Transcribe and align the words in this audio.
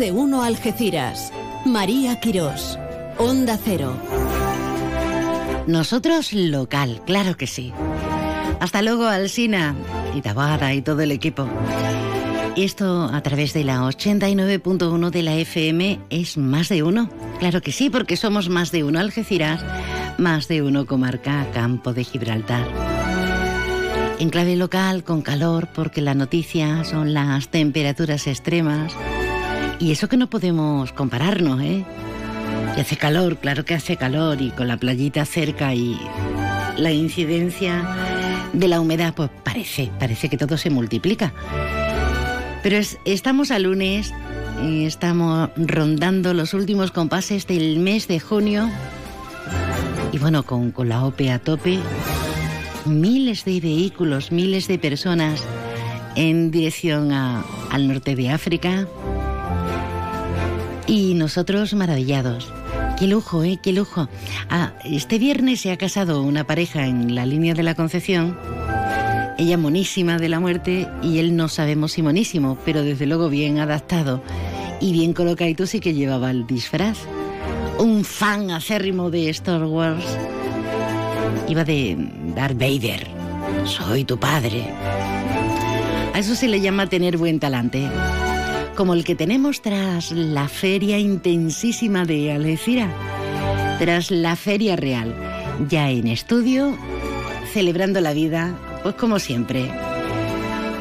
de 0.00 0.12
uno 0.12 0.42
Algeciras. 0.42 1.30
María 1.66 2.18
Quirós. 2.20 2.78
Onda 3.18 3.58
Cero. 3.62 3.94
Nosotros 5.66 6.32
local, 6.32 7.02
claro 7.04 7.36
que 7.36 7.46
sí. 7.46 7.70
Hasta 8.60 8.80
luego, 8.80 9.04
Alsina 9.06 9.76
y 10.16 10.22
Tabara 10.22 10.72
y 10.72 10.80
todo 10.80 11.02
el 11.02 11.12
equipo. 11.12 11.46
Esto 12.56 13.10
a 13.12 13.22
través 13.22 13.52
de 13.52 13.62
la 13.62 13.82
89.1 13.82 15.10
de 15.10 15.22
la 15.22 15.34
FM 15.36 16.00
es 16.08 16.38
más 16.38 16.70
de 16.70 16.82
uno. 16.82 17.10
Claro 17.38 17.60
que 17.60 17.70
sí, 17.70 17.90
porque 17.90 18.16
somos 18.16 18.48
más 18.48 18.72
de 18.72 18.84
uno 18.84 19.00
Algeciras, 19.00 19.62
más 20.16 20.48
de 20.48 20.62
uno 20.62 20.86
comarca 20.86 21.46
Campo 21.52 21.92
de 21.92 22.04
Gibraltar. 22.04 22.66
En 24.18 24.30
clave 24.30 24.56
local, 24.56 25.04
con 25.04 25.20
calor, 25.20 25.68
porque 25.74 26.00
la 26.00 26.14
noticia 26.14 26.84
son 26.84 27.12
las 27.12 27.48
temperaturas 27.48 28.26
extremas. 28.26 28.96
Y 29.80 29.92
eso 29.92 30.08
que 30.08 30.18
no 30.18 30.28
podemos 30.28 30.92
compararnos, 30.92 31.60
¿eh? 31.62 31.84
Y 32.76 32.80
hace 32.80 32.96
calor, 32.96 33.38
claro 33.38 33.64
que 33.64 33.74
hace 33.74 33.96
calor, 33.96 34.40
y 34.42 34.50
con 34.50 34.68
la 34.68 34.76
playita 34.76 35.24
cerca 35.24 35.74
y 35.74 35.98
la 36.76 36.92
incidencia 36.92 37.82
de 38.52 38.68
la 38.68 38.80
humedad, 38.80 39.14
pues 39.14 39.30
parece, 39.42 39.90
parece 39.98 40.28
que 40.28 40.36
todo 40.36 40.58
se 40.58 40.68
multiplica. 40.68 41.32
Pero 42.62 42.78
estamos 43.06 43.50
a 43.50 43.58
lunes, 43.58 44.12
estamos 44.62 45.48
rondando 45.56 46.34
los 46.34 46.52
últimos 46.52 46.90
compases 46.90 47.46
del 47.46 47.78
mes 47.78 48.06
de 48.06 48.20
junio. 48.20 48.68
Y 50.12 50.18
bueno, 50.18 50.42
con, 50.42 50.72
con 50.72 50.90
la 50.90 51.04
OPE 51.04 51.32
a 51.32 51.38
tope, 51.38 51.78
miles 52.84 53.46
de 53.46 53.60
vehículos, 53.60 54.30
miles 54.30 54.68
de 54.68 54.78
personas 54.78 55.42
en 56.16 56.50
dirección 56.50 57.12
al 57.12 57.88
norte 57.88 58.14
de 58.14 58.30
África. 58.30 58.86
Y 60.86 61.14
nosotros 61.14 61.74
maravillados. 61.74 62.52
Qué 62.98 63.06
lujo, 63.06 63.44
¿eh? 63.44 63.58
Qué 63.62 63.72
lujo. 63.72 64.08
Ah, 64.48 64.72
este 64.84 65.18
viernes 65.18 65.60
se 65.60 65.70
ha 65.70 65.76
casado 65.76 66.22
una 66.22 66.44
pareja 66.44 66.86
en 66.86 67.14
la 67.14 67.26
línea 67.26 67.54
de 67.54 67.62
la 67.62 67.74
Concepción 67.74 68.36
ella 69.40 69.56
monísima 69.56 70.18
de 70.18 70.28
la 70.28 70.38
muerte 70.38 70.86
y 71.02 71.18
él 71.18 71.34
no 71.34 71.48
sabemos 71.48 71.92
si 71.92 72.02
monísimo, 72.02 72.58
pero 72.66 72.82
desde 72.82 73.06
luego 73.06 73.30
bien 73.30 73.58
adaptado 73.58 74.22
y 74.82 74.92
bien 74.92 75.14
colocado 75.14 75.66
sí 75.66 75.80
que 75.80 75.94
llevaba 75.94 76.30
el 76.30 76.46
disfraz. 76.46 76.98
Un 77.78 78.04
fan 78.04 78.50
acérrimo 78.50 79.10
de 79.10 79.30
Star 79.30 79.64
Wars. 79.64 80.04
Iba 81.48 81.64
de 81.64 81.96
Darth 82.34 82.58
Vader. 82.58 83.06
Soy 83.64 84.04
tu 84.04 84.18
padre. 84.20 84.74
A 86.12 86.18
eso 86.18 86.34
se 86.34 86.46
le 86.46 86.60
llama 86.60 86.88
tener 86.88 87.16
buen 87.16 87.40
talante. 87.40 87.88
Como 88.76 88.94
el 88.94 89.04
que 89.04 89.14
tenemos 89.14 89.60
tras 89.62 90.12
la 90.12 90.48
feria 90.48 90.98
intensísima 90.98 92.04
de 92.04 92.32
Algeciras. 92.32 92.92
Tras 93.78 94.10
la 94.10 94.36
feria 94.36 94.76
real. 94.76 95.14
Ya 95.68 95.90
en 95.90 96.06
estudio, 96.06 96.76
celebrando 97.52 98.00
la 98.00 98.12
vida, 98.12 98.54
pues 98.82 98.94
como 98.94 99.18
siempre. 99.18 99.70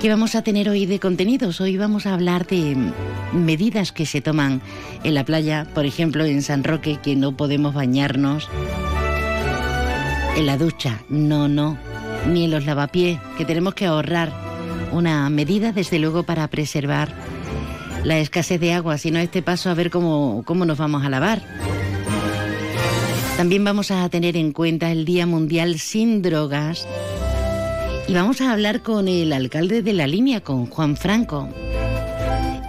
¿Qué 0.02 0.08
vamos 0.08 0.36
a 0.36 0.44
tener 0.44 0.70
hoy 0.70 0.86
de 0.86 1.00
contenidos? 1.00 1.59
Hoy 1.59 1.76
vamos 1.76 2.06
a 2.06 2.14
hablar 2.14 2.48
de 2.48 2.78
medidas 3.34 3.92
que 3.92 4.06
se 4.06 4.22
toman 4.22 4.62
en 5.03 5.14
la 5.14 5.26
playa, 5.26 5.68
por 5.74 5.86
ejemplo 5.86 6.24
en 6.24 6.42
San 6.42 6.64
Roque, 6.64 7.00
que 7.03 7.18
no 7.18 7.36
podemos 7.36 7.74
bañarnos 7.74 8.48
en 10.38 10.46
la 10.46 10.58
ducha, 10.58 11.02
no, 11.09 11.50
no, 11.50 11.78
ni 12.28 12.46
en 12.46 12.52
los 12.52 12.66
lavapiés, 12.66 13.20
que 13.38 13.44
tenemos 13.44 13.74
que 13.74 13.88
ahorrar. 13.88 14.31
Una 14.94 15.30
medida, 15.30 15.74
desde 15.74 16.00
luego, 16.00 16.24
para 16.24 16.48
preservar 16.48 17.14
la 18.03 18.19
escasez 18.19 18.59
de 18.59 18.74
agua, 18.74 18.97
si 18.97 19.12
no 19.12 19.19
este 19.19 19.41
paso 19.41 19.69
a 19.69 19.74
ver 19.74 19.90
cómo, 19.90 20.44
cómo 20.46 20.66
nos 20.66 20.78
vamos 20.78 21.03
a 21.03 21.09
lavar. 21.09 21.41
También 23.38 23.63
vamos 23.63 23.91
a 23.91 24.07
tener 24.09 24.35
en 24.35 24.51
cuenta 24.51 24.91
el 24.91 25.06
Día 25.06 25.25
Mundial 25.25 25.79
sin 25.79 26.22
Drogas 26.22 26.88
y 28.07 28.13
vamos 28.13 28.41
a 28.41 28.51
hablar 28.51 28.81
con 28.81 29.07
el 29.07 29.31
alcalde 29.31 29.81
de 29.81 29.94
la 29.94 30.07
línea, 30.07 30.41
con 30.41 30.66
Juan 30.66 30.97
Franco, 30.97 31.47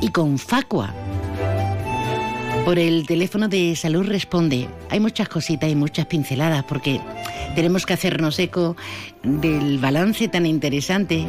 y 0.01 0.09
con 0.11 0.39
Facua. 0.39 0.95
Por 2.65 2.79
el 2.79 3.07
teléfono 3.07 3.49
de 3.49 3.75
salud 3.75 4.07
responde. 4.07 4.69
Hay 4.91 5.01
muchas 5.01 5.29
cositas 5.29 5.71
y 5.71 5.75
muchas 5.75 6.07
pinceladas 6.07 6.65
porque 6.65 7.01
tenemos 7.55 7.87
que 7.87 7.95
hacernos 7.95 8.39
eco 8.39 8.77
del 9.23 9.79
balance 9.79 10.29
tan 10.29 10.47
interesante 10.47 11.27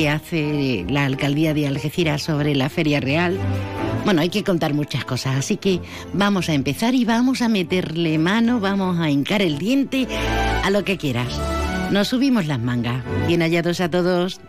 que 0.00 0.08
hace 0.08 0.86
la 0.88 1.04
alcaldía 1.04 1.52
de 1.52 1.66
Algeciras 1.66 2.22
sobre 2.22 2.54
la 2.54 2.70
Feria 2.70 3.00
Real. 3.00 3.38
Bueno, 4.06 4.22
hay 4.22 4.30
que 4.30 4.42
contar 4.42 4.72
muchas 4.72 5.04
cosas, 5.04 5.36
así 5.36 5.58
que 5.58 5.78
vamos 6.14 6.48
a 6.48 6.54
empezar 6.54 6.94
y 6.94 7.04
vamos 7.04 7.42
a 7.42 7.50
meterle 7.50 8.16
mano, 8.16 8.60
vamos 8.60 8.98
a 8.98 9.10
hincar 9.10 9.42
el 9.42 9.58
diente 9.58 10.08
a 10.64 10.70
lo 10.70 10.84
que 10.84 10.96
quieras. 10.96 11.38
Nos 11.90 12.08
subimos 12.08 12.46
las 12.46 12.58
mangas. 12.58 13.04
Bien 13.26 13.42
hallados 13.42 13.82
a 13.82 13.90
todos. 13.90 14.40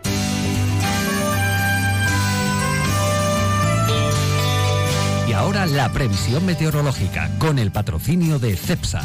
Y 5.28 5.34
ahora 5.34 5.66
la 5.66 5.92
previsión 5.92 6.46
meteorológica 6.46 7.30
con 7.40 7.60
el 7.60 7.72
patrocinio 7.72 8.40
de 8.40 8.56
CEPSA. 8.56 9.02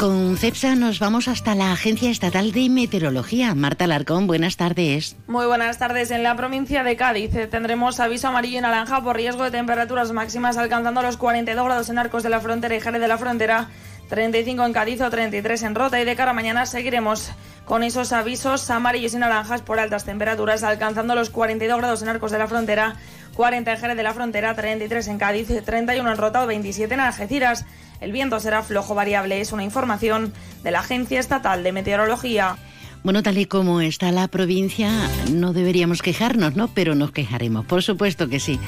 Con 0.00 0.38
CEPSA 0.38 0.76
nos 0.76 0.98
vamos 0.98 1.28
hasta 1.28 1.54
la 1.54 1.72
Agencia 1.72 2.10
Estatal 2.10 2.52
de 2.52 2.70
Meteorología. 2.70 3.54
Marta 3.54 3.86
Larcón, 3.86 4.26
buenas 4.26 4.56
tardes. 4.56 5.14
Muy 5.26 5.44
buenas 5.44 5.76
tardes. 5.76 6.10
En 6.10 6.22
la 6.22 6.36
provincia 6.36 6.82
de 6.82 6.96
Cádiz 6.96 7.34
eh, 7.34 7.46
tendremos 7.46 8.00
aviso 8.00 8.28
amarillo 8.28 8.56
y 8.56 8.62
naranja 8.62 9.02
por 9.02 9.16
riesgo 9.16 9.44
de 9.44 9.50
temperaturas 9.50 10.10
máximas 10.12 10.56
alcanzando 10.56 11.02
los 11.02 11.18
42 11.18 11.66
grados 11.66 11.90
en 11.90 11.98
Arcos 11.98 12.22
de 12.22 12.30
la 12.30 12.40
Frontera 12.40 12.74
y 12.74 12.80
Jerez 12.80 12.98
de 12.98 13.08
la 13.08 13.18
Frontera 13.18 13.68
35 14.08 14.64
en 14.64 14.72
Cádiz 14.72 15.02
o 15.02 15.10
33 15.10 15.62
en 15.64 15.74
Rota 15.74 16.00
y 16.00 16.06
de 16.06 16.16
cara 16.16 16.30
a 16.30 16.34
mañana 16.34 16.64
seguiremos 16.64 17.30
con 17.66 17.82
esos 17.82 18.12
avisos 18.12 18.68
amarillos 18.70 19.12
y 19.14 19.18
naranjas 19.18 19.62
por 19.62 19.78
altas 19.78 20.04
temperaturas, 20.04 20.64
alcanzando 20.64 21.14
los 21.14 21.30
42 21.30 21.78
grados 21.78 22.02
en 22.02 22.08
Arcos 22.08 22.32
de 22.32 22.38
la 22.38 22.48
Frontera, 22.48 22.96
40 23.34 23.72
en 23.72 23.78
Jerez 23.78 23.96
de 23.96 24.02
la 24.02 24.14
Frontera, 24.14 24.54
33 24.54 25.08
en 25.08 25.18
Cádiz, 25.18 25.48
31 25.64 26.10
en 26.10 26.16
Rota 26.16 26.44
o 26.44 26.46
27 26.46 26.92
en 26.94 27.00
Algeciras. 27.00 27.64
El 28.00 28.12
viento 28.12 28.40
será 28.40 28.62
flojo 28.62 28.94
variable, 28.94 29.40
es 29.40 29.52
una 29.52 29.64
información 29.64 30.32
de 30.62 30.70
la 30.70 30.80
Agencia 30.80 31.20
Estatal 31.20 31.62
de 31.62 31.72
Meteorología. 31.72 32.56
Bueno, 33.02 33.22
tal 33.22 33.38
y 33.38 33.46
como 33.46 33.80
está 33.80 34.12
la 34.12 34.28
provincia, 34.28 34.90
no 35.32 35.52
deberíamos 35.52 36.02
quejarnos, 36.02 36.54
¿no? 36.54 36.68
Pero 36.68 36.94
nos 36.94 37.12
quejaremos, 37.12 37.64
por 37.64 37.82
supuesto 37.82 38.28
que 38.28 38.40
sí. 38.40 38.60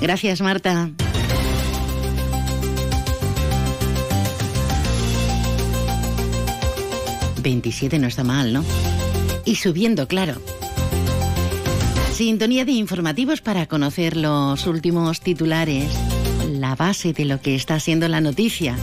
Gracias, 0.00 0.42
Marta. 0.42 0.90
27 7.42 7.98
no 7.98 8.08
está 8.08 8.24
mal, 8.24 8.52
¿no? 8.52 8.62
Y 9.46 9.54
subiendo, 9.54 10.06
claro. 10.06 10.34
Sintonía 12.18 12.64
de 12.64 12.72
informativos 12.72 13.40
para 13.40 13.66
conocer 13.66 14.16
los 14.16 14.66
últimos 14.66 15.20
titulares, 15.20 15.96
la 16.50 16.74
base 16.74 17.12
de 17.12 17.24
lo 17.24 17.40
que 17.40 17.54
está 17.54 17.78
siendo 17.78 18.08
la 18.08 18.20
noticia. 18.20 18.74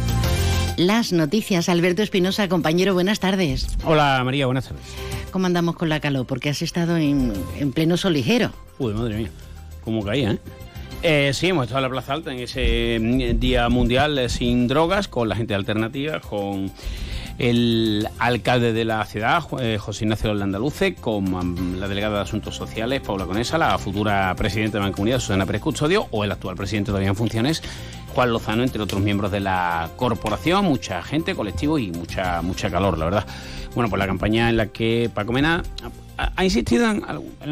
Las 0.77 1.11
noticias. 1.11 1.67
Alberto 1.67 2.01
Espinosa, 2.01 2.47
compañero, 2.47 2.93
buenas 2.93 3.19
tardes. 3.19 3.67
Hola 3.83 4.21
María, 4.23 4.45
buenas 4.45 4.69
tardes. 4.69 4.85
¿Cómo 5.31 5.47
andamos 5.47 5.75
con 5.75 5.89
la 5.89 5.99
calor? 5.99 6.25
Porque 6.25 6.47
has 6.47 6.61
estado 6.61 6.95
en, 6.95 7.33
pleno 7.73 7.97
sol 7.97 8.13
ligero. 8.13 8.51
Uy, 8.79 8.93
madre 8.93 9.17
mía, 9.17 9.31
cómo 9.83 10.01
caía, 10.01 10.31
¿eh? 10.31 10.39
¿eh? 11.03 11.31
sí, 11.33 11.47
hemos 11.47 11.65
estado 11.65 11.79
en 11.79 11.83
la 11.83 11.89
Plaza 11.89 12.13
Alta 12.13 12.31
en 12.31 12.39
ese 12.39 12.99
mm, 13.01 13.37
Día 13.37 13.67
Mundial 13.67 14.29
sin 14.29 14.69
drogas, 14.69 15.09
con 15.09 15.27
la 15.27 15.35
gente 15.35 15.53
alternativa, 15.53 16.21
con 16.21 16.71
el 17.37 18.07
alcalde 18.17 18.71
de 18.71 18.85
la 18.85 19.03
ciudad, 19.05 19.43
eh, 19.59 19.77
José 19.77 20.05
Ignacio 20.05 20.33
Landaluce, 20.33 20.95
con 20.95 21.79
la 21.79 21.87
delegada 21.87 22.17
de 22.17 22.21
Asuntos 22.23 22.55
Sociales, 22.55 23.01
Paula 23.01 23.25
Conesa, 23.25 23.57
la 23.57 23.77
futura 23.77 24.33
presidenta 24.35 24.77
de 24.77 24.81
la 24.81 24.87
Mancomunidad, 24.87 25.19
Susana 25.19 25.45
Pérez 25.45 25.61
Custodio, 25.61 26.07
o 26.11 26.23
el 26.23 26.31
actual 26.31 26.55
presidente 26.55 26.87
todavía 26.87 27.09
en 27.09 27.15
funciones, 27.15 27.61
Juan 28.13 28.31
Lozano, 28.31 28.63
entre 28.63 28.81
otros 28.81 29.01
miembros 29.01 29.31
de 29.31 29.41
la 29.41 29.89
corporación, 29.97 30.65
mucha 30.65 31.03
gente, 31.03 31.35
colectivo 31.35 31.77
y 31.77 31.91
mucha, 31.91 32.41
mucha 32.41 32.69
calor, 32.69 32.97
la 32.97 33.05
verdad. 33.05 33.25
Bueno, 33.75 33.89
pues 33.89 33.99
la 33.99 34.07
campaña 34.07 34.49
en 34.49 34.55
la 34.55 34.67
que 34.67 35.11
Paco 35.13 35.33
Mena 35.33 35.63
ha, 36.17 36.43
insistido 36.45 36.89
en, 36.89 37.03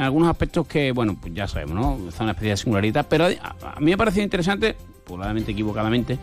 algunos 0.02 0.30
aspectos 0.30 0.66
que, 0.68 0.94
bueno, 0.94 1.18
pues 1.20 1.34
ya 1.34 1.48
sabemos, 1.48 1.76
¿no? 1.76 2.08
Está 2.08 2.24
una 2.24 2.32
especie 2.32 2.52
de 2.52 2.58
singularidad, 2.58 3.06
pero 3.10 3.26
a, 3.26 3.80
mí 3.80 3.88
me 3.88 3.94
ha 3.94 3.98
parecido 3.98 4.24
interesante, 4.24 4.78
probablemente 5.06 5.52
equivocadamente, 5.52 6.18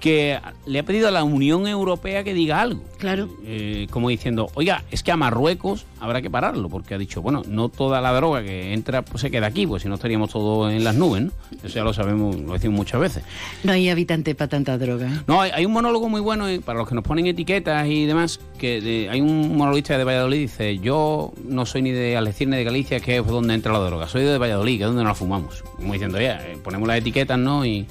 que 0.00 0.38
le 0.66 0.78
ha 0.78 0.82
pedido 0.82 1.08
a 1.08 1.10
la 1.10 1.22
Unión 1.24 1.66
Europea 1.68 2.24
que 2.24 2.34
diga 2.34 2.60
algo. 2.60 2.82
Claro. 2.98 3.28
Eh, 3.44 3.86
como 3.90 4.08
diciendo, 4.08 4.48
oiga, 4.54 4.82
es 4.90 5.02
que 5.02 5.12
a 5.12 5.16
Marruecos 5.16 5.86
habrá 6.00 6.20
que 6.22 6.30
pararlo, 6.30 6.68
porque 6.68 6.94
ha 6.94 6.98
dicho, 6.98 7.22
bueno, 7.22 7.42
no 7.46 7.68
toda 7.68 8.00
la 8.00 8.12
droga 8.12 8.42
que 8.42 8.72
entra 8.72 9.02
pues 9.02 9.20
se 9.20 9.30
queda 9.30 9.46
aquí, 9.46 9.66
pues 9.66 9.82
si 9.82 9.88
no 9.88 9.94
estaríamos 9.94 10.30
todos 10.30 10.72
en 10.72 10.82
las 10.84 10.94
nubes, 10.94 11.22
¿no? 11.24 11.32
Eso 11.62 11.68
ya 11.76 11.84
lo 11.84 11.92
sabemos, 11.92 12.34
lo 12.36 12.52
decimos 12.54 12.76
muchas 12.76 13.00
veces. 13.00 13.22
No 13.62 13.72
hay 13.72 13.88
habitante 13.90 14.34
para 14.34 14.48
tanta 14.48 14.76
droga. 14.78 15.22
No, 15.26 15.40
hay, 15.40 15.50
hay 15.54 15.64
un 15.66 15.72
monólogo 15.72 16.08
muy 16.08 16.20
bueno 16.20 16.48
eh, 16.48 16.60
para 16.60 16.78
los 16.78 16.88
que 16.88 16.94
nos 16.94 17.04
ponen 17.04 17.26
etiquetas 17.26 17.86
y 17.86 18.06
demás, 18.06 18.40
que 18.58 18.80
de- 18.80 19.08
hay 19.10 19.20
un 19.20 19.56
monologuista 19.56 19.96
de 19.98 20.04
Valladolid 20.04 20.38
dice, 20.40 20.78
yo 20.78 21.32
no 21.44 21.66
soy 21.66 21.82
ni 21.82 21.90
de 21.92 22.16
Algeciras 22.16 22.50
ni 22.52 22.56
de 22.56 22.64
Galicia, 22.64 23.00
que 23.00 23.18
es 23.18 23.26
donde 23.26 23.54
entra 23.54 23.72
la 23.72 23.80
droga, 23.80 24.08
soy 24.08 24.22
de 24.24 24.38
Valladolid, 24.38 24.78
que 24.78 24.84
es 24.84 24.86
donde 24.88 25.02
nos 25.04 25.10
la 25.10 25.14
fumamos. 25.14 25.62
Como 25.76 25.92
diciendo, 25.92 26.18
ya, 26.20 26.40
eh, 26.46 26.56
ponemos 26.62 26.88
las 26.88 26.98
etiquetas, 26.98 27.38
¿no? 27.38 27.64
Y, 27.66 27.86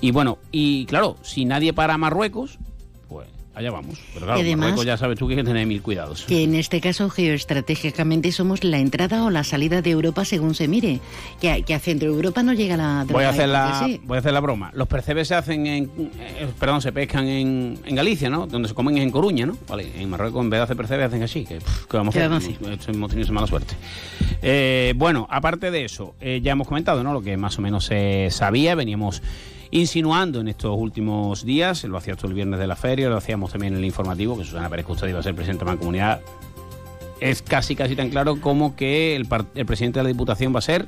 y 0.00 0.10
bueno, 0.10 0.38
y 0.52 0.86
claro, 0.86 1.16
si 1.22 1.44
nadie 1.44 1.72
para 1.72 1.96
Marruecos, 1.98 2.58
pues 3.08 3.28
allá 3.54 3.70
vamos. 3.70 3.98
Pero 4.14 4.26
claro, 4.26 4.40
además- 4.40 4.58
Marruecos 4.70 4.86
ya 4.86 4.96
sabes 4.96 5.18
tú 5.18 5.26
que 5.26 5.34
hay 5.34 5.40
que 5.40 5.44
tener 5.44 5.66
mil 5.66 5.82
cuidados. 5.82 6.24
Que 6.24 6.44
en 6.44 6.54
este 6.54 6.80
caso 6.80 7.10
geoestratégicamente 7.10 8.32
somos 8.32 8.64
la 8.64 8.78
entrada 8.78 9.24
o 9.24 9.30
la 9.30 9.44
salida 9.44 9.82
de 9.82 9.90
Europa 9.90 10.24
según 10.24 10.54
se 10.54 10.68
mire. 10.68 11.00
Que 11.40 11.50
a, 11.50 11.60
que 11.62 11.74
a 11.74 11.78
Centro 11.80 12.08
Europa 12.08 12.42
no 12.42 12.52
llega 12.54 12.76
la 12.76 13.04
droga. 13.04 13.12
Voy 13.12 13.24
a 13.24 13.28
hacer 13.30 13.48
y 13.48 13.52
la, 13.52 13.82
sí. 13.84 14.00
voy 14.04 14.16
a 14.16 14.20
hacer 14.20 14.32
la 14.32 14.40
broma. 14.40 14.70
Los 14.74 14.88
percebes 14.88 15.28
se 15.28 15.34
hacen 15.34 15.66
en, 15.66 15.90
eh, 16.18 16.48
perdón, 16.58 16.80
se 16.80 16.92
pescan 16.92 17.26
en, 17.26 17.78
en 17.84 17.94
Galicia, 17.94 18.30
¿no? 18.30 18.46
Donde 18.46 18.68
se 18.68 18.74
comen 18.74 18.96
es 18.96 19.02
en 19.02 19.10
Coruña, 19.10 19.44
¿no? 19.46 19.58
Vale, 19.68 19.90
en 20.00 20.08
Marruecos 20.08 20.42
en 20.42 20.50
vez 20.50 20.58
de 20.60 20.64
hacer 20.64 20.76
percebes 20.76 21.06
hacen 21.08 21.22
así, 21.22 21.44
que 21.44 21.56
pff, 21.56 21.86
¿qué 21.86 21.96
vamos 21.96 22.14
a 22.16 22.18
¿Qué 22.18 22.24
hacer? 22.24 22.54
Hemos 22.94 23.10
tenido 23.10 23.24
esa 23.24 23.32
mala 23.32 23.46
suerte. 23.46 23.74
Eh, 24.42 24.94
bueno, 24.96 25.26
aparte 25.28 25.70
de 25.70 25.84
eso, 25.84 26.14
eh, 26.20 26.40
ya 26.42 26.52
hemos 26.52 26.66
comentado, 26.68 27.02
¿no? 27.04 27.12
Lo 27.12 27.20
que 27.20 27.36
más 27.36 27.58
o 27.58 27.62
menos 27.62 27.84
se 27.84 28.28
sabía, 28.30 28.74
veníamos 28.74 29.22
insinuando 29.70 30.40
en 30.40 30.48
estos 30.48 30.76
últimos 30.76 31.44
días, 31.44 31.84
lo 31.84 31.96
hacía 31.96 32.16
todo 32.16 32.28
el 32.28 32.34
viernes 32.34 32.58
de 32.58 32.66
la 32.66 32.76
feria, 32.76 33.08
lo 33.08 33.16
hacíamos 33.16 33.52
también 33.52 33.74
en 33.74 33.80
el 33.80 33.84
informativo, 33.84 34.36
que 34.36 34.44
Susana 34.44 34.68
Pérez 34.68 34.86
Custodio 34.86 35.10
iba 35.10 35.20
a 35.20 35.22
ser 35.22 35.34
presidente 35.34 35.64
de 35.64 35.66
la 35.66 35.72
Mancomunidad. 35.72 36.20
Es 37.20 37.42
casi, 37.42 37.76
casi 37.76 37.94
tan 37.96 38.10
claro 38.10 38.40
como 38.40 38.74
que 38.74 39.14
el, 39.14 39.28
el 39.54 39.66
presidente 39.66 39.98
de 39.98 40.04
la 40.04 40.08
Diputación 40.08 40.54
va 40.54 40.58
a 40.58 40.62
ser 40.62 40.86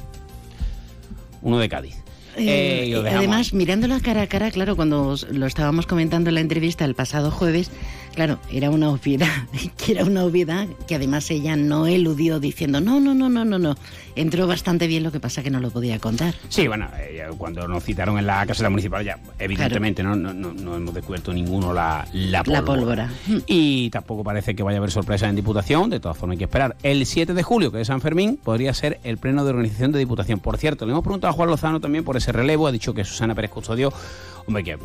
uno 1.43 1.59
de 1.59 1.69
Cádiz. 1.69 1.97
Eh, 2.37 2.91
Eh, 2.95 3.11
además, 3.15 3.53
mirándolo 3.53 4.01
cara 4.01 4.23
a 4.23 4.27
cara, 4.27 4.51
claro, 4.51 4.75
cuando 4.75 5.17
lo 5.31 5.47
estábamos 5.47 5.87
comentando 5.87 6.31
en 6.31 6.37
la 6.37 6.41
entrevista 6.41 6.85
el 6.85 6.95
pasado 6.95 7.31
jueves, 7.31 7.71
claro, 8.15 8.39
era 8.51 8.71
una 8.71 8.91
obviedad, 8.91 9.47
que 9.77 9.93
era 9.93 10.05
una 10.05 10.25
obviedad 10.25 10.67
que 10.87 10.95
además 10.95 11.31
ella 11.31 11.57
no 11.57 11.87
eludió 11.87 12.41
diciendo, 12.41 12.81
no, 12.81 13.01
no, 13.01 13.15
no, 13.15 13.29
no, 13.29 13.45
no, 13.45 13.59
no. 13.59 13.77
Entró 14.15 14.47
bastante 14.47 14.87
bien, 14.87 15.03
lo 15.03 15.11
que 15.11 15.21
pasa 15.21 15.43
que 15.43 15.51
no 15.51 15.59
lo 15.61 15.71
podía 15.71 15.99
contar. 15.99 16.35
Sí, 16.49 16.69
bueno, 16.69 16.87
eh, 16.99 17.25
cuando 17.39 17.67
nos 17.67 17.83
citaron 17.83 18.19
en 18.19 18.27
la 18.27 18.45
caseta 18.47 18.69
municipal 18.69 19.05
ya, 19.05 19.19
evidentemente, 19.39 20.03
no, 20.03 20.15
no, 20.15 20.35
no, 20.35 20.53
no 20.53 20.77
hemos 20.77 20.95
descubierto 20.95 21.33
ninguno 21.33 21.73
la, 21.73 22.07
la 22.13 22.43
pólvora. 22.43 22.61
La 22.61 22.65
pólvora. 22.65 23.11
Y 23.47 23.89
tampoco 23.91 24.23
parece 24.23 24.55
que 24.55 24.63
vaya 24.63 24.77
a 24.77 24.81
haber 24.81 24.91
sorpresa 24.91 25.29
en 25.29 25.37
Diputación, 25.37 25.89
de 25.89 26.01
todas 26.01 26.17
formas 26.17 26.35
hay 26.35 26.39
que 26.39 26.45
esperar. 26.45 26.77
El 26.83 27.07
7 27.07 27.33
de 27.33 27.43
julio, 27.43 27.73
que 27.73 27.81
es 27.81 27.87
San 27.89 28.01
Fermín, 28.01 28.39
podría 28.43 28.75
ser 28.75 29.01
el 29.05 29.17
pleno 29.19 29.45
de 29.45 29.51
organización 29.51 29.93
de 29.93 29.99
Diputación. 29.99 30.41
Por 30.41 30.59
cierto, 30.59 30.85
le 30.85 30.93
hemos 30.93 31.05
preguntado 31.05 31.31
a 31.31 31.35
Juan 31.35 31.49
Lozano 31.49 31.81
también 31.81 32.05
por 32.05 32.17
ese 32.17 32.33
relevo, 32.33 32.67
ha 32.67 32.73
dicho 32.73 32.93
que 32.93 33.05
Susana 33.05 33.35
Pérez 33.35 33.51
Custodio, 33.51 33.93
hombre, 34.47 34.65
que 34.65 34.79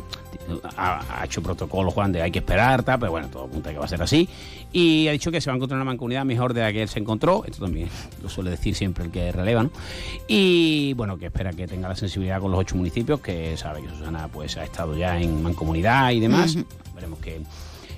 ha, 0.76 1.20
ha 1.20 1.24
hecho 1.24 1.42
protocolo, 1.42 1.90
Juan, 1.90 2.12
de 2.12 2.22
hay 2.22 2.30
que 2.30 2.38
esperar, 2.38 2.82
tal, 2.82 2.98
pero 2.98 3.12
bueno, 3.12 3.28
todo 3.28 3.44
apunta 3.44 3.70
que 3.70 3.78
va 3.78 3.84
a 3.84 3.88
ser 3.88 4.02
así. 4.02 4.28
Y 4.72 5.08
ha 5.08 5.12
dicho 5.12 5.30
que 5.30 5.40
se 5.40 5.48
va 5.48 5.54
a 5.54 5.56
encontrar 5.56 5.76
una 5.78 5.84
mancomunidad 5.84 6.24
mejor 6.24 6.52
de 6.52 6.60
la 6.60 6.72
que 6.72 6.82
él 6.82 6.88
se 6.88 6.98
encontró, 6.98 7.44
esto 7.46 7.64
también 7.64 7.88
lo 8.22 8.28
suele 8.28 8.50
decir 8.50 8.74
siempre 8.74 9.04
el 9.04 9.10
que 9.10 9.32
releva, 9.32 9.62
¿no? 9.62 9.70
Y 10.26 10.92
bueno, 10.94 11.18
que 11.18 11.26
espera 11.26 11.52
que 11.52 11.66
tenga 11.66 11.88
la 11.88 11.96
sensibilidad 11.96 12.40
con 12.40 12.50
los 12.50 12.60
ocho 12.60 12.76
municipios, 12.76 13.20
que 13.20 13.56
sabe 13.56 13.82
que 13.82 13.88
Susana 13.88 14.28
pues 14.28 14.56
ha 14.56 14.64
estado 14.64 14.96
ya 14.96 15.18
en 15.20 15.42
mancomunidad 15.42 16.10
y 16.10 16.20
demás. 16.20 16.56
Veremos 16.94 17.18
qué, 17.20 17.40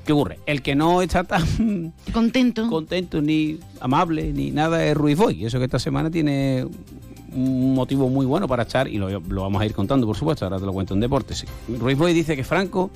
qué 0.04 0.12
ocurre. 0.12 0.38
El 0.46 0.62
que 0.62 0.76
no 0.76 1.02
está 1.02 1.24
tan 1.24 1.92
Contento. 2.12 2.68
contento 2.68 3.20
ni 3.20 3.58
amable 3.80 4.32
ni 4.32 4.50
nada 4.52 4.84
es 4.84 4.96
Ruiz 4.96 5.16
Boy. 5.16 5.42
Y 5.42 5.46
eso 5.46 5.58
que 5.58 5.64
esta 5.64 5.78
semana 5.80 6.10
tiene 6.10 6.66
un 7.34 7.74
motivo 7.74 8.08
muy 8.08 8.26
bueno 8.26 8.46
para 8.48 8.62
echar 8.64 8.88
y 8.88 8.98
lo, 8.98 9.08
lo 9.08 9.42
vamos 9.42 9.60
a 9.62 9.66
ir 9.66 9.74
contando, 9.74 10.06
por 10.06 10.16
supuesto. 10.16 10.44
Ahora 10.44 10.58
te 10.58 10.66
lo 10.66 10.72
cuento 10.72 10.94
en 10.94 11.00
deportes. 11.00 11.44
Ruiz 11.68 11.96
Boy 11.98 12.12
dice 12.12 12.36
que 12.36 12.44
Franco 12.44 12.90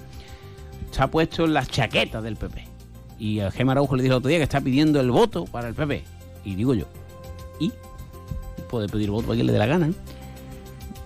se 0.90 1.02
ha 1.02 1.08
puesto 1.08 1.44
en 1.44 1.54
las 1.54 1.68
chaquetas 1.68 2.22
del 2.22 2.36
PP. 2.36 2.64
Y 3.18 3.40
a 3.40 3.50
Gemma 3.50 3.72
Araujo 3.72 3.96
le 3.96 4.02
dijo 4.02 4.14
el 4.14 4.18
otro 4.18 4.28
día 4.28 4.38
que 4.38 4.44
está 4.44 4.60
pidiendo 4.60 5.00
el 5.00 5.10
voto 5.10 5.44
para 5.44 5.68
el 5.68 5.74
PP. 5.74 6.02
Y 6.44 6.54
digo 6.56 6.74
yo, 6.74 6.84
¿y? 7.60 7.72
Puede 8.68 8.88
pedir 8.88 9.10
voto 9.10 9.32
a 9.32 9.34
quien 9.34 9.46
le 9.46 9.52
dé 9.52 9.58
la 9.58 9.66
gana, 9.66 9.88
¿no? 9.88 9.94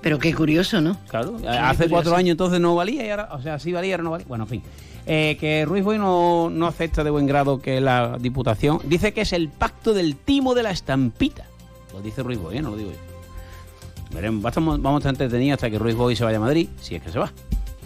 Pero 0.00 0.18
qué 0.18 0.32
curioso, 0.34 0.80
¿no? 0.80 0.96
Claro, 1.08 1.36
Qué 1.36 1.48
hace 1.48 1.74
curioso. 1.84 1.90
cuatro 1.90 2.16
años 2.16 2.30
entonces 2.32 2.60
no 2.60 2.74
valía 2.74 3.04
y 3.06 3.10
ahora, 3.10 3.28
o 3.32 3.42
sea, 3.42 3.58
sí 3.58 3.72
valía, 3.72 3.94
ahora 3.94 4.04
no 4.04 4.10
valía. 4.12 4.26
Bueno, 4.28 4.44
en 4.44 4.48
fin. 4.50 4.62
Eh, 5.06 5.36
que 5.40 5.64
Ruiz 5.64 5.82
Boy 5.84 5.98
no, 5.98 6.50
no 6.50 6.66
acepta 6.66 7.02
de 7.02 7.10
buen 7.10 7.26
grado 7.26 7.60
que 7.60 7.80
la 7.80 8.16
Diputación 8.20 8.80
dice 8.84 9.12
que 9.12 9.22
es 9.22 9.32
el 9.32 9.48
pacto 9.48 9.94
del 9.94 10.16
timo 10.16 10.54
de 10.54 10.62
la 10.62 10.70
estampita. 10.70 11.44
Lo 11.92 12.00
dice 12.00 12.22
Ruiz 12.22 12.38
Boy, 12.38 12.58
¿eh? 12.58 12.62
no 12.62 12.70
lo 12.70 12.76
digo 12.76 12.90
yo. 12.90 13.17
Veremos, 14.12 14.42
vamos, 14.42 14.80
vamos 14.80 14.96
a 14.96 14.98
estar 15.10 15.12
entretenidos 15.12 15.56
hasta 15.58 15.70
que 15.70 15.78
Ruiz 15.78 15.94
Boy 15.94 16.16
se 16.16 16.24
vaya 16.24 16.38
a 16.38 16.40
Madrid, 16.40 16.68
si 16.80 16.94
es 16.94 17.02
que 17.02 17.10
se 17.10 17.18
va, 17.18 17.32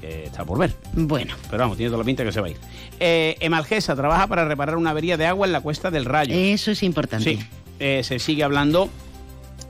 que 0.00 0.24
está 0.24 0.44
por 0.44 0.58
ver. 0.58 0.74
Bueno, 0.94 1.34
Pero 1.50 1.62
vamos, 1.62 1.76
tiene 1.76 1.90
toda 1.90 1.98
la 1.98 2.04
pinta 2.04 2.24
que 2.24 2.32
se 2.32 2.40
va 2.40 2.46
a 2.46 2.50
ir. 2.50 2.56
Eh, 3.00 3.36
Emalgesa 3.40 3.96
trabaja 3.96 4.26
para 4.26 4.44
reparar 4.46 4.76
una 4.76 4.90
avería 4.90 5.16
de 5.16 5.26
agua 5.26 5.46
en 5.46 5.52
la 5.52 5.60
cuesta 5.60 5.90
del 5.90 6.04
Rayo. 6.04 6.34
eso 6.34 6.70
es 6.70 6.82
importante. 6.82 7.36
Sí, 7.36 7.46
eh, 7.80 8.02
se 8.04 8.18
sigue 8.18 8.44
hablando 8.44 8.88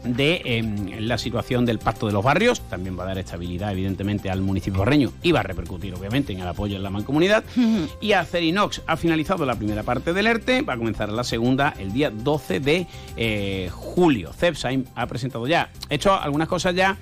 de 0.04 0.43
eh, 0.44 1.00
la 1.00 1.19
situación 1.19 1.64
del 1.64 1.78
Pacto 1.78 2.06
de 2.06 2.12
los 2.12 2.25
Barrios, 2.25 2.60
también 2.69 2.99
va 2.99 3.04
a 3.04 3.06
dar 3.06 3.19
estabilidad 3.19 3.72
evidentemente 3.72 4.31
al 4.31 4.40
municipio 4.40 4.81
barreño 4.81 5.12
y 5.22 5.32
va 5.32 5.40
a 5.40 5.44
repercutir 5.44 5.94
obviamente 5.94 6.32
en 6.32 6.40
el 6.40 6.49
apoyo 6.49 6.76
en 6.76 6.82
la 6.82 6.90
mancomunidad. 6.90 7.44
y 8.00 8.12
Acerinox 8.12 8.82
ha 8.87 8.96
finalizado 8.96 9.46
la 9.46 9.54
primera 9.54 9.82
parte 9.82 10.12
del 10.12 10.26
ERTE, 10.26 10.62
va 10.62 10.75
a 10.75 10.78
comenzar 10.78 11.10
la 11.10 11.25
segunda 11.25 11.75
el 11.78 11.93
día 11.93 12.10
12 12.10 12.60
de 12.60 12.87
eh, 13.16 13.69
julio. 13.72 14.32
CEPSA 14.32 14.70
ha 14.94 15.06
presentado 15.06 15.46
ya, 15.46 15.70
he 15.88 15.96
hecho 15.96 16.14
algunas 16.14 16.48
cosas 16.48 16.75
ya 16.75 16.96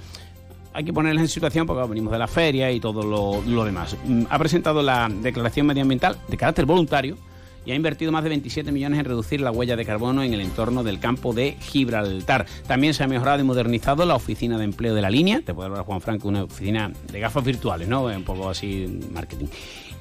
hay 0.72 0.84
que 0.84 0.92
ponerlas 0.92 1.22
en 1.22 1.28
situación 1.28 1.66
porque 1.66 1.86
venimos 1.88 2.12
de 2.12 2.18
la 2.18 2.28
feria 2.28 2.70
y 2.70 2.80
todo 2.80 3.02
lo, 3.02 3.42
lo 3.42 3.64
demás. 3.64 3.96
Mm, 4.04 4.24
Ha 4.30 4.38
presentado 4.38 4.82
la 4.82 5.08
declaración 5.10 5.66
medioambiental 5.66 6.16
de 6.28 6.36
carácter 6.36 6.64
voluntario 6.64 7.16
y 7.64 7.72
ha 7.72 7.74
invertido 7.74 8.12
más 8.12 8.22
de 8.22 8.30
27 8.30 8.72
millones 8.72 8.98
en 8.98 9.04
reducir 9.04 9.40
la 9.40 9.50
huella 9.50 9.76
de 9.76 9.84
carbono 9.84 10.22
en 10.22 10.34
el 10.34 10.40
entorno 10.40 10.82
del 10.82 10.98
campo 10.98 11.32
de 11.32 11.56
Gibraltar. 11.60 12.46
También 12.66 12.94
se 12.94 13.04
ha 13.04 13.06
mejorado 13.06 13.40
y 13.40 13.44
modernizado 13.44 14.06
la 14.06 14.14
oficina 14.14 14.58
de 14.58 14.64
empleo 14.64 14.94
de 14.94 15.02
la 15.02 15.10
línea. 15.10 15.42
Te 15.44 15.54
puede 15.54 15.68
hablar 15.68 15.84
Juan 15.84 16.00
Franco, 16.00 16.28
una 16.28 16.44
oficina 16.44 16.92
de 17.10 17.20
gafas 17.20 17.44
virtuales, 17.44 17.88
¿no? 17.88 18.04
Un 18.04 18.24
poco 18.24 18.48
así 18.48 19.00
marketing. 19.12 19.46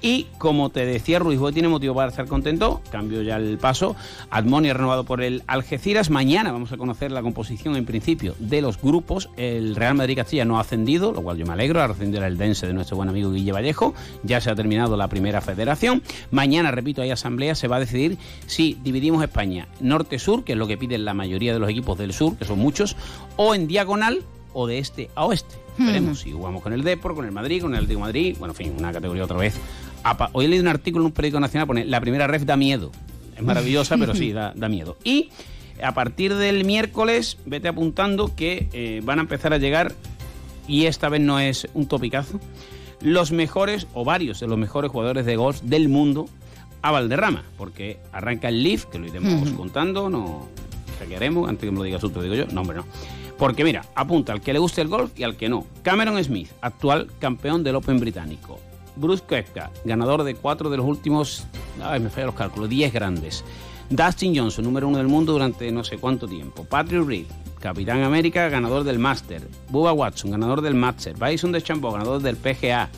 Y 0.02 0.28
como 0.38 0.70
te 0.70 0.86
decía, 0.86 1.20
Ruiz 1.20 1.40
Boy 1.40 1.54
tiene 1.54 1.68
motivo 1.68 1.96
para 1.96 2.10
estar 2.10 2.28
contento. 2.28 2.82
Cambio 2.92 3.22
ya 3.22 3.36
el 3.36 3.58
paso. 3.58 3.96
Admonia 4.30 4.74
renovado 4.74 5.04
por 5.04 5.22
el 5.22 5.44
Algeciras. 5.48 6.10
Mañana 6.10 6.52
vamos 6.52 6.72
a 6.72 6.78
conocer 6.78 7.12
la 7.12 7.22
composición 7.22 7.76
en 7.76 7.86
principio 7.86 8.36
de 8.40 8.62
los 8.62 8.82
grupos. 8.82 9.30
El 9.36 9.76
Real 9.76 9.96
Madrid 9.96 10.16
Castilla 10.16 10.46
no 10.46 10.58
ha 10.58 10.62
ascendido, 10.62 11.12
lo 11.12 11.22
cual 11.22 11.38
yo 11.38 11.46
me 11.46 11.54
alegro. 11.54 11.82
Ha 11.82 11.86
ascendido 11.86 12.24
el 12.26 12.38
Dense 12.38 12.68
de 12.68 12.74
nuestro 12.74 12.96
buen 12.96 13.10
amigo 13.10 13.32
Guille 13.32 13.52
Vallejo. 13.52 13.94
Ya 14.24 14.40
se 14.40 14.50
ha 14.50 14.56
terminado 14.56 14.96
la 14.96 15.08
primera 15.10 15.42
federación. 15.42 16.02
Mañana, 16.32 16.72
repito, 16.72 17.02
hay 17.02 17.12
asamblea. 17.12 17.56
Se 17.56 17.68
va 17.68 17.76
a 17.78 17.80
decidir 17.80 18.18
si 18.48 18.78
dividimos 18.84 19.24
España 19.24 19.68
norte-sur, 19.82 20.44
que 20.44 20.54
es 20.54 20.58
lo 20.58 20.68
que 20.68 20.78
piden 20.78 21.06
la 21.06 21.14
mayoría 21.14 21.54
de 21.54 21.60
los 21.60 21.70
equipos 21.70 21.98
del 21.98 22.14
sur, 22.14 22.38
que 22.38 22.46
son 22.46 22.60
muchos, 22.60 22.96
o 23.36 23.54
en 23.54 23.68
diagonal 23.68 24.24
o 24.54 24.68
de 24.68 24.80
este 24.80 25.10
a 25.16 25.26
oeste. 25.26 25.56
Veremos 25.78 26.20
si 26.20 26.32
jugamos 26.34 26.62
con 26.62 26.74
el 26.74 26.84
Depor, 26.84 27.16
con 27.16 27.24
el 27.26 27.32
Madrid, 27.32 27.62
con 27.62 27.72
el 27.72 27.78
Atlético 27.78 28.02
Madrid. 28.02 28.36
Bueno, 28.38 28.52
en 28.52 28.58
fin, 28.58 28.76
una 28.78 28.92
categoría 28.92 29.24
otra 29.24 29.38
vez. 29.38 29.56
Hoy 30.34 30.46
he 30.46 30.48
leído 30.48 30.64
un 30.64 30.70
artículo 30.70 31.04
en 31.04 31.08
un 31.08 31.12
periódico 31.12 31.40
nacional, 31.40 31.68
pone 31.68 31.86
la 31.86 32.02
primera 32.02 32.28
ref 32.28 32.44
da 32.44 32.58
miedo. 32.58 32.92
Es 33.36 33.44
maravillosa, 33.44 33.98
pero 33.98 34.16
sí, 34.16 34.32
da, 34.34 34.54
da 34.56 34.70
miedo. 34.70 34.98
Y 35.04 35.30
a 35.82 35.94
partir 35.94 36.36
del 36.36 36.66
miércoles, 36.66 37.38
vete 37.46 37.68
apuntando 37.68 38.36
que 38.36 38.68
eh, 38.74 39.02
van 39.04 39.20
a 39.20 39.22
empezar 39.22 39.54
a 39.54 39.58
llegar, 39.58 39.94
y 40.68 40.86
esta 40.86 41.10
vez 41.10 41.22
no 41.22 41.40
es 41.40 41.68
un 41.74 41.88
topicazo, 41.88 42.40
los 43.02 43.32
mejores 43.32 43.88
o 43.94 44.04
varios 44.04 44.40
de 44.40 44.48
los 44.48 44.58
mejores 44.58 44.92
jugadores 44.92 45.26
de 45.26 45.36
golf 45.36 45.62
del 45.62 45.90
mundo 45.90 46.28
a 46.82 46.92
Valderrama, 46.92 47.44
porque 47.58 48.00
arranca 48.12 48.50
el 48.50 48.64
Leaf, 48.64 48.86
que 48.86 49.00
lo 49.00 49.08
iremos 49.08 49.50
contando, 49.52 50.10
no 50.10 50.48
hackearemos, 51.00 51.48
antes 51.48 51.66
que 51.66 51.72
me 51.72 51.78
lo 51.78 51.84
digas 51.84 52.02
tú, 52.02 52.10
te 52.10 52.18
lo 52.18 52.24
digo 52.24 52.36
yo, 52.36 52.46
no, 52.48 52.62
hombre, 52.62 52.78
no. 52.78 52.86
Porque 53.38 53.64
mira, 53.64 53.86
apunta 53.96 54.34
al 54.34 54.42
que 54.42 54.52
le 54.52 54.60
guste 54.60 54.82
el 54.82 54.90
golf 54.90 55.18
y 55.18 55.24
al 55.24 55.38
que 55.38 55.48
no. 55.48 55.66
Cameron 55.82 56.22
Smith, 56.22 56.50
actual 56.62 57.10
campeón 57.20 57.64
del 57.64 57.76
Open 57.76 58.00
británico. 58.00 58.60
Bruce 58.96 59.24
Koepka, 59.28 59.72
ganador 59.86 60.24
de 60.24 60.36
cuatro 60.36 60.70
de 60.70 60.78
los 60.78 60.86
últimos, 60.86 61.46
ay, 61.84 62.00
me 62.00 62.10
fallan 62.10 62.28
los 62.28 62.36
cálculos, 62.36 62.70
10 62.70 62.94
grandes. 62.94 63.44
Dustin 63.90 64.36
Johnson, 64.36 64.66
número 64.66 64.88
uno 64.88 64.98
del 64.98 65.08
mundo 65.08 65.34
durante 65.34 65.72
no 65.72 65.84
sé 65.84 65.98
cuánto 65.98 66.28
tiempo. 66.28 66.64
Patrick 66.64 67.08
Reed, 67.08 67.26
Capitán 67.60 68.04
América, 68.04 68.48
ganador 68.50 68.84
del 68.84 69.00
Master. 69.00 69.42
Bubba 69.70 69.94
Watson, 69.94 70.32
ganador 70.32 70.62
del 70.62 70.76
Master. 70.76 71.16
Bison 71.16 71.52
de 71.52 71.62
Chambó, 71.62 71.92
ganador 71.92 72.22
del 72.22 72.36
PGA. 72.36 72.90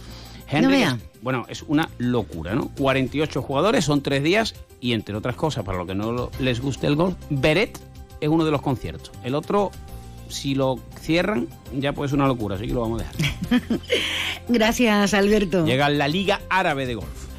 No 0.61 0.69
vea. 0.69 0.99
Bueno, 1.21 1.45
es 1.47 1.63
una 1.63 1.89
locura, 1.97 2.55
¿no? 2.55 2.69
48 2.77 3.41
jugadores, 3.41 3.85
son 3.85 4.01
tres 4.01 4.21
días 4.21 4.55
y 4.81 4.91
entre 4.93 5.15
otras 5.15 5.35
cosas, 5.35 5.63
para 5.63 5.77
lo 5.77 5.85
que 5.85 5.95
no 5.95 6.29
les 6.39 6.59
guste 6.59 6.87
el 6.87 6.95
golf, 6.95 7.15
Beret 7.29 7.79
es 8.19 8.27
uno 8.27 8.43
de 8.43 8.51
los 8.51 8.61
conciertos. 8.61 9.11
El 9.23 9.35
otro 9.35 9.71
si 10.31 10.55
lo 10.55 10.79
cierran, 10.99 11.47
ya 11.77 11.93
puede 11.93 12.09
ser 12.09 12.17
una 12.17 12.27
locura, 12.27 12.55
así 12.55 12.67
que 12.67 12.73
lo 12.73 12.81
vamos 12.81 13.01
a 13.01 13.05
dejar. 13.05 13.79
Gracias, 14.47 15.13
Alberto. 15.13 15.65
Llega 15.65 15.89
la 15.89 16.07
Liga 16.07 16.41
Árabe 16.49 16.85
de 16.85 16.95
Golf. 16.95 17.31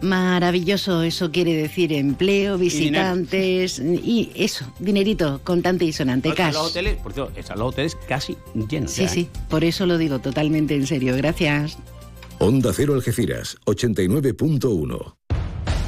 Maravilloso, 0.00 1.02
eso 1.02 1.30
quiere 1.30 1.54
decir 1.54 1.92
empleo, 1.92 2.58
visitantes 2.58 3.78
y, 3.78 4.30
eso, 4.34 4.70
dinerito, 4.78 5.40
contante 5.42 5.86
y 5.86 5.92
sonante, 5.92 6.28
Están 6.28 6.48
cash. 6.48 6.54
los 6.54 6.70
hoteles, 6.70 6.96
por 6.96 7.14
cierto, 7.14 7.32
están 7.38 7.58
los 7.58 7.68
hoteles 7.72 7.96
casi 8.06 8.36
llenos. 8.68 8.90
Sí, 8.90 9.02
ya, 9.02 9.08
sí, 9.08 9.20
¿eh? 9.20 9.38
por 9.48 9.64
eso 9.64 9.86
lo 9.86 9.96
digo 9.96 10.18
totalmente 10.18 10.74
en 10.74 10.86
serio. 10.86 11.16
Gracias. 11.16 11.78
Onda 12.38 12.72
Cero 12.74 12.94
Algeciras, 12.94 13.56
89.1. 13.64 15.14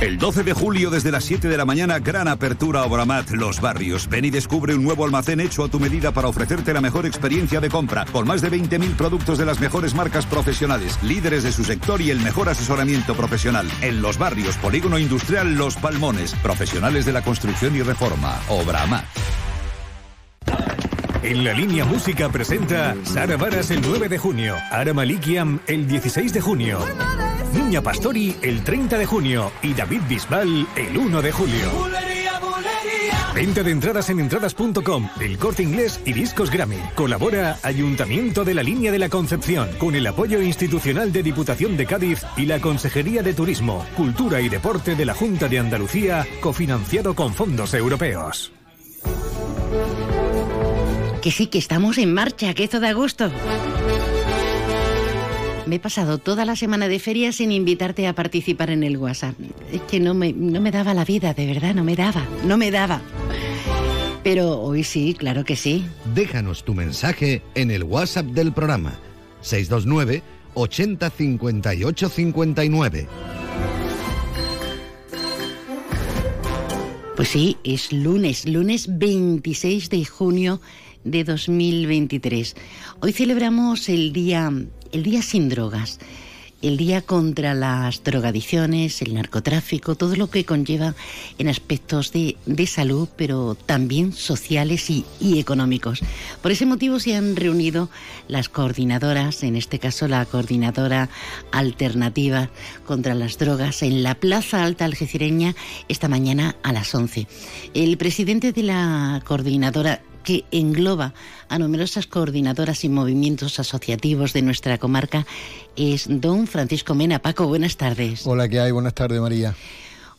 El 0.00 0.16
12 0.16 0.44
de 0.44 0.52
julio 0.52 0.90
desde 0.90 1.10
las 1.10 1.24
7 1.24 1.48
de 1.48 1.56
la 1.56 1.64
mañana, 1.64 1.98
gran 1.98 2.28
apertura 2.28 2.84
Obramat 2.84 3.30
Los 3.30 3.60
Barrios. 3.60 4.08
Ven 4.08 4.24
y 4.24 4.30
descubre 4.30 4.72
un 4.76 4.84
nuevo 4.84 5.04
almacén 5.04 5.40
hecho 5.40 5.64
a 5.64 5.68
tu 5.68 5.80
medida 5.80 6.12
para 6.12 6.28
ofrecerte 6.28 6.72
la 6.72 6.80
mejor 6.80 7.04
experiencia 7.04 7.58
de 7.60 7.68
compra, 7.68 8.04
con 8.12 8.24
más 8.24 8.40
de 8.40 8.48
20.000 8.48 8.94
productos 8.94 9.38
de 9.38 9.44
las 9.44 9.58
mejores 9.58 9.96
marcas 9.96 10.24
profesionales, 10.24 10.96
líderes 11.02 11.42
de 11.42 11.50
su 11.50 11.64
sector 11.64 12.00
y 12.00 12.12
el 12.12 12.20
mejor 12.20 12.48
asesoramiento 12.48 13.16
profesional. 13.16 13.68
En 13.82 14.00
Los 14.00 14.18
Barrios, 14.18 14.56
Polígono 14.58 15.00
Industrial 15.00 15.56
Los 15.56 15.74
Palmones, 15.74 16.32
profesionales 16.44 17.04
de 17.04 17.12
la 17.12 17.22
construcción 17.22 17.74
y 17.74 17.82
reforma. 17.82 18.38
Obramat. 18.50 19.04
En 21.24 21.42
la 21.42 21.52
línea 21.52 21.84
música 21.84 22.28
presenta 22.28 22.94
Sara 23.02 23.36
Varas 23.36 23.72
el 23.72 23.80
9 23.82 24.08
de 24.08 24.18
junio, 24.18 24.54
Ara 24.70 24.94
Malikiam 24.94 25.58
el 25.66 25.88
16 25.88 26.32
de 26.32 26.40
junio, 26.40 26.78
Niña 27.58 27.82
Pastori 27.82 28.36
el 28.40 28.62
30 28.62 28.98
de 28.98 29.04
junio 29.04 29.50
y 29.62 29.74
David 29.74 30.02
Bisbal 30.08 30.66
el 30.76 30.96
1 30.96 31.22
de 31.22 31.32
julio. 31.32 31.68
Venta 33.34 33.62
de 33.64 33.72
entradas 33.72 34.08
en 34.10 34.20
entradas.com, 34.20 35.08
El 35.20 35.38
Corte 35.38 35.64
Inglés 35.64 36.00
y 36.04 36.12
Discos 36.12 36.50
Grammy. 36.52 36.78
Colabora 36.94 37.58
Ayuntamiento 37.64 38.44
de 38.44 38.54
la 38.54 38.62
Línea 38.62 38.92
de 38.92 39.00
la 39.00 39.08
Concepción 39.08 39.68
con 39.78 39.96
el 39.96 40.06
apoyo 40.06 40.40
institucional 40.40 41.12
de 41.12 41.24
Diputación 41.24 41.76
de 41.76 41.86
Cádiz 41.86 42.22
y 42.36 42.46
la 42.46 42.60
Consejería 42.60 43.24
de 43.24 43.34
Turismo, 43.34 43.84
Cultura 43.96 44.40
y 44.40 44.48
Deporte 44.48 44.94
de 44.94 45.04
la 45.04 45.14
Junta 45.14 45.48
de 45.48 45.58
Andalucía, 45.58 46.26
cofinanciado 46.40 47.14
con 47.14 47.34
fondos 47.34 47.74
europeos. 47.74 48.52
Que 51.20 51.32
sí, 51.32 51.48
que 51.48 51.58
estamos 51.58 51.98
en 51.98 52.14
marcha, 52.14 52.54
que 52.54 52.64
esto 52.64 52.78
da 52.78 52.92
gusto. 52.92 53.30
Me 55.68 55.76
he 55.76 55.80
pasado 55.80 56.16
toda 56.16 56.46
la 56.46 56.56
semana 56.56 56.88
de 56.88 56.98
feria 56.98 57.30
sin 57.30 57.52
invitarte 57.52 58.06
a 58.06 58.14
participar 58.14 58.70
en 58.70 58.82
el 58.82 58.96
WhatsApp. 58.96 59.34
Es 59.70 59.82
que 59.82 60.00
no 60.00 60.14
me, 60.14 60.32
no 60.32 60.62
me 60.62 60.70
daba 60.70 60.94
la 60.94 61.04
vida, 61.04 61.34
de 61.34 61.44
verdad, 61.44 61.74
no 61.74 61.84
me 61.84 61.94
daba, 61.94 62.26
no 62.42 62.56
me 62.56 62.70
daba. 62.70 63.02
Pero 64.24 64.62
hoy 64.62 64.82
sí, 64.82 65.12
claro 65.12 65.44
que 65.44 65.56
sí. 65.56 65.84
Déjanos 66.14 66.64
tu 66.64 66.72
mensaje 66.72 67.42
en 67.54 67.70
el 67.70 67.84
WhatsApp 67.84 68.24
del 68.28 68.54
programa 68.54 68.98
629 69.42 70.22
80 70.54 71.10
58 71.10 72.08
59. 72.08 73.06
Pues 77.14 77.28
sí, 77.28 77.58
es 77.62 77.92
lunes, 77.92 78.48
lunes 78.48 78.86
26 78.98 79.90
de 79.90 80.04
junio 80.06 80.62
de 81.04 81.24
2023. 81.24 82.56
Hoy 83.00 83.12
celebramos 83.12 83.88
el 83.88 84.12
día, 84.12 84.52
el 84.92 85.02
día 85.02 85.22
sin 85.22 85.48
drogas, 85.48 85.98
el 86.60 86.76
día 86.76 87.02
contra 87.02 87.54
las 87.54 88.02
drogadicciones, 88.02 89.00
el 89.02 89.14
narcotráfico, 89.14 89.94
todo 89.94 90.16
lo 90.16 90.28
que 90.28 90.44
conlleva 90.44 90.94
en 91.38 91.48
aspectos 91.48 92.10
de, 92.12 92.36
de 92.46 92.66
salud, 92.66 93.08
pero 93.16 93.54
también 93.54 94.12
sociales 94.12 94.90
y, 94.90 95.04
y 95.20 95.38
económicos. 95.38 96.00
Por 96.42 96.50
ese 96.50 96.66
motivo 96.66 96.98
se 96.98 97.14
han 97.14 97.36
reunido 97.36 97.88
las 98.26 98.48
coordinadoras, 98.48 99.44
en 99.44 99.54
este 99.54 99.78
caso 99.78 100.08
la 100.08 100.24
coordinadora 100.26 101.08
alternativa 101.52 102.50
contra 102.86 103.14
las 103.14 103.38
drogas, 103.38 103.82
en 103.82 104.02
la 104.02 104.16
Plaza 104.16 104.64
Alta 104.64 104.84
Algecireña 104.84 105.54
esta 105.88 106.08
mañana 106.08 106.56
a 106.64 106.72
las 106.72 106.92
11. 106.92 107.28
El 107.74 107.96
presidente 107.98 108.52
de 108.52 108.64
la 108.64 109.22
coordinadora 109.24 110.02
que 110.28 110.44
engloba 110.50 111.14
a 111.48 111.58
numerosas 111.58 112.06
coordinadoras 112.06 112.84
y 112.84 112.90
movimientos 112.90 113.58
asociativos 113.58 114.34
de 114.34 114.42
nuestra 114.42 114.76
comarca 114.76 115.26
es 115.74 116.04
don 116.06 116.46
Francisco 116.46 116.94
Mena. 116.94 117.20
Paco, 117.20 117.46
buenas 117.46 117.78
tardes. 117.78 118.26
Hola, 118.26 118.46
¿qué 118.46 118.60
hay? 118.60 118.70
Buenas 118.70 118.92
tardes, 118.92 119.18
María. 119.22 119.54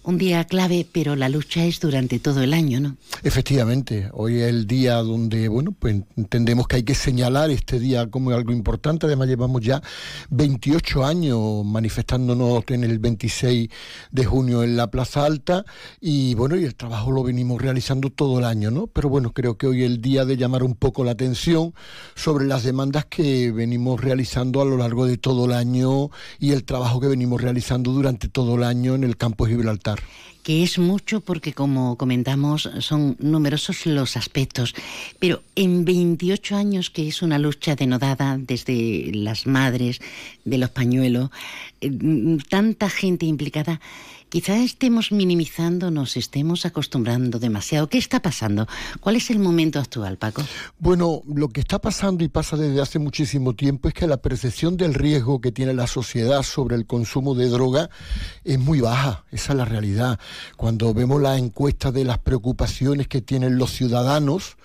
Un 0.01 0.18
día 0.18 0.46
clave, 0.46 0.88
pero 0.89 1.18
la 1.18 1.27
lucha 1.27 1.65
es 1.65 1.82
durante 1.82 2.20
todo 2.20 2.41
el 2.41 2.53
año, 2.53 2.79
¿no? 2.79 2.96
Efectivamente, 3.22 4.10
hoy 4.13 4.39
es 4.39 4.48
el 4.48 4.65
día 4.65 4.96
donde, 4.96 5.50
bueno, 5.50 5.75
pues 5.77 5.98
entendemos 6.15 6.70
que 6.70 6.77
hay 6.77 6.84
que 6.84 6.96
señalar 6.96 7.51
este 7.51 7.79
día 7.79 8.10
como 8.10 8.32
algo 8.32 8.53
importante. 8.53 9.08
Además, 9.08 9.27
llevamos 9.27 9.62
ya 9.62 9.82
28 10.29 11.06
años 11.06 11.65
manifestándonos 11.65 12.63
en 12.70 12.86
el 12.86 12.98
26 12.98 13.70
de 14.12 14.25
junio 14.25 14.63
en 14.63 14.77
la 14.77 14.89
Plaza 14.89 15.25
Alta 15.25 15.65
y, 16.00 16.34
bueno, 16.34 16.56
y 16.56 16.63
el 16.63 16.75
trabajo 16.75 17.12
lo 17.12 17.22
venimos 17.22 17.62
realizando 17.62 18.10
todo 18.10 18.39
el 18.39 18.46
año, 18.46 18.72
¿no? 18.72 18.88
Pero 18.88 19.10
bueno, 19.10 19.34
creo 19.34 19.58
que 19.58 19.68
hoy 19.68 19.84
es 19.84 19.91
el 19.91 20.01
día 20.01 20.24
de 20.24 20.38
llamar 20.38 20.63
un 20.63 20.75
poco 20.75 21.03
la 21.03 21.12
atención 21.12 21.74
sobre 22.15 22.46
las 22.46 22.63
demandas 22.63 23.06
que 23.06 23.51
venimos 23.51 24.00
realizando 24.00 24.62
a 24.62 24.65
lo 24.65 24.77
largo 24.77 25.06
de 25.06 25.18
todo 25.18 25.44
el 25.46 25.51
año 25.51 26.10
y 26.39 26.51
el 26.51 26.63
trabajo 26.63 27.01
que 27.01 27.08
venimos 27.08 27.41
realizando 27.41 27.91
durante 27.91 28.29
todo 28.29 28.56
el 28.56 28.63
año 28.63 28.96
en 28.96 29.03
el 29.03 29.18
campo 29.18 29.46
de 29.46 29.51
Gibraltar 29.51 29.88
que 30.43 30.63
es 30.63 30.79
mucho 30.79 31.22
porque, 31.22 31.53
como 31.53 31.98
comentamos, 31.98 32.69
son 32.79 33.15
numerosos 33.19 33.86
los 33.86 34.17
aspectos. 34.17 34.74
Pero 35.19 35.43
en 35.55 35.86
28 35.86 36.55
años, 36.55 36.89
que 36.89 37.08
es 37.08 37.22
una 37.22 37.38
lucha 37.38 37.75
denodada 37.75 38.38
desde 38.39 39.12
las 39.13 39.46
madres, 39.46 40.00
de 40.46 40.58
los 40.58 40.69
pañuelos, 40.69 41.29
eh, 41.81 41.91
tanta 42.50 42.89
gente 42.89 43.25
implicada, 43.25 43.79
quizás 44.30 44.60
estemos 44.60 45.12
minimizando, 45.12 45.92
nos 45.92 46.16
estemos 46.16 46.66
acostumbrando 46.66 47.40
demasiado. 47.40 47.90
¿Qué 47.90 47.98
está 47.98 48.22
pasando? 48.22 48.68
¿Cuál 49.00 49.16
es 49.16 49.30
el 49.30 49.40
momento 49.40 49.80
actual, 49.80 50.18
Paco? 50.18 50.44
Bueno, 50.78 51.24
lo 51.28 51.50
que 51.50 51.60
está 51.60 51.80
pasando 51.80 52.24
y 52.24 52.30
pasa 52.30 52.56
desde 52.56 52.82
hace 52.82 53.00
muchísimo 53.00 53.54
tiempo 53.54 53.88
es 53.88 53.94
que 53.94 54.08
la 54.08 54.18
percepción 54.18 54.78
del 54.78 54.94
riesgo 54.94 55.42
que 55.42 55.52
tiene 55.52 55.74
la 55.74 55.88
sociedad 55.88 56.44
sobre 56.44 56.76
el 56.76 56.86
consumo 56.86 57.36
de 57.36 57.50
droga 57.50 57.90
es 58.44 58.60
muy 58.60 58.82
baja. 58.82 59.26
Esa 59.32 59.54
es 59.54 59.58
la 59.58 59.66
realidad. 59.66 60.20
Cuando 60.56 60.94
vemos 60.94 61.22
las 61.22 61.40
encuestas 61.40 61.94
de 61.94 62.06
las 62.06 62.20
preocupaciones 62.20 63.08
que 63.08 63.22
tienen 63.22 63.58
los 63.58 63.72
ciudadanos, 63.72 64.58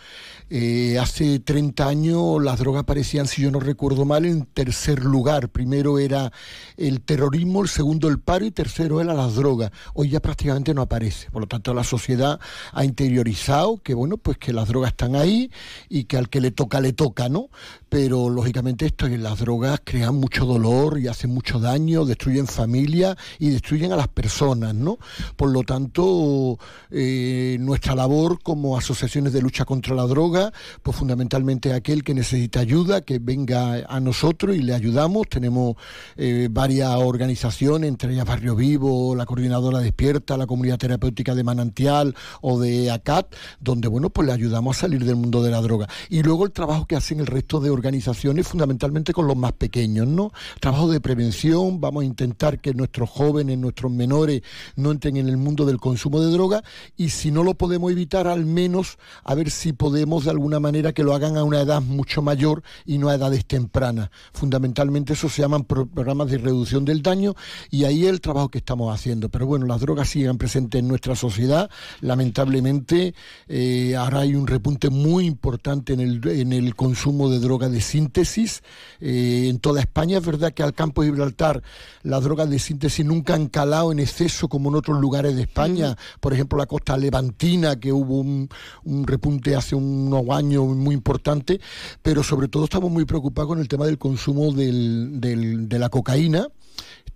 eh, 0.57 1.01
hace 1.01 1.41
30 1.41 1.89
años 1.89 2.41
las 2.41 2.61
drogas 2.61 2.83
aparecían, 2.83 3.27
si 3.27 3.43
yo 3.43 3.51
no 3.51 3.59
recuerdo 3.59 4.05
mal, 4.05 4.25
en 4.25 4.47
tercer 4.47 5.05
lugar. 5.05 5.49
Primero 5.49 5.99
era 5.99 6.31
el 6.77 7.01
terrorismo, 7.01 7.63
el 7.63 7.69
segundo 7.69 8.07
el 8.07 8.21
paro 8.21 8.45
y 8.45 8.53
tercero 8.53 9.01
era 9.01 9.15
las 9.15 9.35
drogas. 9.35 9.73
Hoy 9.95 10.11
ya 10.11 10.21
prácticamente 10.21 10.73
no 10.73 10.83
aparece. 10.83 11.29
Por 11.33 11.43
lo 11.43 11.49
tanto, 11.49 11.75
la 11.75 11.83
sociedad 11.83 12.39
ha 12.73 12.85
interiorizado 12.85 13.79
que, 13.79 13.95
bueno, 13.95 14.17
pues 14.17 14.39
que 14.39 14.53
las 14.53 14.69
drogas 14.69 14.93
están 14.93 15.17
ahí 15.17 15.51
y 15.89 16.05
que 16.05 16.19
al 16.19 16.29
que 16.29 16.41
le 16.41 16.53
toca, 16.53 16.81
le 16.81 16.93
toca, 16.93 17.29
¿no? 17.29 17.49
Pero 17.89 18.29
lógicamente 18.29 18.87
esto 18.87 19.07
es 19.07 19.19
las 19.19 19.41
drogas 19.41 19.81
crean 19.85 20.17
mucho 20.17 20.45
dolor 20.45 20.99
y 20.99 21.09
hacen 21.09 21.31
mucho 21.31 21.59
daño, 21.59 22.05
destruyen 22.05 22.47
familias 22.47 23.17
y 23.39 23.51
destruyen 23.51 23.93
a 23.93 23.97
las 23.97 24.09
personas, 24.09 24.75
¿no? 24.75 24.99
Por 25.37 25.51
lo 25.51 25.63
tanto, 25.63 26.59
eh, 26.91 27.57
nuestra 27.61 27.95
labor 27.95 28.41
como 28.43 28.77
asociaciones 28.77 29.33
de 29.33 29.43
lucha 29.43 29.65
contra 29.65 29.95
la 29.95 30.05
droga, 30.07 30.44
pues 30.83 30.97
fundamentalmente 30.97 31.73
aquel 31.73 32.03
que 32.03 32.15
necesita 32.15 32.61
ayuda, 32.61 33.01
que 33.03 33.19
venga 33.19 33.85
a 33.89 34.01
nosotros 34.01 34.57
y 34.57 34.61
le 34.61 34.75
ayudamos. 34.75 35.29
Tenemos 35.29 35.77
eh, 36.17 36.49
varias 36.51 36.91
organizaciones, 36.97 37.89
entre 37.89 38.13
ellas 38.13 38.27
Barrio 38.27 38.57
Vivo, 38.57 39.15
la 39.15 39.27
coordinadora 39.27 39.81
despierta, 39.81 40.37
la 40.37 40.47
comunidad 40.47 40.79
terapéutica 40.79 41.35
de 41.35 41.45
Manantial 41.45 42.15
o 42.41 42.59
de 42.59 42.91
ACAT, 42.91 43.35
donde 43.61 43.89
bueno, 43.89 44.11
pues 44.11 44.27
le 44.27 44.33
ayudamos 44.33 44.77
a 44.77 44.81
salir 44.83 45.05
del 45.05 45.17
mundo 45.17 45.43
de 45.43 45.51
la 45.51 45.61
droga. 45.61 45.89
Y 46.09 46.23
luego 46.23 46.45
el 46.45 46.53
trabajo 46.53 46.87
que 46.87 46.97
hacen 46.97 47.21
el 47.21 47.27
resto 47.27 47.61
de 47.61 47.71
organizaciones, 47.71 48.47
fundamentalmente 48.47 49.13
con 49.13 49.27
los 49.27 49.37
más 49.37 49.53
pequeños, 49.53 50.07
¿no? 50.07 50.33
Trabajo 50.61 50.91
de 50.91 51.01
prevención, 51.01 51.81
vamos 51.81 52.03
a 52.03 52.07
intentar 52.07 52.61
que 52.61 52.75
nuestros 52.75 53.11
jóvenes, 53.11 53.59
nuestros 53.59 53.93
menores 53.93 54.43
no 54.77 54.91
entren 54.91 55.17
en 55.17 55.29
el 55.29 55.37
mundo 55.37 55.65
del 55.65 55.79
consumo 55.79 56.21
de 56.21 56.31
droga 56.31 56.63
y 56.97 57.11
si 57.11 57.31
no 57.31 57.43
lo 57.43 57.55
podemos 57.55 57.91
evitar, 57.91 58.27
al 58.27 58.47
menos 58.47 58.99
a 59.23 59.35
ver 59.35 59.51
si 59.51 59.73
podemos 59.73 60.24
de 60.25 60.31
alguna 60.31 60.61
manera 60.61 60.93
que 60.93 61.03
lo 61.03 61.15
hagan 61.15 61.37
a 61.37 61.45
una 61.45 61.61
edad 61.61 61.83
mucho 61.83 62.23
mayor 62.23 62.63
y 62.85 62.99
no 62.99 63.09
a 63.09 63.15
edades 63.15 63.47
tempranas. 63.47 64.11
Fundamentalmente 64.33 65.13
eso 65.13 65.29
se 65.29 65.43
llaman 65.43 65.65
programas 65.65 66.31
de 66.31 66.39
reducción 66.39 66.85
del 66.85 67.03
daño 67.03 67.35
y 67.71 67.85
ahí 67.85 68.07
el 68.07 68.21
trabajo 68.21 68.49
que 68.49 68.59
estamos 68.59 68.95
haciendo. 68.95 69.29
Pero 69.29 69.47
bueno, 69.47 69.67
las 69.67 69.81
drogas 69.81 70.09
siguen 70.09 70.39
presentes 70.39 70.81
en 70.81 70.89
nuestra 70.89 71.17
sociedad. 71.17 71.71
Lamentablemente 72.01 73.15
eh, 73.49 73.97
ahora 73.97 74.21
hay 74.21 74.35
un 74.35 74.47
repunte 74.47 74.91
muy 74.91 75.27
importante 75.27 75.93
en 75.93 76.01
el, 76.01 76.29
en 76.29 76.53
el 76.53 76.75
consumo 76.75 77.31
de 77.31 77.39
drogas 77.39 77.71
de 77.71 77.81
síntesis 77.81 78.63
eh, 79.01 79.47
en 79.49 79.59
toda 79.59 79.81
España. 79.81 80.19
Es 80.19 80.27
verdad 80.27 80.53
que 80.53 80.63
al 80.63 80.75
campo 80.75 81.03
de 81.03 81.09
Gibraltar 81.09 81.63
las 82.03 82.23
drogas 82.23 82.51
de 82.51 82.59
síntesis 82.59 83.05
nunca 83.05 83.35
han 83.35 83.49
calado 83.49 83.93
en 83.93 83.99
exceso 83.99 84.49
como 84.49 84.69
en 84.71 84.77
otros 84.77 85.01
lugares 85.01 85.37
de 85.37 85.43
España. 85.43 85.97
Por 86.21 86.33
ejemplo, 86.33 86.59
la 86.59 86.67
costa 86.67 86.97
levantina, 86.97 87.77
que 87.77 87.93
hubo 87.93 88.21
un, 88.21 88.49
un 88.85 89.07
repunte 89.07 89.57
hace 89.57 89.75
unos 90.21 90.77
muy 90.77 90.95
importante. 90.95 91.61
Pero 92.03 92.23
sobre 92.23 92.49
todo 92.49 92.65
estamos 92.65 92.91
muy 92.91 93.05
preocupados 93.05 93.49
con 93.49 93.61
el 93.61 93.69
tema 93.69 93.87
del 93.87 93.99
consumo 93.99 94.53
del, 94.53 95.21
de 95.21 95.79
la 95.79 95.89
cocaína 95.89 96.49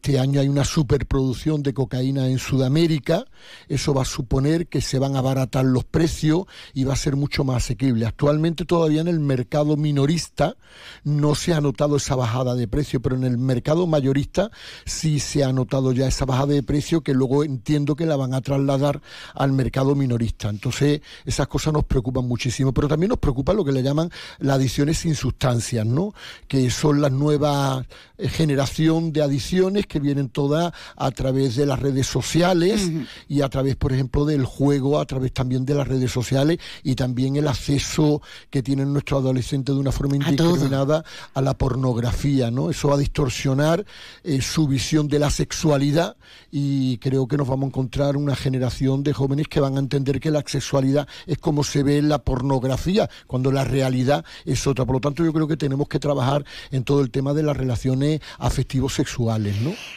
este 0.01 0.21
año 0.21 0.41
hay 0.41 0.49
una 0.49 0.65
superproducción 0.65 1.63
de 1.65 1.75
cocaína 1.75 2.29
en 2.29 2.39
Sudamérica. 2.39 3.25
Eso 3.69 3.93
va 3.93 4.03
a 4.03 4.05
suponer 4.05 4.69
que 4.69 4.81
se 4.81 4.99
van 5.01 5.17
a 5.17 5.19
abaratar 5.19 5.65
los 5.65 5.85
precios 5.85 6.45
y 6.73 6.85
va 6.85 6.93
a 6.93 6.97
ser 6.97 7.17
mucho 7.17 7.43
más 7.43 7.65
asequible. 7.65 8.07
Actualmente 8.07 8.65
todavía 8.65 9.01
en 9.01 9.09
el 9.09 9.19
mercado 9.19 9.77
minorista 9.77 10.57
no 11.03 11.35
se 11.35 11.53
ha 11.53 11.61
notado 11.61 11.97
esa 11.97 12.15
bajada 12.15 12.55
de 12.55 12.69
precio, 12.69 13.03
pero 13.03 13.17
en 13.17 13.25
el 13.25 13.39
mercado 13.39 13.89
mayorista 13.89 14.51
sí 14.87 15.19
se 15.19 15.43
ha 15.43 15.53
notado 15.53 15.93
ya 15.93 16.07
esa 16.07 16.25
bajada 16.25 16.55
de 16.55 16.63
precio 16.63 17.03
que 17.03 17.13
luego 17.13 17.43
entiendo 17.43 17.97
que 17.97 18.07
la 18.07 18.17
van 18.17 18.35
a 18.35 18.41
trasladar 18.41 19.03
al 19.35 19.53
mercado 19.53 19.97
minorista. 19.97 20.49
Entonces 20.49 21.03
esas 21.27 21.49
cosas 21.49 21.73
nos 21.73 21.85
preocupan 21.85 22.27
muchísimo, 22.27 22.73
pero 22.73 22.87
también 22.87 23.11
nos 23.11 23.19
preocupa 23.19 23.53
lo 23.53 23.65
que 23.65 23.73
le 23.73 23.83
llaman 23.83 24.11
las 24.39 24.57
adiciones 24.57 24.99
sin 24.99 25.17
sustancias, 25.17 25.85
¿no? 25.85 26.15
Que 26.47 26.71
son 26.71 27.01
las 27.01 27.11
nuevas 27.11 27.85
eh, 28.17 28.29
generación 28.29 29.13
de 29.13 29.23
adiciones 29.23 29.48
que 29.87 29.99
vienen 29.99 30.29
todas 30.29 30.73
a 30.97 31.11
través 31.11 31.57
de 31.57 31.65
las 31.65 31.79
redes 31.79 32.07
sociales 32.07 32.91
y 33.29 33.41
a 33.41 33.49
través, 33.49 33.77
por 33.77 33.93
ejemplo, 33.93 34.25
del 34.25 34.45
juego, 34.45 35.01
a 35.01 35.07
través 35.07 35.33
también 35.33 35.65
de 35.65 35.75
las 35.75 35.89
redes 35.89 36.11
sociales 36.11 36.59
y 36.83 36.95
también 36.95 37.37
el 37.37 37.49
acceso 37.49 38.21
que 38.51 38.63
tienen 38.63 38.93
nuestros 38.93 39.21
adolescentes 39.21 39.75
de 39.75 39.81
una 39.81 39.93
forma 39.93 40.17
indiscriminada 40.17 41.05
a, 41.35 41.41
la 41.41 41.57
pornografía, 41.57 42.51
¿no? 42.51 42.69
Eso 42.71 42.89
va 42.89 42.95
a 42.95 42.99
distorsionar 42.99 43.85
eh, 44.23 44.43
su 44.43 44.67
visión 44.69 45.09
de 45.09 45.19
la 45.19 45.31
sexualidad 45.31 46.17
y 46.51 46.99
creo 46.99 47.27
que 47.27 47.37
nos 47.37 47.49
vamos 47.49 47.65
a 47.65 47.69
encontrar 47.69 48.17
una 48.17 48.37
generación 48.37 49.03
de 49.03 49.13
jóvenes 49.13 49.49
que 49.49 49.61
van 49.61 49.77
a 49.77 49.81
entender 49.81 50.21
que 50.21 50.31
la 50.31 50.43
sexualidad 50.47 51.09
es 51.27 51.39
como 51.39 51.65
se 51.65 51.83
ve 51.83 51.99
en 51.99 52.09
la 52.09 52.19
pornografía, 52.19 53.09
cuando 53.27 53.51
la 53.51 53.65
realidad 53.65 54.25
es 54.45 54.67
otra. 54.67 54.85
Por 54.85 54.97
lo 54.97 55.01
tanto, 55.01 55.25
yo 55.25 55.33
creo 55.33 55.49
que 55.49 55.57
tenemos 55.57 55.89
que 55.89 55.99
trabajar 55.99 56.45
en 56.71 56.85
todo 56.85 57.01
el 57.01 57.11
tema 57.11 57.33
de 57.33 57.43
las 57.43 57.57
relaciones 57.57 58.21
afectivos 58.39 58.99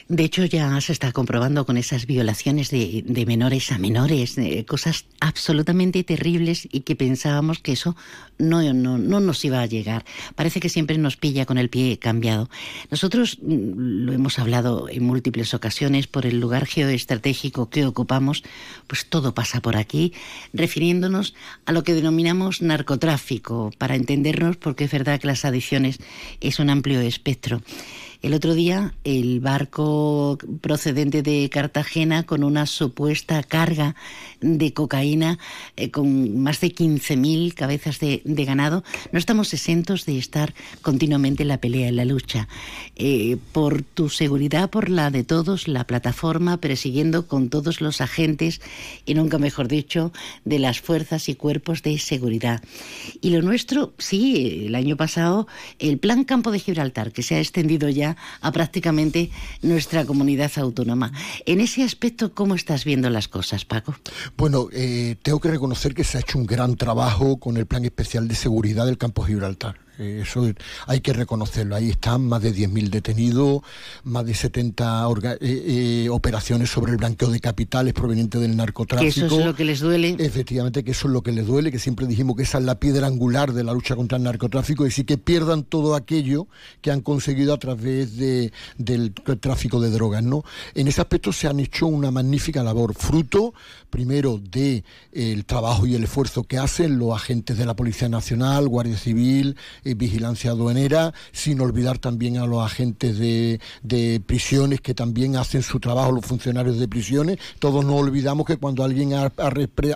De 0.07 0.23
hecho, 0.23 0.45
ya 0.45 0.79
se 0.81 0.91
está 0.91 1.11
comprobando 1.11 1.65
con 1.65 1.77
esas 1.77 2.05
violaciones 2.05 2.69
de, 2.69 3.23
menores 3.27 3.71
a 3.71 3.77
menores, 3.77 4.35
cosas 4.67 5.05
absolutamente 5.19 6.03
terribles 6.03 6.67
y 6.71 6.81
que 6.81 6.95
pensábamos 6.95 7.59
que 7.59 7.73
eso 7.73 7.95
no, 8.37 8.61
no, 8.73 8.97
no 8.97 9.19
nos 9.19 9.43
iba 9.45 9.61
a 9.61 9.65
llegar. 9.65 10.05
Parece 10.35 10.59
que 10.59 10.69
siempre 10.69 10.97
nos 10.97 11.17
pilla 11.17 11.45
con 11.45 11.57
el 11.57 11.69
pie 11.69 11.97
cambiado. 11.99 12.49
Nosotros 12.89 13.37
mm, 13.41 14.05
lo 14.05 14.13
hemos 14.13 14.39
hablado 14.39 14.89
en 14.89 15.03
múltiples 15.03 15.53
ocasiones 15.53 16.07
por 16.07 16.25
el 16.25 16.39
lugar 16.39 16.65
geoestratégico 16.65 17.69
que 17.69 17.85
ocupamos, 17.85 18.43
pues 18.87 19.05
todo 19.05 19.33
pasa 19.33 19.61
por 19.61 19.77
aquí, 19.77 20.13
refiriéndonos 20.53 21.33
a 21.65 21.71
lo 21.71 21.83
que 21.83 21.93
denominamos 21.93 22.61
narcotráfico, 22.61 23.71
para 23.77 23.95
entendernos, 23.95 24.57
porque 24.57 24.85
es 24.85 24.91
verdad 24.91 25.19
que 25.19 25.27
las 25.27 25.45
adicciones 25.45 25.99
es 26.39 26.59
un 26.59 26.69
amplio 26.69 27.01
espectro. 27.01 27.61
El 28.21 28.35
otro 28.35 28.53
día, 28.53 28.93
el 29.03 29.39
barco 29.39 30.37
procedente 30.61 31.23
de 31.23 31.49
Cartagena 31.49 32.21
con 32.21 32.43
una 32.43 32.67
supuesta 32.67 33.41
carga 33.41 33.95
de 34.41 34.73
cocaína 34.73 35.39
eh, 35.75 35.89
con 35.89 36.39
más 36.39 36.61
de 36.61 36.67
15.000 36.67 37.55
cabezas 37.55 37.99
de, 37.99 38.21
ganado, 38.23 38.83
no 39.11 39.17
estamos 39.17 39.51
exentos 39.55 40.05
de 40.05 40.19
estar 40.19 40.53
continuamente 40.83 41.41
en 41.41 41.49
la 41.49 41.57
pelea, 41.57 41.87
en 41.87 41.95
la 41.95 42.05
lucha. 42.05 42.47
Eh, 42.95 43.37
por 43.53 43.81
tu 43.81 44.09
seguridad, 44.09 44.69
por 44.69 44.89
la 44.89 45.09
de 45.09 45.23
todos, 45.23 45.67
la 45.67 45.87
plataforma 45.87 46.57
persiguiendo 46.57 47.25
con 47.25 47.49
todos 47.49 47.81
los 47.81 48.01
agentes, 48.01 48.61
y 49.03 49.15
nunca 49.15 49.39
mejor 49.39 49.67
dicho, 49.67 50.13
de 50.45 50.59
las 50.59 50.79
fuerzas 50.79 51.27
y 51.27 51.33
cuerpos 51.33 51.81
de 51.81 51.97
seguridad. 51.97 52.61
Y 53.19 53.31
lo 53.31 53.41
nuestro, 53.41 53.93
sí, 53.97 54.65
el 54.67 54.75
año 54.75 54.95
pasado, 54.95 55.47
el 55.79 55.97
Plan 55.97 56.23
Campo 56.23 56.51
de 56.51 56.59
Gibraltar, 56.59 57.11
que 57.11 57.23
se 57.23 57.33
ha 57.33 57.39
extendido 57.39 57.89
ya 57.89 58.10
a 58.41 58.51
prácticamente 58.51 59.29
nuestra 59.61 60.05
comunidad 60.05 60.51
autónoma. 60.57 61.11
En 61.45 61.61
ese 61.61 61.83
aspecto, 61.83 62.33
¿cómo 62.33 62.55
estás 62.55 62.85
viendo 62.85 63.09
las 63.09 63.27
cosas, 63.27 63.65
Paco? 63.65 63.95
Bueno, 64.37 64.67
eh, 64.71 65.15
tengo 65.21 65.39
que 65.39 65.49
reconocer 65.49 65.93
que 65.93 66.03
se 66.03 66.17
ha 66.17 66.21
hecho 66.21 66.37
un 66.37 66.45
gran 66.45 66.75
trabajo 66.75 67.37
con 67.37 67.57
el 67.57 67.65
Plan 67.65 67.85
Especial 67.85 68.27
de 68.27 68.35
Seguridad 68.35 68.85
del 68.85 68.97
Campo 68.97 69.23
Gibraltar. 69.23 69.79
Eh, 69.99 70.19
eso 70.23 70.49
hay 70.87 71.01
que 71.01 71.13
reconocerlo. 71.13 71.75
Ahí 71.75 71.89
están 71.89 72.27
más 72.27 72.41
de 72.41 72.53
10.000 72.53 72.89
detenidos, 72.89 73.61
más 74.03 74.25
de 74.25 74.33
70 74.33 75.07
eh, 75.23 75.37
eh, 75.41 76.09
operaciones 76.09 76.69
sobre 76.69 76.91
el 76.91 76.97
blanqueo 76.97 77.29
de 77.29 77.39
capitales 77.39 77.93
provenientes 77.93 78.39
del 78.41 78.55
narcotráfico. 78.55 79.13
Que 79.13 79.25
eso 79.25 79.39
es 79.39 79.45
lo 79.45 79.55
que 79.55 79.65
les 79.65 79.79
duele. 79.79 80.15
Efectivamente, 80.19 80.83
que 80.83 80.91
eso 80.91 81.07
es 81.07 81.13
lo 81.13 81.21
que 81.21 81.31
les 81.31 81.45
duele, 81.45 81.71
que 81.71 81.79
siempre 81.79 82.07
dijimos 82.07 82.35
que 82.35 82.43
esa 82.43 82.57
es 82.57 82.63
la 82.63 82.79
piedra 82.79 83.07
angular 83.07 83.53
de 83.53 83.63
la 83.63 83.73
lucha 83.73 83.95
contra 83.95 84.17
el 84.17 84.23
narcotráfico, 84.23 84.85
y 84.85 84.91
sí 84.91 85.03
que 85.03 85.17
pierdan 85.17 85.63
todo 85.63 85.95
aquello 85.95 86.47
que 86.81 86.91
han 86.91 87.01
conseguido 87.01 87.53
a 87.53 87.57
través 87.57 88.17
de, 88.17 88.51
del 88.77 89.13
tráfico 89.13 89.79
de 89.79 89.89
drogas. 89.89 90.23
¿no? 90.23 90.43
En 90.73 90.87
ese 90.87 91.01
aspecto 91.01 91.31
se 91.33 91.47
han 91.47 91.59
hecho 91.59 91.87
una 91.87 92.11
magnífica 92.11 92.63
labor, 92.63 92.93
fruto 92.95 93.53
primero 93.89 94.39
de 94.39 94.83
el 95.11 95.45
trabajo 95.45 95.85
y 95.85 95.95
el 95.95 96.03
esfuerzo 96.05 96.43
que 96.43 96.57
hacen 96.57 96.97
los 96.97 97.13
agentes 97.13 97.57
de 97.57 97.65
la 97.65 97.75
Policía 97.75 98.09
Nacional, 98.09 98.67
Guardia 98.67 98.97
Civil, 98.97 99.57
vigilancia 99.83 100.51
aduanera, 100.51 101.13
sin 101.31 101.59
olvidar 101.61 101.97
también 101.97 102.37
a 102.37 102.45
los 102.45 102.63
agentes 102.63 103.17
de, 103.17 103.59
prisiones 104.25 104.81
que 104.81 104.93
también 104.93 105.35
hacen 105.35 105.61
su 105.61 105.79
trabajo, 105.79 106.11
los 106.11 106.25
funcionarios 106.25 106.79
de 106.79 106.87
prisiones. 106.87 107.37
Todos 107.59 107.83
no 107.85 107.95
olvidamos 107.95 108.45
que 108.45 108.57
cuando 108.57 108.83
alguien 108.83 109.13
ha, 109.13 109.31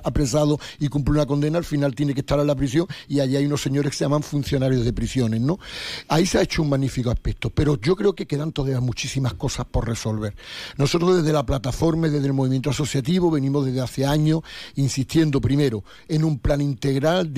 apresado 0.03 0.59
y 0.79 0.87
cumple 0.87 1.13
una 1.13 1.25
condena, 1.25 1.57
al 1.57 1.65
final 1.65 1.95
tiene 1.95 2.13
que 2.13 2.21
estar 2.21 2.39
en 2.39 2.47
la 2.47 2.55
prisión 2.55 2.87
y 3.07 3.19
allí 3.19 3.35
hay 3.35 3.45
unos 3.45 3.61
señores 3.61 3.91
que 3.91 3.97
se 3.97 4.05
llaman 4.05 4.23
funcionarios 4.23 4.83
de 4.83 4.93
prisiones, 4.93 5.41
¿no? 5.41 5.59
Ahí 6.07 6.25
se 6.25 6.37
ha 6.37 6.41
hecho 6.41 6.61
un 6.61 6.69
magnífico 6.69 7.09
aspecto, 7.11 7.49
pero 7.49 7.79
yo 7.79 7.95
creo 7.95 8.13
que 8.13 8.25
quedan 8.25 8.51
todavía 8.51 8.79
muchísimas 8.79 9.33
cosas 9.33 9.65
por 9.65 9.87
resolver. 9.87 10.35
Nosotros 10.77 11.17
desde 11.17 11.33
la 11.33 11.45
plataforma, 11.45 12.07
desde 12.07 12.27
el 12.27 12.33
movimiento 12.33 12.69
asociativo, 12.69 13.31
venimos 13.31 13.65
desde 13.65 13.81
hace 13.81 14.05
años 14.05 14.41
insistiendo 14.75 15.41
primero 15.41 15.83
en 16.07 16.23
un 16.23 16.39
plan 16.39 16.61
integral 16.61 17.31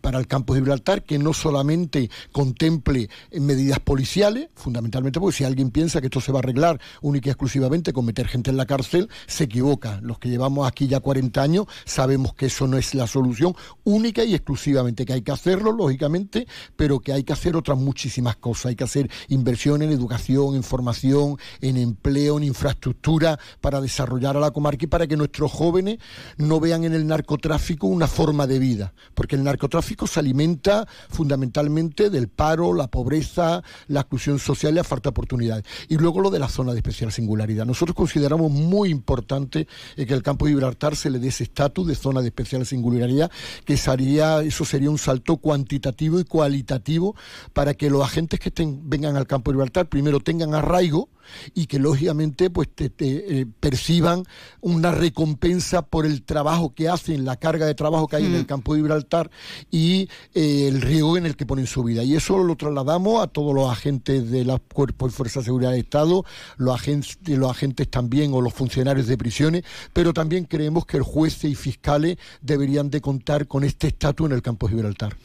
para 0.00 0.18
el 0.18 0.26
campo 0.26 0.54
de 0.54 0.60
Gibraltar 0.60 1.02
que 1.02 1.18
no 1.18 1.32
solamente 1.32 1.93
contemple 2.32 3.08
medidas 3.32 3.80
policiales, 3.80 4.48
fundamentalmente 4.54 5.20
porque 5.20 5.36
si 5.38 5.44
alguien 5.44 5.70
piensa 5.70 6.00
que 6.00 6.06
esto 6.06 6.20
se 6.20 6.32
va 6.32 6.38
a 6.38 6.42
arreglar 6.42 6.80
única 7.02 7.28
y 7.28 7.30
exclusivamente 7.30 7.92
con 7.92 8.04
meter 8.04 8.28
gente 8.28 8.50
en 8.50 8.56
la 8.56 8.66
cárcel, 8.66 9.08
se 9.26 9.44
equivoca. 9.44 10.00
Los 10.02 10.18
que 10.18 10.28
llevamos 10.28 10.66
aquí 10.66 10.86
ya 10.86 11.00
40 11.00 11.42
años 11.42 11.66
sabemos 11.84 12.34
que 12.34 12.46
eso 12.46 12.66
no 12.66 12.76
es 12.76 12.94
la 12.94 13.06
solución 13.06 13.54
única 13.84 14.24
y 14.24 14.34
exclusivamente, 14.34 15.04
que 15.04 15.12
hay 15.12 15.22
que 15.22 15.32
hacerlo, 15.32 15.72
lógicamente, 15.72 16.46
pero 16.76 17.00
que 17.00 17.12
hay 17.12 17.24
que 17.24 17.32
hacer 17.32 17.56
otras 17.56 17.78
muchísimas 17.78 18.36
cosas. 18.36 18.66
Hay 18.66 18.76
que 18.76 18.84
hacer 18.84 19.10
inversión 19.28 19.82
en 19.82 19.90
educación, 19.90 20.54
en 20.56 20.62
formación, 20.62 21.38
en 21.60 21.76
empleo, 21.76 22.38
en 22.38 22.44
infraestructura 22.44 23.38
para 23.60 23.80
desarrollar 23.80 24.36
a 24.36 24.40
la 24.40 24.50
comarca 24.50 24.84
y 24.84 24.88
para 24.88 25.06
que 25.06 25.16
nuestros 25.16 25.52
jóvenes 25.52 25.98
no 26.36 26.60
vean 26.60 26.84
en 26.84 26.94
el 26.94 27.06
narcotráfico 27.06 27.86
una 27.86 28.06
forma 28.06 28.46
de 28.46 28.58
vida, 28.58 28.94
porque 29.14 29.36
el 29.36 29.44
narcotráfico 29.44 30.06
se 30.06 30.20
alimenta 30.20 30.86
fundamentalmente 31.08 31.83
del 31.90 32.28
paro, 32.28 32.74
la 32.74 32.88
pobreza, 32.88 33.62
la 33.88 34.00
exclusión 34.00 34.38
social 34.38 34.72
y 34.72 34.76
la 34.76 34.84
falta 34.84 35.08
de 35.08 35.10
oportunidades. 35.10 35.64
Y 35.88 35.96
luego 35.96 36.20
lo 36.20 36.30
de 36.30 36.38
la 36.38 36.48
zona 36.48 36.72
de 36.72 36.78
especial 36.78 37.12
singularidad. 37.12 37.66
Nosotros 37.66 37.96
consideramos 37.96 38.50
muy 38.50 38.90
importante 38.90 39.66
eh, 39.96 40.06
que 40.06 40.14
el 40.14 40.22
campo 40.22 40.46
de 40.46 40.52
Gibraltar 40.52 40.96
se 40.96 41.10
le 41.10 41.18
dé 41.18 41.28
ese 41.28 41.44
estatus 41.44 41.86
de 41.86 41.94
zona 41.94 42.20
de 42.20 42.28
especial 42.28 42.64
singularidad, 42.66 43.30
que 43.64 43.76
sería, 43.76 44.42
eso 44.42 44.64
sería 44.64 44.90
un 44.90 44.98
salto 44.98 45.36
cuantitativo 45.36 46.20
y 46.20 46.24
cualitativo 46.24 47.14
para 47.52 47.74
que 47.74 47.90
los 47.90 48.02
agentes 48.02 48.40
que 48.40 48.48
estén, 48.48 48.88
vengan 48.88 49.16
al 49.16 49.26
campo 49.26 49.50
de 49.50 49.56
Gibraltar 49.56 49.88
primero 49.88 50.20
tengan 50.20 50.54
arraigo, 50.54 51.08
y 51.54 51.66
que 51.66 51.78
lógicamente 51.78 52.50
pues 52.50 52.68
te, 52.74 52.90
eh, 52.98 53.46
perciban 53.60 54.24
una 54.60 54.92
recompensa 54.92 55.82
por 55.82 56.06
el 56.06 56.22
trabajo 56.22 56.74
que 56.74 56.88
hacen, 56.88 57.24
la 57.24 57.36
carga 57.36 57.66
de 57.66 57.74
trabajo 57.74 58.08
que 58.08 58.16
hay 58.16 58.26
en 58.26 58.34
el 58.34 58.46
campo 58.46 58.74
de 58.74 58.80
Gibraltar 58.80 59.30
y 59.70 60.08
eh, 60.34 60.68
el 60.68 60.80
riesgo 60.80 61.16
en 61.16 61.26
el 61.26 61.36
que 61.36 61.46
ponen 61.46 61.66
su 61.66 61.82
vida. 61.82 62.02
Y 62.02 62.14
eso 62.14 62.38
lo 62.38 62.56
trasladamos 62.56 63.22
a 63.22 63.26
todos 63.26 63.54
los 63.54 63.70
agentes 63.70 64.30
de 64.30 64.44
los 64.44 64.60
cuerpos 64.72 65.12
y 65.12 65.14
fuerzas 65.14 65.42
de 65.42 65.46
seguridad 65.46 65.70
del 65.70 65.80
Estado, 65.80 66.24
los 66.56 66.74
agentes, 66.74 67.16
los 67.26 67.50
agentes 67.50 67.88
también 67.90 68.32
o 68.32 68.40
los 68.40 68.52
funcionarios 68.52 69.06
de 69.06 69.18
prisiones, 69.18 69.64
pero 69.92 70.12
también 70.12 70.44
creemos 70.44 70.86
que 70.86 70.96
el 70.96 71.02
juez 71.02 71.44
y 71.44 71.54
fiscales 71.54 72.16
deberían 72.40 72.90
de 72.90 73.00
contar 73.00 73.46
con 73.46 73.64
este 73.64 73.88
estatus 73.88 74.26
en 74.26 74.32
el 74.32 74.42
campo 74.42 74.66
de 74.66 74.74
Gibraltar. 74.74 75.16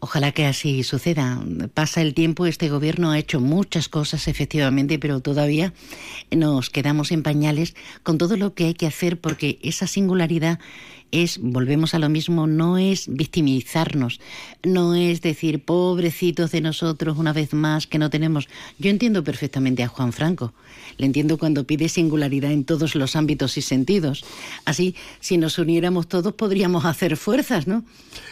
Ojalá 0.00 0.30
que 0.30 0.46
así 0.46 0.84
suceda. 0.84 1.42
Pasa 1.74 2.02
el 2.02 2.14
tiempo, 2.14 2.46
este 2.46 2.68
gobierno 2.68 3.10
ha 3.10 3.18
hecho 3.18 3.40
muchas 3.40 3.88
cosas 3.88 4.28
efectivamente, 4.28 4.98
pero 4.98 5.20
todavía 5.20 5.72
nos 6.30 6.70
quedamos 6.70 7.10
en 7.10 7.24
pañales 7.24 7.74
con 8.04 8.16
todo 8.16 8.36
lo 8.36 8.54
que 8.54 8.66
hay 8.66 8.74
que 8.74 8.86
hacer 8.86 9.18
porque 9.20 9.58
esa 9.62 9.88
singularidad 9.88 10.60
es, 11.12 11.38
volvemos 11.40 11.94
a 11.94 11.98
lo 11.98 12.08
mismo, 12.08 12.46
no 12.46 12.78
es 12.78 13.06
victimizarnos, 13.08 14.20
no 14.62 14.94
es 14.94 15.22
decir, 15.22 15.64
pobrecitos 15.64 16.50
de 16.50 16.60
nosotros 16.60 17.18
una 17.18 17.32
vez 17.32 17.54
más 17.54 17.86
que 17.86 17.98
no 17.98 18.10
tenemos. 18.10 18.48
Yo 18.78 18.90
entiendo 18.90 19.24
perfectamente 19.24 19.82
a 19.82 19.88
Juan 19.88 20.12
Franco, 20.12 20.52
le 20.96 21.06
entiendo 21.06 21.38
cuando 21.38 21.64
pide 21.64 21.88
singularidad 21.88 22.52
en 22.52 22.64
todos 22.64 22.94
los 22.94 23.16
ámbitos 23.16 23.56
y 23.56 23.62
sentidos. 23.62 24.24
Así, 24.64 24.94
si 25.20 25.38
nos 25.38 25.58
uniéramos 25.58 26.08
todos, 26.08 26.34
podríamos 26.34 26.84
hacer 26.84 27.16
fuerzas, 27.16 27.66
¿no? 27.66 27.84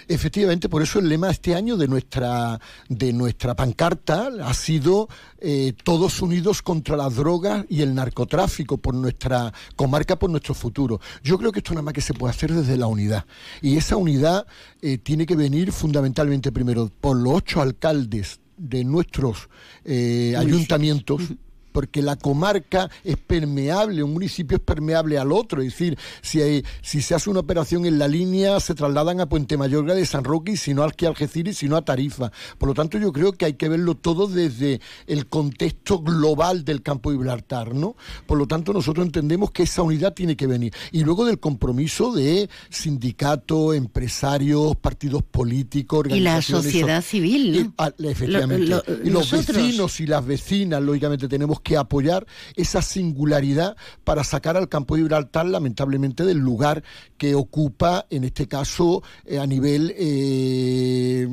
Efectivamente, 0.08 0.68
por 0.68 0.82
eso 0.82 0.98
el 0.98 1.08
lema 1.08 1.30
este 1.30 1.54
año 1.54 1.76
de 1.76 1.88
nuestra, 1.88 2.60
de 2.88 3.12
nuestra 3.12 3.56
pancarta 3.56 4.30
ha 4.44 4.54
sido 4.54 5.08
eh, 5.38 5.74
todos 5.84 6.22
unidos 6.22 6.62
contra 6.62 6.96
las 6.96 7.16
drogas 7.16 7.66
y 7.68 7.82
el 7.82 7.94
narcotráfico 7.94 8.78
por 8.78 8.94
nuestra 8.94 9.52
comarca, 9.74 10.16
por 10.16 10.30
nuestro 10.30 10.54
futuro. 10.54 11.00
Yo 11.22 11.38
creo 11.38 11.52
que 11.52 11.58
esto 11.58 11.72
nada 11.72 11.82
más 11.82 11.94
que 11.94 12.00
se 12.00 12.14
puede 12.14 12.30
hacer 12.30 12.52
desde 12.52 12.65
la 12.76 12.87
unidad. 12.87 13.26
Y 13.62 13.76
esa 13.76 13.96
unidad 13.96 14.46
eh, 14.83 14.98
tiene 14.98 15.26
que 15.26 15.37
venir 15.37 15.72
fundamentalmente 15.72 16.52
primero 16.52 16.90
por 17.00 17.16
los 17.16 17.35
ocho 17.35 17.61
alcaldes 17.61 18.40
de 18.57 18.85
nuestros 18.85 19.48
eh, 19.85 20.35
ayuntamientos 20.37 21.22
porque 21.76 22.00
la 22.00 22.16
comarca 22.16 22.88
es 23.04 23.18
permeable, 23.18 24.02
un 24.02 24.14
municipio 24.14 24.56
es 24.56 24.62
permeable 24.62 25.18
al 25.18 25.30
otro, 25.30 25.60
es 25.60 25.72
decir, 25.72 25.98
si, 26.22 26.40
hay, 26.40 26.64
si 26.80 27.02
se 27.02 27.14
hace 27.14 27.28
una 27.28 27.40
operación 27.40 27.84
en 27.84 27.98
la 27.98 28.08
línea, 28.08 28.58
se 28.60 28.74
trasladan 28.74 29.20
a 29.20 29.28
Puente 29.28 29.58
Mayorga 29.58 29.94
de 29.94 30.06
San 30.06 30.24
Roque 30.24 30.52
y 30.52 30.56
si 30.56 30.72
no 30.72 30.82
al 30.82 30.96
que 30.96 31.06
Algeciras, 31.06 31.58
sino 31.58 31.76
a 31.76 31.84
Tarifa. 31.84 32.32
Por 32.56 32.70
lo 32.70 32.74
tanto, 32.74 32.96
yo 32.96 33.12
creo 33.12 33.32
que 33.32 33.44
hay 33.44 33.52
que 33.56 33.68
verlo 33.68 33.94
todo 33.94 34.26
desde 34.26 34.80
el 35.06 35.26
contexto 35.26 35.98
global 35.98 36.64
del 36.64 36.80
campo 36.80 37.10
de 37.10 37.18
Gibraltar, 37.18 37.74
¿no? 37.74 37.94
Por 38.26 38.38
lo 38.38 38.46
tanto, 38.46 38.72
nosotros 38.72 39.04
entendemos 39.04 39.50
que 39.50 39.64
esa 39.64 39.82
unidad 39.82 40.14
tiene 40.14 40.34
que 40.34 40.46
venir. 40.46 40.72
Y 40.92 41.04
luego 41.04 41.26
del 41.26 41.40
compromiso 41.40 42.10
de 42.10 42.48
sindicatos, 42.70 43.74
empresarios, 43.74 44.76
partidos 44.76 45.24
políticos, 45.24 45.98
organizaciones. 45.98 46.48
Y 46.48 46.52
la 46.52 46.62
sociedad 46.62 47.02
civil, 47.02 47.74
¿no? 47.76 47.86
Y, 47.98 48.06
efectivamente. 48.08 48.82
y 49.04 49.10
los 49.10 49.30
vecinos 49.30 50.00
y 50.00 50.06
las 50.06 50.24
vecinas, 50.24 50.80
lógicamente, 50.80 51.28
tenemos 51.28 51.60
que 51.66 51.76
apoyar 51.76 52.29
esa 52.55 52.81
singularidad 52.81 53.76
para 54.05 54.22
sacar 54.22 54.57
al 54.57 54.68
campo 54.68 54.94
de 54.94 55.02
Gibraltar, 55.02 55.46
lamentablemente, 55.46 56.24
del 56.24 56.38
lugar 56.38 56.85
que 57.18 57.35
ocupa, 57.35 58.07
en 58.09 58.22
este 58.22 58.46
caso, 58.46 59.02
eh, 59.24 59.40
a 59.40 59.46
nivel 59.48 59.92
eh, 59.96 61.26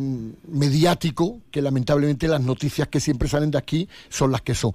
mediático, 0.48 1.42
que 1.52 1.62
lamentablemente 1.62 2.28
las 2.28 2.42
noticias 2.42 2.88
que 2.88 3.00
siempre 3.00 3.30
salen 3.30 3.52
de 3.52 3.60
aquí 3.60 3.88
son 4.10 4.32
las 4.32 4.42
que 4.42 4.56
son. 4.56 4.74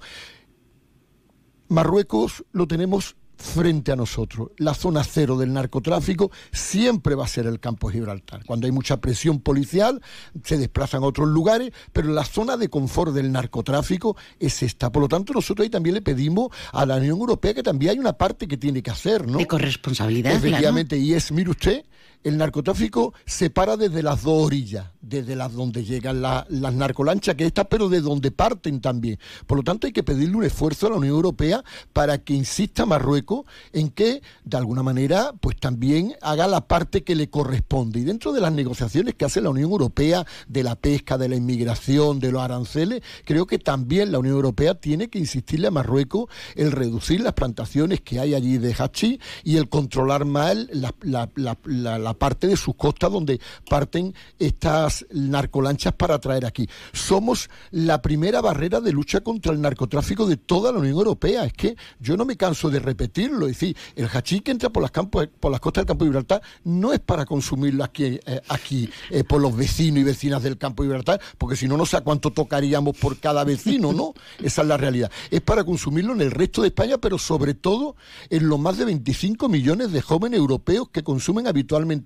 Marruecos 1.67 2.45
lo 2.53 2.65
tenemos 2.65 3.17
frente 3.39 3.91
a 3.91 3.95
nosotros. 3.95 4.49
La 4.57 4.73
zona 4.73 5.03
cero 5.03 5.37
del 5.37 5.53
narcotráfico 5.53 6.29
siempre 6.51 7.15
va 7.15 7.23
a 7.23 7.27
ser 7.27 7.47
el 7.47 7.59
campo 7.59 7.87
de 7.87 7.93
Gibraltar. 7.95 8.43
Cuando 8.45 8.67
hay 8.67 8.71
mucha 8.71 8.99
presión 8.99 9.39
policial, 9.39 10.01
se 10.43 10.57
desplazan 10.57 11.03
a 11.03 11.07
otros 11.07 11.29
lugares, 11.29 11.71
pero 11.93 12.09
la 12.09 12.25
zona 12.25 12.57
de 12.57 12.69
confort 12.69 13.13
del 13.13 13.31
narcotráfico 13.31 14.17
es 14.39 14.61
esta. 14.61 14.91
Por 14.91 15.03
lo 15.03 15.07
tanto, 15.07 15.33
nosotros 15.33 15.63
ahí 15.63 15.69
también 15.69 15.95
le 15.95 16.01
pedimos 16.01 16.49
a 16.73 16.85
la 16.85 16.97
Unión 16.97 17.17
Europea 17.17 17.53
que 17.53 17.63
también 17.63 17.93
hay 17.93 17.99
una 17.99 18.13
parte 18.13 18.47
que 18.47 18.57
tiene 18.57 18.83
que 18.83 18.91
hacer, 18.91 19.25
¿no? 19.25 19.37
De 19.37 19.47
corresponsabilidad. 19.47 20.33
Efectivamente, 20.33 20.97
y 20.97 21.13
es, 21.13 21.31
mire 21.31 21.49
usted, 21.49 21.85
el 22.23 22.37
narcotráfico 22.37 23.13
se 23.25 23.49
para 23.49 23.77
desde 23.77 24.03
las 24.03 24.23
dos 24.23 24.45
orillas, 24.45 24.87
desde 25.01 25.35
las 25.35 25.53
donde 25.53 25.85
llegan 25.85 26.21
las 26.21 26.47
narcolanchas 26.49 27.35
que 27.35 27.45
estas, 27.45 27.67
pero 27.69 27.87
de 27.87 28.01
donde 28.01 28.31
parten 28.31 28.81
también. 28.81 29.17
Por 29.47 29.57
lo 29.57 29.63
tanto, 29.63 29.87
hay 29.87 29.93
que 29.93 30.03
pedirle 30.03 30.35
un 30.35 30.43
esfuerzo 30.43 30.87
a 30.87 30.89
la 30.89 30.97
Unión 30.97 31.15
Europea 31.15 31.63
para 31.93 32.17
que 32.17 32.33
insista 32.33 32.85
Marruecos 32.85 33.45
en 33.71 33.89
que, 33.89 34.21
de 34.43 34.57
alguna 34.57 34.83
manera, 34.83 35.33
pues 35.39 35.57
también 35.57 36.15
haga 36.21 36.47
la 36.47 36.67
parte 36.67 37.03
que 37.03 37.15
le 37.15 37.29
corresponde. 37.29 37.99
Y 37.99 38.03
dentro 38.03 38.33
de 38.33 38.41
las 38.41 38.51
negociaciones 38.51 39.15
que 39.15 39.25
hace 39.25 39.41
la 39.41 39.49
Unión 39.49 39.71
Europea 39.71 40.25
de 40.47 40.63
la 40.63 40.75
pesca, 40.75 41.17
de 41.17 41.29
la 41.29 41.35
inmigración, 41.35 42.19
de 42.19 42.31
los 42.31 42.41
aranceles, 42.41 43.01
creo 43.23 43.47
que 43.47 43.59
también 43.59 44.11
la 44.11 44.19
Unión 44.19 44.35
Europea 44.35 44.75
tiene 44.75 45.09
que 45.09 45.19
insistirle 45.19 45.67
a 45.67 45.71
Marruecos 45.71 46.29
el 46.55 46.71
reducir 46.71 47.21
las 47.21 47.33
plantaciones 47.33 48.01
que 48.01 48.19
hay 48.19 48.33
allí 48.33 48.57
de 48.57 48.73
hachís 48.73 49.19
y 49.43 49.57
el 49.57 49.69
controlar 49.69 50.25
más 50.25 50.55
la, 50.71 51.29
la 51.35 52.08
parte 52.13 52.47
de 52.47 52.57
sus 52.57 52.75
costas 52.75 53.11
donde 53.11 53.39
parten 53.69 54.13
estas 54.37 55.05
narcolanchas 55.11 55.93
para 55.93 56.19
traer 56.19 56.45
aquí. 56.45 56.67
Somos 56.93 57.49
la 57.71 58.01
primera 58.01 58.41
barrera 58.41 58.81
de 58.81 58.91
lucha 58.91 59.21
contra 59.21 59.51
el 59.51 59.61
narcotráfico 59.61 60.25
de 60.25 60.37
toda 60.37 60.71
la 60.71 60.79
Unión 60.79 60.97
Europea. 60.97 61.45
Es 61.45 61.53
que 61.53 61.75
yo 61.99 62.17
no 62.17 62.25
me 62.25 62.37
canso 62.37 62.69
de 62.69 62.79
repetirlo. 62.79 63.47
Es 63.47 63.59
decir, 63.59 63.75
el 63.95 64.07
hachís 64.07 64.41
que 64.41 64.51
entra 64.51 64.69
por 64.69 64.81
las, 64.81 64.91
campos, 64.91 65.27
por 65.39 65.51
las 65.51 65.59
costas 65.59 65.81
del 65.81 65.87
campo 65.87 66.05
de 66.05 66.09
Gibraltar 66.09 66.41
no 66.63 66.93
es 66.93 66.99
para 66.99 67.25
consumirlo 67.25 67.83
aquí, 67.83 68.19
eh, 68.25 68.41
aquí 68.49 68.89
eh, 69.09 69.23
por 69.23 69.41
los 69.41 69.55
vecinos 69.55 69.99
y 69.99 70.03
vecinas 70.03 70.43
del 70.43 70.57
campo 70.57 70.83
de 70.83 70.89
Gibraltar, 70.89 71.21
porque 71.37 71.55
si 71.55 71.67
no, 71.67 71.77
no 71.77 71.85
sé 71.85 71.97
a 71.97 72.01
cuánto 72.01 72.31
tocaríamos 72.31 72.97
por 72.97 73.17
cada 73.19 73.43
vecino, 73.43 73.93
¿no? 73.93 74.13
Esa 74.43 74.61
es 74.61 74.67
la 74.67 74.77
realidad. 74.77 75.11
Es 75.31 75.41
para 75.41 75.63
consumirlo 75.63 76.13
en 76.13 76.21
el 76.21 76.31
resto 76.31 76.61
de 76.61 76.69
España, 76.69 76.97
pero 76.97 77.17
sobre 77.17 77.53
todo 77.53 77.95
en 78.29 78.47
los 78.47 78.59
más 78.59 78.77
de 78.77 78.85
25 78.85 79.49
millones 79.49 79.91
de 79.91 80.01
jóvenes 80.01 80.39
europeos 80.39 80.89
que 80.89 81.03
consumen 81.03 81.47
habitualmente 81.47 81.98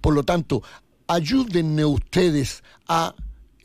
por 0.00 0.14
lo 0.14 0.22
tanto, 0.22 0.62
ayúdenme 1.06 1.84
ustedes 1.84 2.62
a 2.88 3.14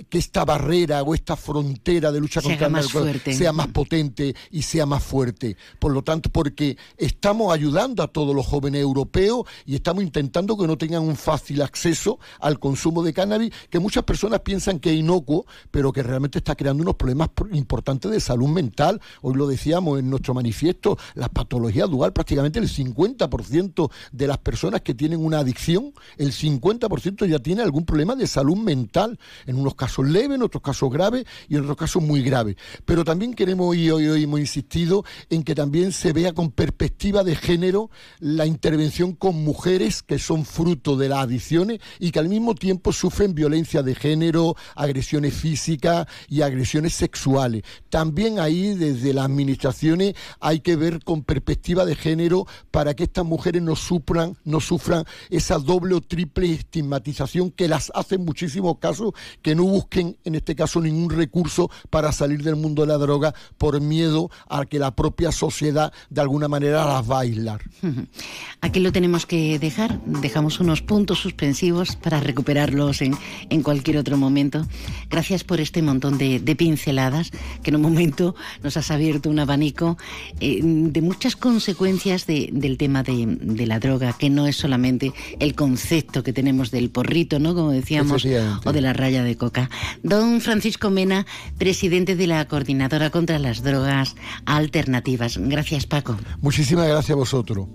que 0.09 0.17
esta 0.17 0.45
barrera 0.45 1.03
o 1.03 1.13
esta 1.13 1.35
frontera 1.35 2.11
de 2.11 2.19
lucha 2.19 2.41
contra 2.41 2.67
el 2.67 2.73
narcotráfico 2.73 3.31
sea 3.31 3.53
más 3.53 3.67
potente 3.67 4.35
y 4.51 4.61
sea 4.61 4.85
más 4.85 5.03
fuerte. 5.03 5.57
Por 5.79 5.93
lo 5.93 6.03
tanto, 6.03 6.29
porque 6.29 6.77
estamos 6.97 7.53
ayudando 7.53 8.03
a 8.03 8.07
todos 8.07 8.35
los 8.35 8.45
jóvenes 8.45 8.81
europeos 8.81 9.45
y 9.65 9.75
estamos 9.75 10.03
intentando 10.03 10.57
que 10.57 10.67
no 10.67 10.77
tengan 10.77 11.03
un 11.03 11.15
fácil 11.15 11.61
acceso 11.61 12.19
al 12.39 12.59
consumo 12.59 13.03
de 13.03 13.13
cannabis, 13.13 13.51
que 13.69 13.79
muchas 13.79 14.03
personas 14.03 14.41
piensan 14.41 14.79
que 14.79 14.91
es 14.91 14.99
inocuo, 14.99 15.45
pero 15.69 15.91
que 15.91 16.03
realmente 16.03 16.39
está 16.39 16.55
creando 16.55 16.83
unos 16.83 16.95
problemas 16.95 17.29
importantes 17.51 18.11
de 18.11 18.19
salud 18.19 18.47
mental. 18.47 19.01
Hoy 19.21 19.35
lo 19.35 19.47
decíamos 19.47 19.99
en 19.99 20.09
nuestro 20.09 20.33
manifiesto, 20.33 20.97
las 21.15 21.29
patologías 21.29 21.89
dual, 21.89 22.13
prácticamente 22.13 22.59
el 22.59 22.69
50% 22.69 23.91
de 24.11 24.27
las 24.27 24.37
personas 24.37 24.81
que 24.81 24.93
tienen 24.93 25.23
una 25.23 25.39
adicción, 25.39 25.93
el 26.17 26.31
50% 26.31 27.25
ya 27.25 27.39
tiene 27.39 27.61
algún 27.61 27.85
problema 27.85 28.15
de 28.15 28.27
salud 28.27 28.57
mental, 28.57 29.19
en 29.45 29.57
unos 29.57 29.75
casos 29.75 29.90
casos 29.91 30.07
leves, 30.07 30.35
en 30.35 30.43
otros 30.43 30.63
casos 30.63 30.89
graves 30.89 31.25
y 31.49 31.55
en 31.55 31.63
otros 31.63 31.75
casos 31.75 32.01
muy 32.01 32.21
graves. 32.21 32.55
Pero 32.85 33.03
también 33.03 33.33
queremos, 33.33 33.75
y 33.75 33.91
hoy, 33.91 34.07
hoy 34.07 34.23
hemos 34.23 34.39
insistido, 34.39 35.03
en 35.29 35.43
que 35.43 35.53
también 35.53 35.91
se 35.91 36.13
vea 36.13 36.31
con 36.31 36.51
perspectiva 36.51 37.25
de 37.25 37.35
género 37.35 37.89
la 38.19 38.45
intervención 38.45 39.13
con 39.13 39.43
mujeres 39.43 40.01
que 40.01 40.17
son 40.17 40.45
fruto 40.45 40.95
de 40.95 41.09
las 41.09 41.19
adicciones 41.19 41.79
y 41.99 42.11
que 42.11 42.19
al 42.19 42.29
mismo 42.29 42.55
tiempo 42.55 42.93
sufren 42.93 43.35
violencia 43.35 43.83
de 43.83 43.93
género, 43.93 44.55
agresiones 44.75 45.33
físicas 45.33 46.07
y 46.29 46.41
agresiones 46.41 46.93
sexuales. 46.93 47.63
También 47.89 48.39
ahí 48.39 48.73
desde 48.75 49.13
las 49.13 49.25
administraciones 49.25 50.13
hay 50.39 50.61
que 50.61 50.77
ver 50.77 51.03
con 51.03 51.23
perspectiva 51.23 51.83
de 51.85 51.95
género 51.95 52.47
para 52.71 52.93
que 52.93 53.03
estas 53.03 53.25
mujeres 53.25 53.61
no 53.61 53.75
sufran, 53.75 54.37
no 54.45 54.61
sufran 54.61 55.03
esa 55.29 55.57
doble 55.59 55.95
o 55.95 56.01
triple 56.01 56.53
estigmatización 56.53 57.51
que 57.51 57.67
las 57.67 57.91
hace 57.93 58.15
en 58.15 58.25
muchísimos 58.25 58.77
casos 58.79 59.11
que 59.41 59.55
no 59.55 59.63
hubo 59.63 59.80
busquen, 59.81 60.17
en 60.23 60.35
este 60.35 60.55
caso, 60.55 60.79
ningún 60.79 61.09
recurso 61.09 61.69
para 61.89 62.11
salir 62.11 62.43
del 62.43 62.55
mundo 62.55 62.83
de 62.83 62.87
la 62.87 62.97
droga 62.97 63.33
por 63.57 63.81
miedo 63.81 64.29
a 64.47 64.65
que 64.65 64.79
la 64.79 64.91
propia 64.91 65.31
sociedad 65.31 65.91
de 66.09 66.21
alguna 66.21 66.47
manera 66.47 66.85
las 66.85 67.09
va 67.09 67.17
a 67.17 67.21
aislar. 67.21 67.61
Aquí 68.61 68.79
lo 68.79 68.91
tenemos 68.91 69.25
que 69.25 69.57
dejar, 69.57 69.99
dejamos 70.05 70.59
unos 70.59 70.81
puntos 70.81 71.19
suspensivos 71.19 71.95
para 71.95 72.19
recuperarlos 72.19 73.01
en, 73.01 73.17
en 73.49 73.63
cualquier 73.63 73.97
otro 73.97 74.17
momento. 74.17 74.67
Gracias 75.09 75.43
por 75.43 75.59
este 75.59 75.81
montón 75.81 76.17
de, 76.17 76.39
pinceladas 76.55 77.31
que 77.63 77.71
en 77.71 77.77
un 77.77 77.81
momento 77.81 78.35
nos 78.61 78.77
has 78.77 78.91
abierto 78.91 79.29
un 79.29 79.39
abanico 79.39 79.97
eh, 80.39 80.59
de 80.61 81.01
muchas 81.01 81.35
consecuencias 81.35 82.27
del 82.27 82.77
tema 82.77 83.01
de, 83.01 83.25
de, 83.25 83.65
la 83.65 83.79
droga, 83.79 84.13
que 84.13 84.29
no 84.29 84.45
es 84.45 84.57
solamente 84.57 85.13
el 85.39 85.55
concepto 85.55 86.21
que 86.23 86.33
tenemos 86.33 86.69
del 86.69 86.89
porrito, 86.89 87.39
¿no? 87.39 87.55
Como 87.55 87.71
decíamos, 87.71 88.25
o 88.65 88.73
de 88.73 88.81
la 88.81 88.93
raya 88.93 89.23
de 89.23 89.37
coca. 89.37 89.70
Don 90.03 90.41
Francisco 90.41 90.89
Mena, 90.89 91.25
presidente 91.57 92.15
de 92.15 92.27
la 92.27 92.47
Coordinadora 92.47 93.09
contra 93.09 93.39
las 93.39 93.63
Drogas 93.63 94.15
Alternativas. 94.45 95.37
Gracias, 95.37 95.85
Paco. 95.85 96.17
Muchísimas 96.41 96.87
gracias 96.87 97.11
a 97.11 97.15
vosotros. 97.15 97.67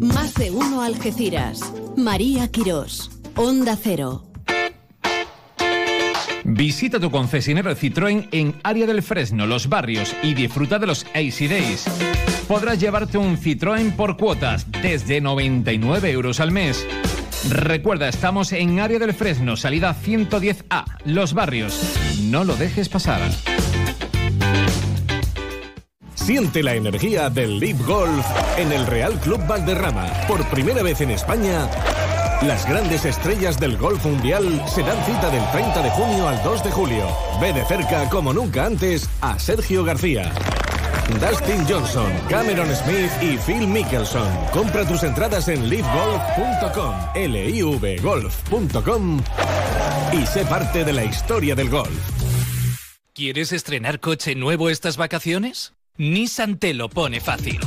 Más 0.00 0.34
de 0.34 0.50
uno 0.50 0.82
Algeciras. 0.82 1.60
María 1.96 2.48
Quirós. 2.48 3.10
Onda 3.34 3.76
Cero. 3.80 4.28
Visita 6.50 6.98
tu 6.98 7.10
concesionario 7.10 7.76
Citroën 7.76 8.28
en 8.32 8.54
Área 8.62 8.86
del 8.86 9.02
Fresno, 9.02 9.46
Los 9.46 9.68
Barrios 9.68 10.16
y 10.22 10.32
disfruta 10.32 10.78
de 10.78 10.86
los 10.86 11.04
Easy 11.12 11.46
Days. 11.46 11.84
Podrás 12.48 12.80
llevarte 12.80 13.18
un 13.18 13.36
Citroën 13.36 13.94
por 13.94 14.16
cuotas 14.16 14.66
desde 14.82 15.20
99 15.20 16.10
euros 16.10 16.40
al 16.40 16.50
mes. 16.50 16.86
Recuerda, 17.48 18.08
estamos 18.08 18.52
en 18.52 18.80
Área 18.80 18.98
del 18.98 19.14
Fresno, 19.14 19.56
salida 19.56 19.94
110A, 19.94 20.84
Los 21.04 21.34
Barrios. 21.34 21.80
No 22.22 22.44
lo 22.44 22.56
dejes 22.56 22.88
pasar. 22.88 23.20
Siente 26.14 26.62
la 26.62 26.74
energía 26.74 27.30
del 27.30 27.58
Leap 27.58 27.78
Golf 27.86 28.26
en 28.58 28.70
el 28.72 28.86
Real 28.86 29.18
Club 29.20 29.46
Valderrama. 29.46 30.06
Por 30.26 30.44
primera 30.48 30.82
vez 30.82 31.00
en 31.00 31.10
España, 31.10 31.66
las 32.42 32.68
grandes 32.68 33.04
estrellas 33.04 33.58
del 33.58 33.78
golf 33.78 34.04
mundial 34.04 34.62
se 34.68 34.82
dan 34.82 35.02
cita 35.04 35.30
del 35.30 35.42
30 35.50 35.82
de 35.82 35.90
junio 35.90 36.28
al 36.28 36.42
2 36.42 36.64
de 36.64 36.70
julio. 36.70 37.06
Ve 37.40 37.52
de 37.52 37.64
cerca, 37.64 38.08
como 38.10 38.32
nunca 38.32 38.66
antes, 38.66 39.08
a 39.20 39.38
Sergio 39.38 39.84
García. 39.84 40.32
Dustin 41.20 41.64
Johnson, 41.68 42.10
Cameron 42.28 42.74
Smith 42.74 43.10
y 43.20 43.38
Phil 43.38 43.66
Mickelson. 43.66 44.28
Compra 44.52 44.86
tus 44.86 45.02
entradas 45.02 45.48
en 45.48 45.68
livegolf.com, 45.68 46.94
livgolf.com 47.14 49.20
y 50.12 50.26
sé 50.26 50.44
parte 50.44 50.84
de 50.84 50.92
la 50.92 51.04
historia 51.04 51.54
del 51.54 51.70
golf. 51.70 51.90
¿Quieres 53.14 53.52
estrenar 53.52 54.00
coche 54.00 54.34
nuevo 54.34 54.70
estas 54.70 54.96
vacaciones? 54.96 55.74
Nissan 55.96 56.58
te 56.58 56.74
lo 56.74 56.88
pone 56.88 57.20
fácil. 57.20 57.58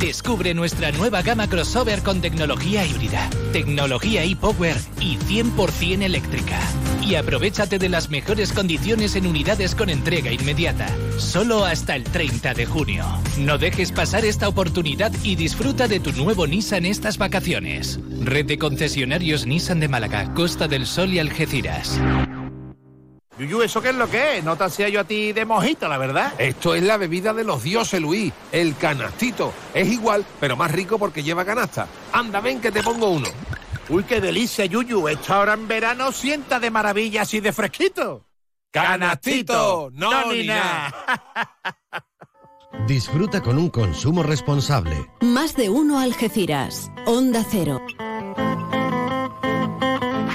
Descubre 0.00 0.54
nuestra 0.54 0.90
nueva 0.90 1.22
gama 1.22 1.48
crossover 1.48 2.02
con 2.02 2.20
tecnología 2.20 2.84
híbrida, 2.84 3.30
tecnología 3.52 4.24
e-power 4.24 4.76
y 4.98 5.16
100% 5.16 6.02
eléctrica. 6.02 6.58
Y 7.02 7.14
aprovechate 7.14 7.78
de 7.78 7.88
las 7.88 8.10
mejores 8.10 8.52
condiciones 8.52 9.16
en 9.16 9.26
unidades 9.26 9.74
con 9.74 9.88
entrega 9.88 10.32
inmediata, 10.32 10.88
solo 11.16 11.64
hasta 11.64 11.96
el 11.96 12.04
30 12.04 12.54
de 12.54 12.66
junio. 12.66 13.04
No 13.38 13.58
dejes 13.58 13.92
pasar 13.92 14.24
esta 14.24 14.48
oportunidad 14.48 15.12
y 15.22 15.36
disfruta 15.36 15.88
de 15.88 16.00
tu 16.00 16.12
nuevo 16.12 16.46
Nissan 16.46 16.84
estas 16.84 17.18
vacaciones. 17.18 18.00
Red 18.20 18.46
de 18.46 18.58
concesionarios 18.58 19.46
Nissan 19.46 19.80
de 19.80 19.88
Málaga, 19.88 20.34
Costa 20.34 20.68
del 20.68 20.86
Sol 20.86 21.14
y 21.14 21.18
Algeciras. 21.18 21.98
Yuyu, 23.38 23.62
¿eso 23.62 23.80
qué 23.80 23.90
es 23.90 23.94
lo 23.94 24.10
que 24.10 24.38
es? 24.38 24.44
No 24.44 24.56
te 24.56 24.64
hacía 24.64 24.88
yo 24.88 25.00
a 25.00 25.04
ti 25.04 25.32
de 25.32 25.44
mojito, 25.44 25.86
la 25.88 25.96
verdad. 25.96 26.32
Esto 26.38 26.74
es 26.74 26.82
la 26.82 26.96
bebida 26.96 27.32
de 27.32 27.44
los 27.44 27.62
dioses, 27.62 28.00
Luis. 28.00 28.32
El 28.50 28.76
canastito. 28.76 29.52
Es 29.72 29.88
igual, 29.88 30.24
pero 30.40 30.56
más 30.56 30.72
rico 30.72 30.98
porque 30.98 31.22
lleva 31.22 31.44
canasta. 31.44 31.86
Anda, 32.12 32.40
ven 32.40 32.60
que 32.60 32.72
te 32.72 32.82
pongo 32.82 33.10
uno. 33.10 33.28
Uy, 33.88 34.04
qué 34.04 34.20
delicia, 34.20 34.66
Yuyu. 34.66 35.08
Esto 35.08 35.34
ahora 35.34 35.54
en 35.54 35.66
verano 35.66 36.12
sienta 36.12 36.60
de 36.60 36.70
maravilla 36.70 37.22
así 37.22 37.40
de 37.40 37.52
fresquito. 37.52 38.26
¡Canastito! 38.70 39.90
¡No, 39.92 40.30
ni 40.32 40.46
nada! 40.46 40.94
Disfruta 42.86 43.42
con 43.42 43.56
un 43.56 43.70
consumo 43.70 44.22
responsable. 44.22 45.06
Más 45.20 45.56
de 45.56 45.70
uno 45.70 45.98
Algeciras. 45.98 46.90
Onda 47.06 47.44
Cero. 47.50 47.80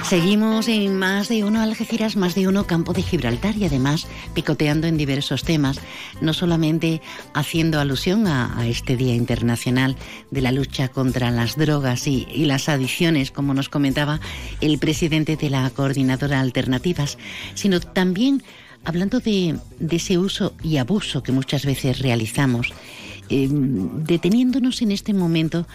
Seguimos 0.04 0.68
en 0.68 0.98
más 0.98 1.28
de 1.28 1.44
uno 1.44 1.62
Algeciras, 1.62 2.14
más 2.14 2.34
de 2.34 2.46
uno 2.46 2.66
Campo 2.66 2.92
de 2.92 3.00
Gibraltar 3.00 3.56
y 3.56 3.64
además 3.64 4.06
picoteando 4.34 4.86
en 4.86 4.98
diversos 4.98 5.44
temas, 5.44 5.80
no 6.20 6.34
solamente 6.34 7.00
haciendo 7.32 7.80
alusión 7.80 8.26
a, 8.26 8.68
este 8.68 8.98
Día 8.98 9.14
Internacional 9.14 9.96
de 10.30 10.42
la 10.42 10.52
lucha 10.52 10.88
contra 10.88 11.30
las 11.30 11.56
drogas 11.56 12.06
y, 12.06 12.26
las 12.44 12.68
adicciones, 12.68 13.30
como 13.30 13.54
nos 13.54 13.70
comentaba 13.70 14.20
el 14.60 14.78
presidente 14.78 15.36
de 15.36 15.48
la 15.48 15.70
Coordinadora 15.70 16.40
Alternativas, 16.40 17.16
sino 17.54 17.80
también 17.80 18.42
hablando 18.84 19.20
de, 19.20 19.58
de 19.78 19.96
ese 19.96 20.18
uso 20.18 20.54
y 20.62 20.76
abuso 20.76 21.22
que 21.22 21.32
muchas 21.32 21.64
veces 21.64 22.00
realizamos, 22.00 22.74
eh, 23.30 23.48
deteniéndonos 23.50 24.82
en 24.82 24.92
este 24.92 25.14
momento 25.14 25.66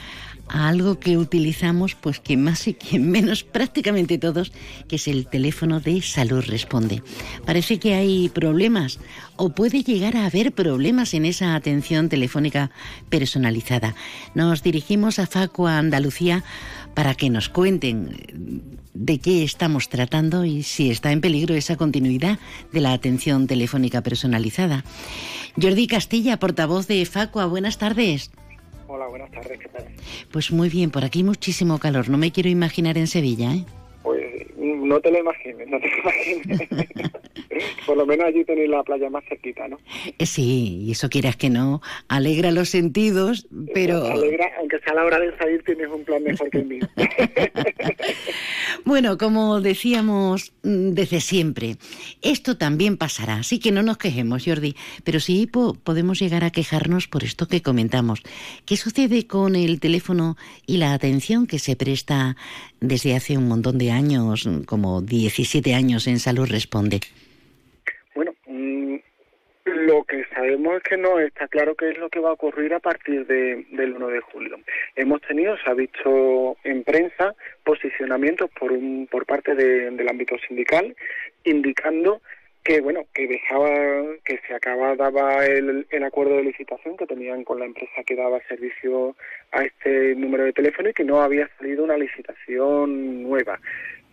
a 0.49 0.67
algo 0.67 0.99
que 0.99 1.17
utilizamos, 1.17 1.95
pues 1.95 2.19
que 2.19 2.37
más 2.37 2.67
y 2.67 2.73
que 2.73 2.99
menos, 2.99 3.43
prácticamente 3.59 4.17
todos, 4.17 4.51
que 4.87 4.97
es 4.97 5.07
el 5.07 5.27
teléfono 5.27 5.79
de 5.79 6.01
salud 6.01 6.43
responde. 6.45 7.01
Parece 7.45 7.79
que 7.79 7.95
hay 7.95 8.29
problemas 8.29 8.99
o 9.35 9.49
puede 9.49 9.83
llegar 9.83 10.17
a 10.17 10.25
haber 10.25 10.51
problemas 10.51 11.13
en 11.13 11.25
esa 11.25 11.55
atención 11.55 12.09
telefónica 12.09 12.71
personalizada. 13.09 13.95
Nos 14.35 14.63
dirigimos 14.63 15.19
a 15.19 15.27
Facua 15.27 15.77
Andalucía 15.77 16.43
para 16.93 17.15
que 17.15 17.29
nos 17.29 17.49
cuenten 17.49 18.79
de 18.93 19.19
qué 19.19 19.43
estamos 19.43 19.87
tratando 19.87 20.43
y 20.43 20.63
si 20.63 20.89
está 20.89 21.11
en 21.11 21.21
peligro 21.21 21.55
esa 21.55 21.77
continuidad 21.77 22.39
de 22.73 22.81
la 22.81 22.91
atención 22.91 23.47
telefónica 23.47 24.01
personalizada. 24.01 24.83
Jordi 25.59 25.87
Castilla, 25.87 26.37
portavoz 26.37 26.87
de 26.87 27.05
Facua, 27.05 27.45
buenas 27.45 27.77
tardes. 27.77 28.31
Hola, 28.91 29.05
buenas 29.05 29.29
tardes, 29.29 29.59
¿qué 29.59 29.69
tal? 29.69 29.85
Pues 30.31 30.51
muy 30.51 30.67
bien, 30.67 30.89
por 30.89 31.05
aquí 31.05 31.23
muchísimo 31.23 31.77
calor, 31.77 32.09
no 32.09 32.17
me 32.17 32.31
quiero 32.31 32.49
imaginar 32.49 32.97
en 32.97 33.05
Sevilla, 33.05 33.53
¿eh? 33.53 33.63
Pues 34.01 34.19
no 34.57 34.99
te 34.99 35.11
lo 35.11 35.19
imagines, 35.19 35.67
no 35.67 35.79
te 35.79 35.87
lo 35.89 35.97
imagines. 35.97 36.69
por 37.85 37.97
lo 37.97 38.05
menos 38.05 38.27
allí 38.27 38.43
tenéis 38.43 38.69
la 38.69 38.83
playa 38.83 39.09
más 39.09 39.23
cerquita, 39.27 39.67
¿no? 39.67 39.77
Eh, 40.17 40.25
sí, 40.25 40.83
y 40.83 40.91
eso 40.91 41.09
quieras 41.09 41.35
que 41.35 41.49
no, 41.49 41.81
alegra 42.07 42.51
los 42.51 42.69
sentidos, 42.69 43.47
pero... 43.73 44.05
Alegra, 44.05 44.51
aunque 44.59 44.79
sea 44.79 44.93
la 44.93 45.05
hora 45.05 45.19
de 45.19 45.35
salir, 45.37 45.63
tienes 45.63 45.87
un 45.89 46.03
plan 46.03 46.23
mejor 46.23 46.49
que 46.49 46.59
el 46.59 46.65
mío. 46.65 46.87
bueno, 48.85 49.17
como 49.17 49.61
decíamos 49.61 50.53
mm, 50.63 50.91
desde 50.91 51.21
siempre, 51.21 51.77
esto 52.21 52.57
también 52.57 52.97
pasará, 52.97 53.35
así 53.35 53.59
que 53.59 53.71
no 53.71 53.83
nos 53.83 53.97
quejemos, 53.97 54.43
Jordi, 54.45 54.75
pero 55.03 55.19
sí 55.19 55.47
po 55.47 55.73
podemos 55.73 56.19
llegar 56.19 56.43
a 56.43 56.51
quejarnos 56.51 57.07
por 57.07 57.23
esto 57.23 57.47
que 57.47 57.61
comentamos. 57.61 58.21
¿Qué 58.65 58.77
sucede 58.77 59.27
con 59.27 59.55
el 59.55 59.79
teléfono 59.79 60.37
y 60.65 60.77
la 60.77 60.93
atención 60.93 61.47
que 61.47 61.59
se 61.59 61.75
presta 61.75 62.35
desde 62.79 63.15
hace 63.15 63.37
un 63.37 63.47
montón 63.47 63.77
de 63.77 63.91
años, 63.91 64.47
como 64.65 65.01
17 65.01 65.73
años 65.73 66.07
en 66.07 66.19
Salud 66.19 66.47
Responde? 66.47 66.99
Lo 69.75 70.03
que 70.03 70.25
sabemos 70.33 70.77
es 70.77 70.83
que 70.83 70.97
no 70.97 71.19
está 71.19 71.47
claro 71.47 71.75
qué 71.75 71.89
es 71.89 71.97
lo 71.97 72.09
que 72.09 72.19
va 72.19 72.29
a 72.29 72.33
ocurrir 72.33 72.73
a 72.73 72.79
partir 72.79 73.25
de, 73.27 73.65
del 73.71 73.93
1 73.93 74.07
de 74.07 74.19
julio. 74.21 74.59
Hemos 74.95 75.21
tenido, 75.21 75.57
se 75.57 75.69
ha 75.69 75.73
visto 75.73 76.57
en 76.63 76.83
prensa, 76.83 77.35
posicionamientos 77.63 78.49
por, 78.59 78.71
un, 78.71 79.07
por 79.09 79.25
parte 79.25 79.55
de, 79.55 79.91
del 79.91 80.09
ámbito 80.09 80.35
sindical 80.47 80.95
indicando 81.43 82.21
que 82.63 82.81
bueno 82.81 83.05
que 83.13 83.25
dejaba 83.25 83.69
que 84.25 84.39
se 84.45 84.53
acababa 84.53 85.45
el, 85.45 85.87
el 85.89 86.03
acuerdo 86.03 86.35
de 86.35 86.43
licitación 86.43 86.97
que 86.97 87.07
tenían 87.07 87.45
con 87.45 87.59
la 87.59 87.65
empresa 87.65 88.03
que 88.05 88.15
daba 88.15 88.41
servicio 88.49 89.15
a 89.51 89.63
este 89.63 90.13
número 90.15 90.43
de 90.43 90.53
teléfono 90.53 90.89
y 90.89 90.93
que 90.93 91.05
no 91.05 91.21
había 91.21 91.49
salido 91.57 91.85
una 91.85 91.97
licitación 91.97 93.23
nueva 93.23 93.59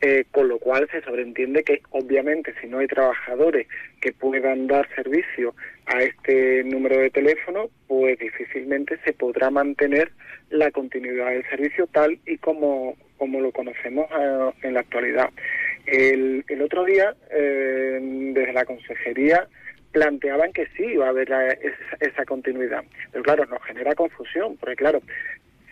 eh, 0.01 0.25
con 0.31 0.49
lo 0.49 0.59
cual 0.59 0.89
se 0.91 1.01
sobreentiende 1.03 1.65
que 1.65 1.81
obviamente 1.91 2.53
si 2.61 2.67
no 2.67 2.79
hay 2.79 2.87
trabajadores 2.87 3.67
que 4.01 4.13
puedan 4.13 4.67
dar 4.67 4.87
servicio 4.95 5.55
a 5.87 6.03
este 6.03 6.65
número 6.65 6.99
de 6.99 7.11
teléfono, 7.11 7.71
pues 7.87 8.19
difícilmente 8.19 8.99
se 9.05 9.13
podrá 9.13 9.51
mantener 9.51 10.13
la 10.51 10.71
continuidad 10.71 11.31
del 11.31 11.49
servicio 11.49 11.87
tal 11.87 12.19
y 12.27 12.37
como, 12.39 12.97
como 13.17 13.41
lo 13.41 13.53
conocemos 13.53 14.07
eh, 14.19 14.51
en 14.63 14.75
la 14.75 14.81
actualidad. 14.81 15.31
El, 15.87 16.45
el 16.49 16.63
otro 16.63 16.85
día, 16.85 17.15
eh, 17.31 17.99
desde 18.35 18.53
la 18.53 18.65
consejería, 18.65 19.49
planteaban 19.93 20.53
que 20.53 20.67
sí 20.77 20.85
iba 20.85 21.07
a 21.07 21.11
haber 21.11 21.31
esa, 21.31 21.97
esa 22.01 22.25
continuidad. 22.27 22.85
Pero 23.13 23.25
claro, 23.25 23.47
nos 23.47 23.63
genera 23.63 23.95
confusión, 23.95 24.57
porque 24.59 24.77
claro, 24.77 25.01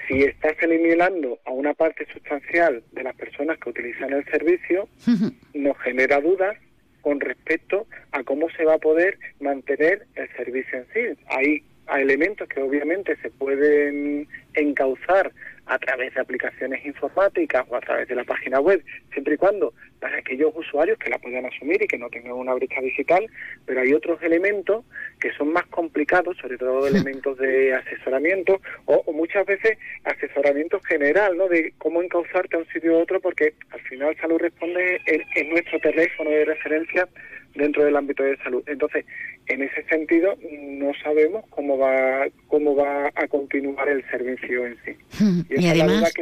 si 0.08 0.22
estás 0.22 0.54
eliminando 0.60 1.38
a 1.44 1.50
una 1.50 1.74
parte 1.74 2.06
sustancial 2.12 2.82
de 2.92 3.02
las 3.02 3.14
personas 3.14 3.58
que 3.58 3.70
utilizan 3.70 4.12
el 4.12 4.24
servicio, 4.26 4.88
nos 5.54 5.78
genera 5.78 6.20
dudas 6.20 6.56
con 7.00 7.20
respecto 7.20 7.86
a 8.12 8.24
cómo 8.24 8.48
se 8.56 8.64
va 8.64 8.74
a 8.74 8.78
poder 8.78 9.18
mantener 9.40 10.06
el 10.14 10.28
servicio 10.36 10.78
en 10.78 10.86
sí. 10.92 11.22
Hay, 11.28 11.62
elementos 11.98 12.48
que 12.48 12.62
obviamente 12.62 13.14
se 13.20 13.28
pueden 13.28 14.26
encauzar 14.54 15.30
a 15.66 15.78
través 15.78 16.14
de 16.14 16.20
aplicaciones 16.20 16.84
informáticas 16.84 17.64
o 17.68 17.76
a 17.76 17.80
través 17.80 18.08
de 18.08 18.14
la 18.14 18.24
página 18.24 18.60
web, 18.60 18.82
siempre 19.12 19.34
y 19.34 19.36
cuando 19.36 19.72
para 20.00 20.18
aquellos 20.18 20.52
usuarios 20.54 20.98
que 20.98 21.08
la 21.08 21.18
puedan 21.18 21.46
asumir 21.46 21.82
y 21.82 21.86
que 21.86 21.96
no 21.96 22.10
tengan 22.10 22.32
una 22.32 22.52
brecha 22.52 22.80
digital, 22.82 23.26
pero 23.64 23.80
hay 23.80 23.94
otros 23.94 24.22
elementos 24.22 24.84
que 25.18 25.32
son 25.32 25.52
más 25.52 25.64
complicados, 25.68 26.36
sobre 26.36 26.58
todo 26.58 26.86
elementos 26.86 27.38
de 27.38 27.72
asesoramiento 27.72 28.60
o, 28.84 29.12
muchas 29.12 29.46
veces 29.46 29.78
asesoramiento 30.04 30.78
general, 30.80 31.38
¿no? 31.38 31.48
De 31.48 31.72
cómo 31.78 32.02
encauzarte 32.02 32.56
a 32.56 32.58
un 32.58 32.66
sitio 32.66 32.92
u 32.92 32.96
otro, 33.00 33.20
porque 33.20 33.54
al 33.70 33.80
final 33.80 34.14
Salud 34.20 34.38
Responde 34.38 35.00
es 35.06 35.48
nuestro 35.48 35.80
teléfono 35.80 36.28
de 36.28 36.44
referencia 36.44 37.08
dentro 37.54 37.84
del 37.84 37.96
ámbito 37.96 38.22
de 38.22 38.36
salud. 38.38 38.62
Entonces, 38.66 39.04
en 39.46 39.62
ese 39.62 39.84
sentido, 39.84 40.36
no 40.50 40.92
sabemos 41.02 41.44
cómo 41.50 41.78
va 41.78 42.26
cómo 42.48 42.74
va 42.74 43.10
a 43.14 43.28
continuar 43.28 43.88
el 43.88 44.04
servicio 44.10 44.66
en 44.66 44.76
sí. 44.84 45.44
Y, 45.56 45.66
además, 45.66 46.12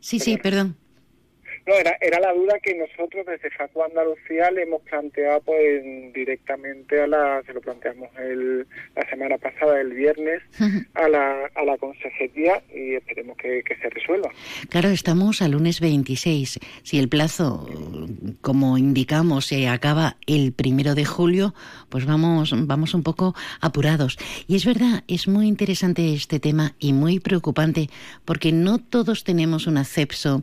sí, 0.00 0.18
sí, 0.18 0.36
perdón. 0.38 0.76
No, 1.66 1.74
era, 1.74 1.96
era 2.00 2.18
la 2.18 2.32
duda 2.32 2.58
que 2.60 2.74
nosotros 2.74 3.24
desde 3.24 3.50
FACU 3.50 3.84
Andalucía 3.84 4.50
le 4.50 4.62
hemos 4.62 4.82
planteado 4.82 5.40
pues 5.42 5.82
directamente 6.12 7.00
a 7.00 7.06
la, 7.06 7.42
se 7.46 7.52
lo 7.52 7.60
planteamos 7.60 8.08
el, 8.18 8.66
la 8.96 9.08
semana 9.08 9.38
pasada, 9.38 9.80
el 9.80 9.92
viernes, 9.92 10.42
a 10.94 11.08
la, 11.08 11.50
a 11.54 11.64
la 11.64 11.76
consejería 11.78 12.62
y 12.74 12.94
esperemos 12.94 13.36
que, 13.36 13.62
que 13.62 13.76
se 13.76 13.90
resuelva. 13.90 14.30
Claro, 14.70 14.88
estamos 14.88 15.40
al 15.40 15.52
lunes 15.52 15.80
26. 15.80 16.58
Si 16.82 16.98
el 16.98 17.08
plazo, 17.08 17.68
como 18.40 18.76
indicamos, 18.76 19.46
se 19.46 19.68
acaba 19.68 20.16
el 20.26 20.52
primero 20.52 20.94
de 20.96 21.04
julio, 21.04 21.54
pues 21.88 22.06
vamos, 22.06 22.52
vamos 22.66 22.94
un 22.94 23.04
poco 23.04 23.34
apurados. 23.60 24.18
Y 24.48 24.56
es 24.56 24.64
verdad, 24.64 25.04
es 25.06 25.28
muy 25.28 25.46
interesante 25.46 26.12
este 26.12 26.40
tema 26.40 26.74
y 26.80 26.92
muy 26.92 27.20
preocupante 27.20 27.88
porque 28.24 28.50
no 28.50 28.78
todos 28.78 29.22
tenemos 29.22 29.66
un 29.66 29.78
acceso 29.78 30.42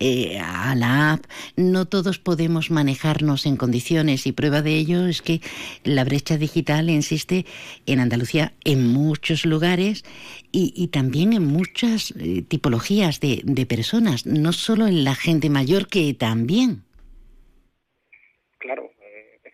eh, 0.00 0.38
a 0.40 0.55
la 0.74 1.12
app, 1.12 1.26
no 1.56 1.86
todos 1.86 2.18
podemos 2.18 2.70
manejarnos 2.70 3.46
en 3.46 3.56
condiciones 3.56 4.26
y 4.26 4.32
prueba 4.32 4.62
de 4.62 4.74
ello 4.74 5.06
es 5.06 5.22
que 5.22 5.40
la 5.84 6.04
brecha 6.04 6.38
digital 6.38 6.90
insiste 6.90 7.46
en 7.86 8.00
Andalucía 8.00 8.52
en 8.64 8.92
muchos 8.92 9.44
lugares 9.44 10.04
y, 10.52 10.88
también 10.88 11.34
en 11.34 11.44
muchas 11.44 12.14
eh, 12.18 12.42
tipologías 12.42 13.20
de 13.20 13.66
personas, 13.66 14.24
no 14.24 14.52
solo 14.52 14.86
en 14.86 15.04
la 15.04 15.14
gente 15.14 15.50
mayor 15.50 15.88
que 15.88 16.14
también. 16.14 16.84
Claro, 18.58 18.90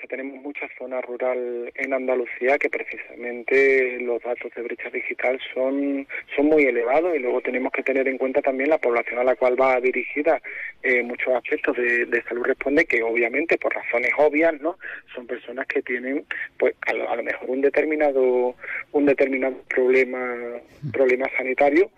tenemos 0.09 0.43
mucha 0.43 0.69
zona 0.79 1.01
rural 1.01 1.71
en 1.75 1.93
Andalucía 1.93 2.59
que 2.59 2.71
precisamente 2.71 3.99
los 4.01 4.23
datos 4.23 4.53
de 4.55 4.63
brecha 4.63 4.91
digital 4.91 5.39
son, 5.55 6.07
son 6.35 6.47
muy 6.47 6.65
elevados 6.65 7.15
y 7.15 7.19
luego 7.19 7.41
tenemos 7.41 7.73
que 7.73 7.83
tener 7.83 8.09
en 8.09 8.19
cuenta 8.19 8.43
también 8.43 8.71
la 8.71 8.79
población 8.79 9.19
a 9.19 9.25
la 9.25 9.37
cual 9.37 9.61
va 9.61 9.81
dirigida 9.81 10.41
eh, 10.83 11.03
muchos 11.03 11.35
aspectos 11.35 11.77
de, 11.77 12.23
salud 12.29 12.45
responde 12.45 12.85
que 12.85 13.03
obviamente 13.03 13.59
por 13.59 13.75
razones 13.75 14.11
obvias 14.19 14.61
no 14.61 14.77
son 15.15 15.27
personas 15.27 15.67
que 15.67 15.83
tienen 15.83 16.25
pues 16.59 16.75
a 16.87 16.93
lo, 16.93 17.23
mejor 17.23 17.51
un 17.51 17.61
determinado 17.61 18.55
un 18.93 19.07
determinado 19.07 19.57
problema 19.69 20.37
problema 20.93 21.27
sanitario 21.37 21.91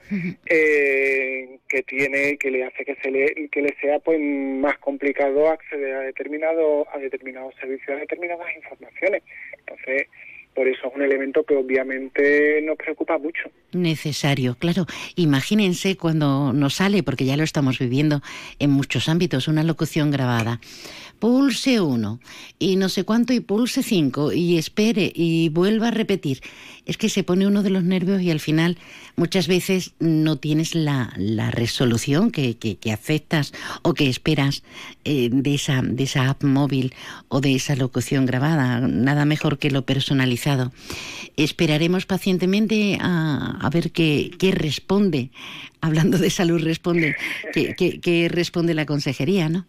eh, 0.46 1.58
que 1.68 1.82
tiene 1.82 2.36
que 2.36 2.50
le 2.50 2.64
hace 2.64 2.84
que 2.84 2.96
se 2.96 3.10
le 3.10 3.48
que 3.50 3.62
le 3.62 3.74
sea 3.80 3.98
pues 4.00 4.18
más 4.20 4.78
complicado 4.78 5.48
acceder 5.48 5.94
a 5.94 6.00
determinado 6.00 6.86
a 6.92 6.98
determinados 6.98 7.54
servicios 7.56 7.93
determinadas 8.00 8.48
informaciones. 8.56 9.22
Entonces, 9.58 10.08
por 10.54 10.68
eso 10.68 10.86
es 10.86 10.94
un 10.94 11.02
elemento 11.02 11.42
que 11.42 11.56
obviamente 11.56 12.62
nos 12.62 12.76
preocupa 12.76 13.18
mucho. 13.18 13.50
Necesario, 13.72 14.56
claro. 14.56 14.86
Imagínense 15.16 15.96
cuando 15.96 16.52
nos 16.52 16.74
sale, 16.74 17.02
porque 17.02 17.24
ya 17.24 17.36
lo 17.36 17.42
estamos 17.42 17.78
viviendo 17.78 18.22
en 18.60 18.70
muchos 18.70 19.08
ámbitos, 19.08 19.48
una 19.48 19.64
locución 19.64 20.12
grabada. 20.12 20.60
Pulse 21.18 21.80
uno 21.80 22.20
y 22.58 22.76
no 22.76 22.88
sé 22.88 23.04
cuánto 23.04 23.32
y 23.32 23.40
pulse 23.40 23.82
cinco 23.82 24.32
y 24.32 24.56
espere 24.58 25.10
y 25.14 25.48
vuelva 25.48 25.88
a 25.88 25.90
repetir 25.90 26.40
es 26.86 26.96
que 26.96 27.08
se 27.08 27.24
pone 27.24 27.46
uno 27.46 27.62
de 27.62 27.70
los 27.70 27.84
nervios 27.84 28.20
y 28.22 28.30
al 28.30 28.40
final 28.40 28.78
muchas 29.16 29.48
veces 29.48 29.94
no 30.00 30.38
tienes 30.38 30.74
la, 30.74 31.12
resolución 31.52 32.30
que, 32.30 32.56
aceptas 32.92 33.52
o 33.82 33.94
que 33.94 34.08
esperas 34.08 34.64
eh, 35.04 35.28
de, 35.30 35.54
esa, 35.54 35.82
de 35.82 36.04
esa 36.04 36.30
app 36.30 36.42
móvil 36.42 36.94
o 37.28 37.40
de 37.40 37.54
esa 37.54 37.76
locución 37.76 38.26
grabada. 38.26 38.80
Nada 38.80 39.24
mejor 39.24 39.58
que 39.58 39.70
lo 39.70 39.86
personalizado. 39.86 40.72
Esperaremos 41.36 42.06
pacientemente 42.06 42.98
a, 43.00 43.58
a 43.60 43.70
ver 43.70 43.90
qué, 43.90 44.30
qué 44.38 44.52
responde, 44.52 45.30
hablando 45.84 46.18
de 46.18 46.30
salud 46.30 46.62
responde, 46.62 47.14
qué, 47.52 48.28
responde 48.30 48.74
la 48.74 48.86
consejería, 48.86 49.48
¿no? 49.48 49.66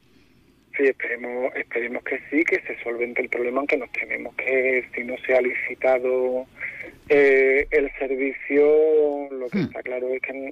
Sí, 0.77 0.83
esperemos, 0.83 1.53
esperemos 1.55 2.03
que 2.03 2.19
sí, 2.29 2.43
que 2.43 2.61
se 2.61 2.81
solvente 2.83 3.21
el 3.21 3.29
problema, 3.29 3.59
aunque 3.59 3.77
nos 3.77 3.91
tenemos 3.91 4.35
que, 4.35 4.85
si 4.93 5.03
no 5.03 5.15
se 5.25 5.35
ha 5.35 5.41
licitado 5.41 6.47
eh, 7.09 7.67
el 7.71 7.91
servicio, 7.99 9.29
lo 9.31 9.49
que 9.49 9.59
hmm. 9.59 9.63
está 9.63 9.83
claro 9.83 10.07
es 10.09 10.21
que 10.21 10.33
no 10.33 10.51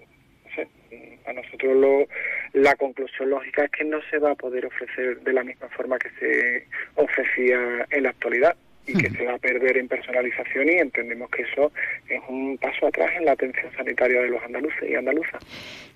a 1.26 1.34
nosotros 1.34 1.76
lo, 1.76 2.08
la 2.54 2.76
conclusión 2.76 3.30
lógica 3.30 3.66
es 3.66 3.72
que 3.72 3.84
no 3.84 4.00
se 4.10 4.20
va 4.20 4.32
a 4.32 4.36
poder 4.36 4.66
ofrecer 4.66 5.20
de 5.22 5.34
la 5.34 5.44
misma 5.44 5.68
forma 5.70 5.98
que 5.98 6.10
se 6.20 6.68
ofrecía 6.96 7.88
en 7.90 8.04
la 8.04 8.10
actualidad 8.10 8.56
y 8.86 8.94
que 8.94 9.10
se 9.10 9.26
va 9.26 9.36
a 9.36 9.38
perder 9.38 9.78
en 9.78 9.88
personalización 9.88 10.68
y 10.70 10.74
entendemos 10.74 11.30
que 11.30 11.44
eso 11.44 11.72
es 12.10 12.22
un 12.28 12.58
paso 12.58 12.88
atrás 12.88 13.12
en 13.18 13.26
la 13.26 13.32
atención 13.34 13.72
sanitaria 13.76 14.22
de 14.22 14.30
los 14.30 14.42
andaluces 14.44 14.90
y 14.90 14.96
andaluzas. 14.96 15.42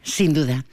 Sin 0.04 0.34
duda. 0.34 0.63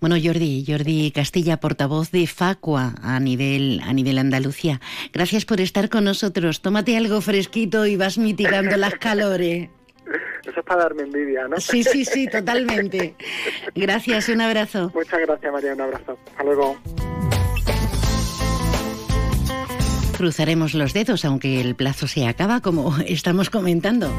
Bueno, 0.00 0.16
Jordi, 0.22 0.64
Jordi 0.66 1.10
Castilla, 1.10 1.56
portavoz 1.56 2.12
de 2.12 2.26
Facua 2.26 2.94
a 3.02 3.18
nivel, 3.18 3.80
a 3.82 3.92
nivel 3.92 4.18
Andalucía. 4.18 4.80
Gracias 5.12 5.44
por 5.44 5.60
estar 5.60 5.88
con 5.88 6.04
nosotros. 6.04 6.62
Tómate 6.62 6.96
algo 6.96 7.20
fresquito 7.20 7.86
y 7.86 7.96
vas 7.96 8.18
mitigando 8.18 8.76
las 8.76 8.94
calores. 8.94 9.68
Eso 10.46 10.60
es 10.60 10.66
para 10.66 10.82
darme 10.82 11.02
envidia, 11.02 11.48
¿no? 11.48 11.56
Sí, 11.58 11.82
sí, 11.82 12.04
sí, 12.04 12.28
totalmente. 12.28 13.14
Gracias, 13.74 14.28
un 14.28 14.42
abrazo. 14.42 14.92
Muchas 14.94 15.20
gracias, 15.20 15.52
María, 15.52 15.72
un 15.72 15.80
abrazo. 15.80 16.18
Hasta 16.26 16.44
luego. 16.44 16.78
Cruzaremos 20.16 20.74
los 20.74 20.92
dedos, 20.92 21.24
aunque 21.24 21.60
el 21.60 21.74
plazo 21.74 22.06
se 22.06 22.26
acaba, 22.26 22.60
como 22.60 22.96
estamos 23.06 23.50
comentando. 23.50 24.12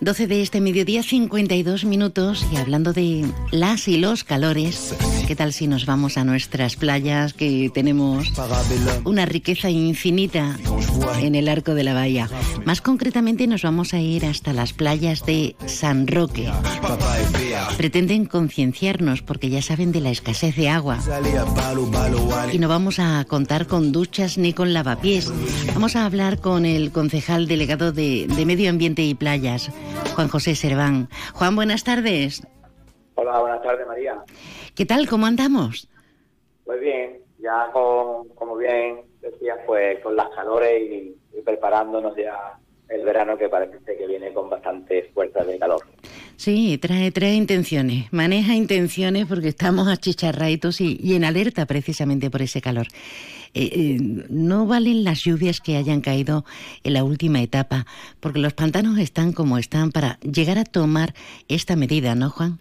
12 0.00 0.26
de 0.26 0.42
este 0.42 0.60
mediodía, 0.60 1.02
52 1.02 1.84
minutos, 1.84 2.46
y 2.52 2.56
hablando 2.56 2.92
de 2.92 3.24
las 3.50 3.88
y 3.88 3.96
los 3.96 4.24
calores, 4.24 4.94
¿qué 5.26 5.34
tal 5.34 5.52
si 5.52 5.66
nos 5.66 5.86
vamos 5.86 6.18
a 6.18 6.24
nuestras 6.24 6.76
playas 6.76 7.34
que 7.34 7.70
tenemos 7.74 8.32
una 9.04 9.26
riqueza 9.26 9.68
infinita 9.70 10.56
en 11.20 11.34
el 11.34 11.48
arco 11.48 11.74
de 11.74 11.82
la 11.82 11.94
bahía? 11.94 12.28
Más 12.64 12.80
concretamente 12.80 13.48
nos 13.48 13.62
vamos 13.62 13.92
a 13.92 13.98
ir 13.98 14.24
hasta 14.24 14.52
las 14.52 14.72
playas 14.72 15.26
de 15.26 15.56
San 15.66 16.06
Roque. 16.06 16.48
Pretenden 17.76 18.26
concienciarnos 18.26 19.22
porque 19.22 19.50
ya 19.50 19.62
saben 19.62 19.90
de 19.90 20.00
la 20.00 20.10
escasez 20.10 20.54
de 20.54 20.68
agua. 20.68 20.98
Y 22.52 22.58
no 22.58 22.68
vamos 22.68 23.00
a 23.00 23.24
contar 23.24 23.66
con 23.66 23.90
duchas 23.90 24.38
ni 24.38 24.52
con 24.52 24.72
lavapiés. 24.72 25.32
Vamos 25.74 25.96
a 25.96 26.04
hablar 26.04 26.40
con 26.40 26.64
el 26.64 26.92
concejal 26.92 27.48
delegado 27.48 27.90
de, 27.90 28.28
de 28.28 28.46
Medio 28.46 28.70
Ambiente 28.70 29.02
y 29.02 29.14
Playas, 29.14 29.72
Juan 30.14 30.28
José 30.28 30.54
Serván. 30.54 31.08
Juan, 31.32 31.56
buenas 31.56 31.82
tardes. 31.82 32.46
Hola, 33.16 33.40
buenas 33.40 33.62
tardes, 33.62 33.86
María. 33.86 34.22
¿Qué 34.76 34.84
tal? 34.84 35.08
¿Cómo 35.08 35.24
andamos? 35.24 35.88
Pues 36.66 36.80
bien, 36.80 37.18
ya 37.38 37.70
con, 37.72 38.28
como 38.34 38.56
bien 38.58 39.00
decías, 39.22 39.58
pues 39.66 39.98
con 40.00 40.14
las 40.14 40.28
calores 40.34 40.82
y, 40.82 41.16
preparándonos 41.44 42.14
ya 42.16 42.58
el 42.88 43.04
verano 43.04 43.38
que 43.38 43.48
parece 43.48 43.78
que 43.84 44.06
viene 44.06 44.32
con 44.32 44.50
bastante 44.50 45.10
fuerza 45.14 45.44
de 45.44 45.58
calor. 45.58 45.80
Sí, 46.36 46.76
trae, 46.78 47.10
trae 47.10 47.34
intenciones, 47.34 48.12
maneja 48.12 48.54
intenciones 48.54 49.26
porque 49.26 49.48
estamos 49.48 49.88
achicharraitos 49.88 50.80
y, 50.80 50.98
y 51.00 51.14
en 51.14 51.24
alerta 51.24 51.66
precisamente 51.66 52.30
por 52.30 52.42
ese 52.42 52.60
calor. 52.60 52.86
Eh, 53.54 53.70
eh, 53.72 53.96
no 54.28 54.66
valen 54.66 55.04
las 55.04 55.24
lluvias 55.24 55.60
que 55.60 55.76
hayan 55.76 56.02
caído 56.02 56.44
en 56.84 56.92
la 56.92 57.04
última 57.04 57.40
etapa, 57.40 57.86
porque 58.20 58.40
los 58.40 58.52
pantanos 58.52 58.98
están 58.98 59.32
como 59.32 59.56
están 59.56 59.90
para 59.92 60.18
llegar 60.20 60.58
a 60.58 60.64
tomar 60.64 61.14
esta 61.48 61.76
medida, 61.76 62.14
¿no, 62.14 62.28
Juan? 62.28 62.58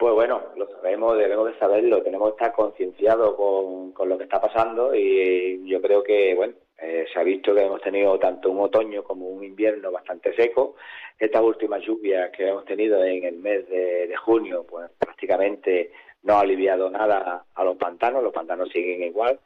Pues 0.00 0.14
bueno, 0.14 0.40
lo 0.56 0.66
debemos 1.08 1.46
de 1.46 1.58
saberlo, 1.58 2.02
tenemos 2.02 2.28
que 2.30 2.44
estar 2.44 2.52
concienciados 2.52 3.34
con, 3.34 4.08
lo 4.08 4.18
que 4.18 4.24
está 4.24 4.40
pasando 4.40 4.94
y 4.94 5.62
yo 5.68 5.80
creo 5.80 6.02
que, 6.02 6.34
bueno, 6.34 6.54
eh, 6.78 7.06
se 7.12 7.18
ha 7.18 7.22
visto 7.22 7.54
que 7.54 7.62
hemos 7.62 7.80
tenido 7.80 8.18
tanto 8.18 8.50
un 8.50 8.60
otoño 8.60 9.02
como 9.02 9.28
un 9.28 9.44
invierno 9.44 9.90
bastante 9.90 10.34
seco. 10.34 10.76
Estas 11.18 11.42
últimas 11.42 11.82
lluvias 11.82 12.30
que 12.30 12.48
hemos 12.48 12.64
tenido 12.64 13.04
en 13.04 13.24
el 13.24 13.36
mes 13.36 13.68
de, 13.68 14.14
junio, 14.16 14.64
pues 14.68 14.90
prácticamente 14.98 15.92
no 16.22 16.34
ha 16.34 16.40
aliviado 16.40 16.90
nada 16.90 17.44
a 17.54 17.64
los 17.64 17.76
pantanos, 17.76 18.22
los 18.22 18.32
pantanos 18.32 18.68
siguen 18.70 19.02
igual 19.02 19.38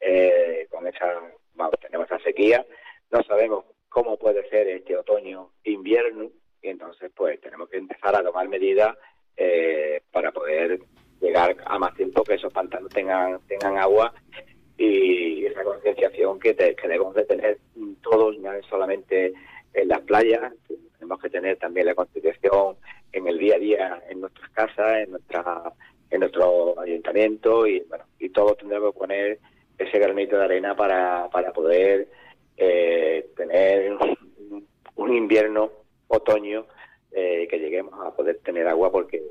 eh, 0.00 0.66
con 0.70 0.86
esa, 0.86 1.20
tenemos 1.80 2.06
esa 2.06 2.18
sequía, 2.20 2.64
no 3.10 3.22
sabemos 3.22 3.64
cómo 3.88 4.16
puede 4.16 4.48
ser 4.48 4.68
este 4.68 4.96
otoño, 4.96 5.50
invierno, 5.64 6.30
y 6.62 6.68
entonces 6.68 7.10
pues 7.14 7.40
tenemos 7.40 7.68
que 7.68 7.78
empezar 7.78 8.14
a 8.14 8.22
tomar 8.22 8.48
medidas 8.48 8.96
eh, 9.36 10.02
para 10.10 10.32
poder 10.32 10.80
llegar 11.20 11.56
a 11.64 11.78
más 11.78 11.94
tiempo 11.94 12.22
que 12.24 12.34
esos 12.34 12.52
pantanos 12.52 12.90
tengan 12.90 13.40
tengan 13.48 13.76
agua 13.78 14.12
y 14.76 15.44
esa 15.46 15.64
concienciación 15.64 16.38
que, 16.38 16.54
te- 16.54 16.74
que 16.76 16.86
debemos 16.88 17.14
de 17.14 17.24
tener 17.24 17.58
todos, 18.02 18.38
no 18.38 18.52
es 18.52 18.64
solamente 18.66 19.32
en 19.74 19.88
las 19.88 20.00
playas, 20.02 20.52
tenemos 20.98 21.20
que 21.20 21.30
tener 21.30 21.56
también 21.58 21.86
la 21.86 21.94
concienciación 21.94 22.76
en 23.12 23.26
el 23.26 23.38
día 23.38 23.56
a 23.56 23.58
día, 23.58 24.02
en 24.08 24.20
nuestras 24.20 24.50
casas, 24.50 24.98
en 24.98 25.10
nuestra 25.10 25.72
en 26.10 26.20
nuestro 26.20 26.80
ayuntamiento 26.80 27.66
y 27.66 27.80
bueno 27.80 28.04
y 28.18 28.30
todos 28.30 28.56
tendremos 28.56 28.92
que 28.92 28.98
poner 28.98 29.38
ese 29.78 29.98
granito 29.98 30.36
de 30.38 30.44
arena 30.44 30.74
para, 30.74 31.28
para 31.30 31.52
poder 31.52 32.08
eh, 32.56 33.28
tener 33.36 33.96
un, 34.96 35.12
invierno, 35.16 35.70
otoño, 36.08 36.66
eh, 37.12 37.46
que 37.48 37.58
lleguemos 37.58 37.94
a 38.04 38.14
poder 38.14 38.38
tener 38.40 38.66
agua 38.68 38.90
porque 38.90 39.22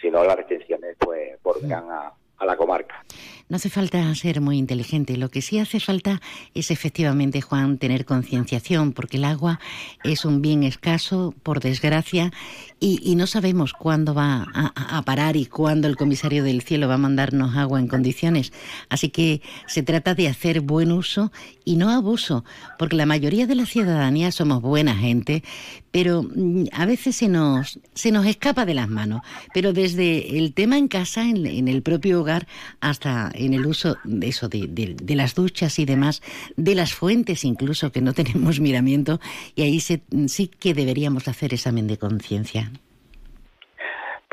si 0.00 0.10
no 0.10 0.24
las 0.24 0.36
restricciones 0.36 0.96
pues 0.98 1.42
volverán 1.42 1.84
a, 1.90 2.12
la 2.44 2.58
comarca. 2.58 3.02
No 3.48 3.56
hace 3.56 3.70
falta 3.70 4.14
ser 4.14 4.42
muy 4.42 4.58
inteligente, 4.58 5.16
lo 5.16 5.30
que 5.30 5.40
sí 5.40 5.58
hace 5.58 5.80
falta 5.80 6.20
es 6.52 6.70
efectivamente, 6.70 7.40
Juan, 7.40 7.78
tener 7.78 8.04
concienciación, 8.04 8.92
porque 8.92 9.16
el 9.16 9.24
agua 9.24 9.60
es 10.02 10.26
un 10.26 10.42
bien 10.42 10.62
escaso, 10.62 11.32
por 11.42 11.60
desgracia, 11.60 12.32
y, 12.80 13.14
no 13.16 13.26
sabemos 13.26 13.72
cuándo 13.72 14.12
va 14.12 14.46
a 14.52 15.02
parar 15.06 15.36
y 15.36 15.46
cuándo 15.46 15.88
el 15.88 15.96
comisario 15.96 16.44
del 16.44 16.60
cielo 16.60 16.86
va 16.86 16.94
a 16.94 16.98
mandarnos 16.98 17.56
agua 17.56 17.80
en 17.80 17.88
condiciones. 17.88 18.52
Así 18.90 19.08
que 19.08 19.40
se 19.66 19.82
trata 19.82 20.14
de 20.14 20.28
hacer 20.28 20.60
buen 20.60 20.92
uso 20.92 21.32
y 21.64 21.76
no 21.76 21.90
abuso, 21.90 22.44
porque 22.78 22.96
la 22.96 23.06
mayoría 23.06 23.46
de 23.46 23.54
la 23.54 23.66
ciudadanía 23.66 24.30
somos 24.32 24.60
buena 24.62 24.94
gente, 24.96 25.42
pero 25.90 26.22
mm, 26.22 26.64
a 26.72 26.84
veces 26.86 27.16
se 27.16 27.28
nos, 27.28 27.78
se 27.94 28.10
nos 28.12 28.26
escapa 28.26 28.66
de 28.66 28.74
las 28.74 28.88
manos. 28.88 29.22
Pero 29.54 29.72
desde 29.72 30.38
el 30.38 30.52
tema 30.52 30.76
en 30.76 30.88
casa, 30.88 31.22
en, 31.28 31.68
el 31.68 31.82
propio 31.82 32.20
hogar, 32.20 32.46
hasta 32.80 33.30
en 33.34 33.54
el 33.54 33.64
uso 33.66 33.96
de 34.04 34.28
eso, 34.28 34.48
de, 34.48 34.66
de- 34.68 34.94
de 35.02 35.14
las 35.16 35.34
duchas 35.34 35.78
y 35.78 35.84
demás, 35.84 36.22
de 36.56 36.74
las 36.74 36.92
fuentes 36.94 37.44
incluso, 37.44 37.92
que 37.92 38.00
no 38.00 38.12
tenemos 38.14 38.60
miramiento, 38.60 39.20
y 39.56 39.62
ahí 39.62 39.80
se- 39.80 40.02
sí 40.26 40.48
que 40.48 40.74
deberíamos 40.74 41.28
hacer 41.28 41.54
examen 41.54 41.86
de 41.86 41.96
conciencia. 41.98 42.70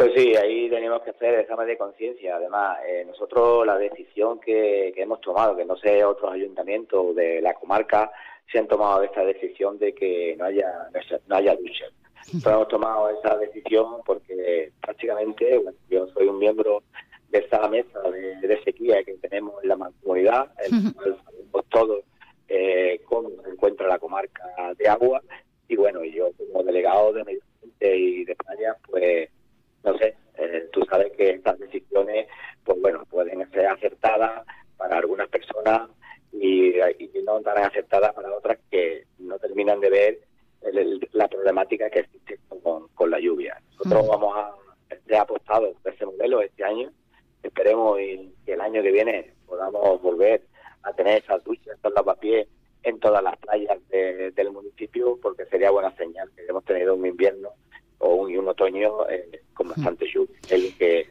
Pues 0.02 0.14
sí, 0.16 0.36
ahí 0.36 0.68
tenemos 0.68 1.04
que 1.04 1.12
hacer 1.12 1.42
examen 1.42 1.68
de 1.68 1.78
conciencia. 1.78 2.38
Además, 2.38 2.80
eh, 2.88 3.06
nosotros 3.06 3.68
la 3.68 3.78
decisión 3.78 4.40
que, 4.40 4.92
que 4.96 5.04
hemos 5.04 5.22
tomado, 5.22 5.56
que 5.56 5.64
no 5.64 5.78
sé 5.78 6.04
otros 6.04 6.34
ayuntamientos 6.34 7.16
de 7.16 7.40
la 7.40 7.54
comarca 7.54 8.12
se 8.52 8.58
han 8.58 8.68
tomado 8.68 9.04
esta 9.04 9.24
decisión 9.24 9.78
de 9.78 9.94
que 9.94 10.36
no 10.40 10.46
haya 10.46 10.90
no 11.28 11.36
haya 11.36 11.56
duchas. 11.56 11.92
Nosotros 12.34 12.54
hemos 12.56 12.68
tomado 12.70 13.10
esa 13.12 13.38
decisión 13.38 13.98
porque 14.04 14.72
prácticamente 14.82 15.60
bueno, 15.60 15.78
yo 15.88 16.08
soy 16.08 16.26
un 16.30 16.40
miembro 16.40 16.82
de 17.30 17.38
esta 17.38 17.68
mesa 17.68 18.02
de, 18.02 18.38
de 18.38 18.64
sequía 18.64 19.04
que 19.04 19.14
tenemos 19.18 19.54
en 19.62 19.70
la 19.70 19.76
mancomunidad, 19.76 20.52
en 20.66 20.84
la 20.84 20.92
cual 20.94 21.18
sabemos 21.24 21.66
todos 21.70 22.04
eh, 22.48 23.02
cómo 23.06 23.30
se 23.44 23.52
encuentra 23.52 23.88
la 23.88 24.00
comarca 24.00 24.44
de 24.80 24.90
agua 24.90 25.22
y 25.68 25.76
bueno, 25.76 26.04
yo 26.04 26.32
como 26.38 26.64
delegado 26.64 27.14
de 27.14 27.24
medio 27.24 27.42
ambiente 27.62 27.98
y 27.98 28.26
de 28.26 28.36
playa, 28.36 28.76
pues 28.90 29.30
no 29.84 29.98
sé, 29.98 30.16
eh, 30.38 30.70
tú 30.72 30.84
sabes 30.90 31.12
que 31.14 31.32
estas 31.32 31.58
decisiones, 31.60 32.28
pues 32.64 32.80
bueno, 32.82 33.04
pueden 33.10 33.50
ser 33.52 33.68
acertadas 33.68 34.46
para 34.78 34.98
algunas 34.98 35.28
personas 35.30 35.90
y, 36.32 36.70
y 37.00 37.12
no 37.26 37.42
tan 37.42 37.58
acertadas 37.60 38.14
para 38.14 38.32
otras 38.36 38.58
que 38.70 39.06
no 39.20 39.38
terminan 39.40 39.80
de 39.80 39.90
ver 39.90 40.20
el- 40.62 40.78
el- 40.78 41.10
la 41.14 41.28
problemática 41.28 41.90
que 41.90 42.00
existe 42.00 42.40
con, 42.64 42.88
con 42.90 43.10
la 43.10 43.20
lluvia. 43.20 43.60
Nosotros 43.78 44.08
vamos 44.08 44.38
a, 44.38 44.56
he 45.08 45.18
apostado 45.18 45.74
por 45.74 45.94
ese 45.94 46.06
modelo 46.06 46.42
este 46.42 46.64
año, 46.64 46.92
esperemos 47.44 48.00
y 48.00 48.34
que 48.46 48.54
el 48.54 48.62
año 48.62 48.82
que 48.82 48.92
viene 48.92 49.34
podamos 49.46 50.02
volver 50.02 50.44
a 50.84 50.94
tener 50.94 51.22
esas 51.24 51.44
duchas, 51.44 51.76
estos 51.76 51.94
lavapiés 51.94 52.48
en 52.84 53.00
todas 53.00 53.22
las 53.24 53.38
playas 53.38 53.78
de- 53.90 54.32
del 54.32 54.52
municipio, 54.52 55.18
porque 55.22 55.46
sería 55.46 55.70
buena 55.72 55.92
señal 55.98 56.32
que 56.36 56.46
hemos 56.48 56.64
tenido 56.66 56.96
un 56.96 57.06
invierno 57.06 57.50
o 58.02 58.16
un, 58.16 58.32
y 58.32 58.38
un 58.38 58.48
otoño 58.48 58.90
eh, 59.10 59.42
con 59.54 59.70
bastante 59.70 60.06
lluvia. 60.14 60.36
Es 60.50 60.64
lo 60.64 60.78
que, 60.78 61.10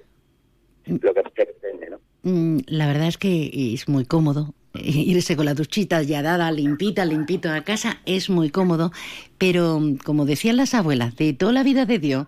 lo 0.86 1.14
que 1.14 1.22
se 1.22 1.46
pretende, 1.46 1.90
¿no? 1.90 2.00
Mm, 2.22 2.58
La 2.66 2.86
verdad 2.86 3.08
es 3.08 3.18
que 3.18 3.72
es 3.74 3.88
muy 3.88 4.04
cómodo. 4.04 4.54
Irse 4.74 5.36
con 5.36 5.46
la 5.46 5.54
duchita 5.54 6.02
ya 6.02 6.22
dada, 6.22 6.52
limpita, 6.52 7.04
limpito 7.04 7.50
a 7.50 7.62
casa, 7.62 7.98
es 8.06 8.30
muy 8.30 8.50
cómodo. 8.50 8.92
Pero, 9.38 9.80
mm, 9.80 9.96
como 9.98 10.26
decían 10.26 10.56
las 10.56 10.74
abuelas, 10.74 11.16
de 11.16 11.32
toda 11.32 11.52
la 11.52 11.62
vida 11.62 11.86
de 11.86 11.98
Dios, 11.98 12.26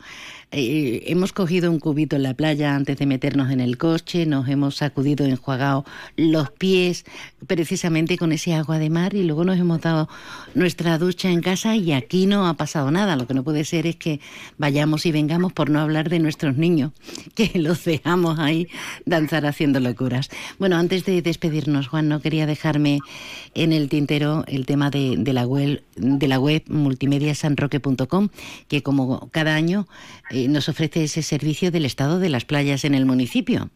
eh, 0.54 1.04
hemos 1.06 1.32
cogido 1.32 1.70
un 1.70 1.78
cubito 1.78 2.16
en 2.16 2.24
la 2.24 2.34
playa 2.34 2.76
antes 2.76 2.98
de 2.98 3.06
meternos 3.06 3.50
en 3.50 3.60
el 3.60 3.78
coche, 3.78 4.26
nos 4.26 4.48
hemos 4.48 4.76
sacudido, 4.76 5.24
enjuagado 5.24 5.86
los 6.16 6.50
pies 6.50 7.06
precisamente 7.46 8.18
con 8.18 8.32
ese 8.32 8.52
agua 8.52 8.78
de 8.78 8.90
mar 8.90 9.14
y 9.14 9.24
luego 9.24 9.44
nos 9.44 9.58
hemos 9.58 9.80
dado 9.80 10.10
nuestra 10.54 10.98
ducha 10.98 11.30
en 11.30 11.40
casa 11.40 11.74
y 11.74 11.92
aquí 11.92 12.26
no 12.26 12.46
ha 12.46 12.54
pasado 12.54 12.90
nada. 12.90 13.16
Lo 13.16 13.26
que 13.26 13.32
no 13.32 13.44
puede 13.44 13.64
ser 13.64 13.86
es 13.86 13.96
que 13.96 14.20
vayamos 14.58 15.06
y 15.06 15.12
vengamos 15.12 15.54
por 15.54 15.70
no 15.70 15.80
hablar 15.80 16.10
de 16.10 16.18
nuestros 16.18 16.58
niños, 16.58 16.92
que 17.34 17.58
los 17.58 17.84
dejamos 17.84 18.38
ahí 18.38 18.68
danzar 19.06 19.46
haciendo 19.46 19.80
locuras. 19.80 20.28
Bueno, 20.58 20.76
antes 20.76 21.06
de 21.06 21.22
despedirnos, 21.22 21.88
Juan, 21.88 22.08
no 22.08 22.20
quería 22.20 22.44
dejarme 22.44 23.00
en 23.54 23.72
el 23.72 23.88
tintero 23.88 24.44
el 24.48 24.66
tema 24.66 24.90
de, 24.90 25.16
la 25.32 25.46
web 25.46 25.82
de 25.96 26.28
la 26.28 26.38
web 26.38 26.62
multimediasanroque.com, 26.68 28.28
que 28.68 28.82
como 28.82 29.30
cada 29.30 29.54
año 29.54 29.86
nos 30.48 30.68
ofrece 30.68 31.04
ese 31.04 31.22
servicio 31.22 31.70
del 31.70 31.84
estado 31.84 32.18
de 32.18 32.28
las 32.28 32.44
playas 32.44 32.84
en 32.84 32.94
el 32.94 33.06
municipio. 33.06 33.70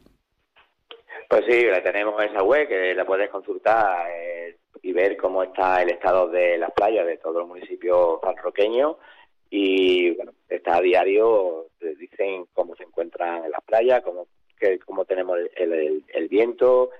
Pues 1.29 1.45
sí, 1.49 1.65
la 1.65 1.83
tenemos 1.83 2.23
esa 2.23 2.43
web 2.43 2.69
que 2.69 2.95
la 2.95 3.05
puedes 3.05 3.29
consultar 3.31 4.07
eh, 4.11 4.57
y 4.83 4.93
ver 4.93 5.17
cómo 5.17 5.43
está 5.43 5.83
el 5.83 5.91
estado 5.91 6.29
de 6.29 6.57
las 6.59 6.71
playas 6.73 7.05
de 7.07 7.19
todos 7.19 7.37
los 7.37 7.49
municipios 7.49 8.21
sanroqueños 8.23 8.97
y 9.51 10.11
bueno, 10.13 10.33
está 10.49 10.77
a 10.77 10.81
diario, 10.81 11.67
te 11.79 11.95
dicen 11.97 12.47
cómo 12.53 12.77
se 12.77 12.85
encuentran 12.85 13.45
en 13.45 13.51
las 13.51 13.63
playas, 13.65 14.03
cómo, 14.03 14.29
que, 14.59 14.79
cómo 14.81 15.05
tenemos 15.05 15.39
el, 15.57 15.73
el- 15.73 16.05
el 16.15 16.29
viento, 16.29 16.91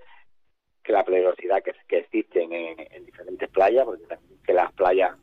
que 0.83 0.93
la 0.93 1.05
peligrosidad 1.05 1.63
que, 1.63 1.73
que 1.89 1.99
existen 1.99 2.53
en, 2.53 2.77
en 2.93 3.05
diferentes 3.07 3.49
playas, 3.51 3.85
porque 3.85 4.53
las 4.53 4.73
playas 4.73 5.17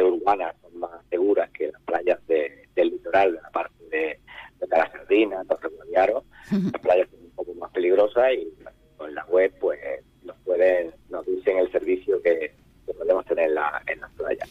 urbanas 0.00 0.54
son 0.62 0.78
más 0.78 0.90
seguras 1.10 1.50
que 1.50 1.72
las 1.72 1.82
playas 1.82 2.24
de- 2.28 2.68
del 2.74 2.90
litoral, 2.90 3.34
de 3.34 3.42
la 3.42 3.50
parte 3.50 3.84
de, 3.90 4.18
de 4.60 4.66
la 4.68 4.90
Sardina, 4.90 5.44
Torre 5.44 5.68
Guadiaro, 5.68 6.24
las 6.50 6.80
playas 6.80 7.08
son 7.10 7.20
un 7.24 7.30
poco 7.32 7.52
más 7.54 7.70
peligrosas 7.72 8.32
y 8.34 8.48
con 8.96 9.14
la 9.14 9.24
web 9.26 9.52
pues 9.60 9.80
nos 10.22 10.36
pueden, 10.44 10.92
nos 11.10 11.26
dicen 11.26 11.58
el 11.58 11.70
servicio 11.72 12.22
que, 12.22 12.54
que 12.86 12.94
podemos 12.94 13.24
tener 13.26 13.48
en, 13.48 13.54
la, 13.56 13.82
en 13.86 14.00
las 14.00 14.10
playas. 14.12 14.48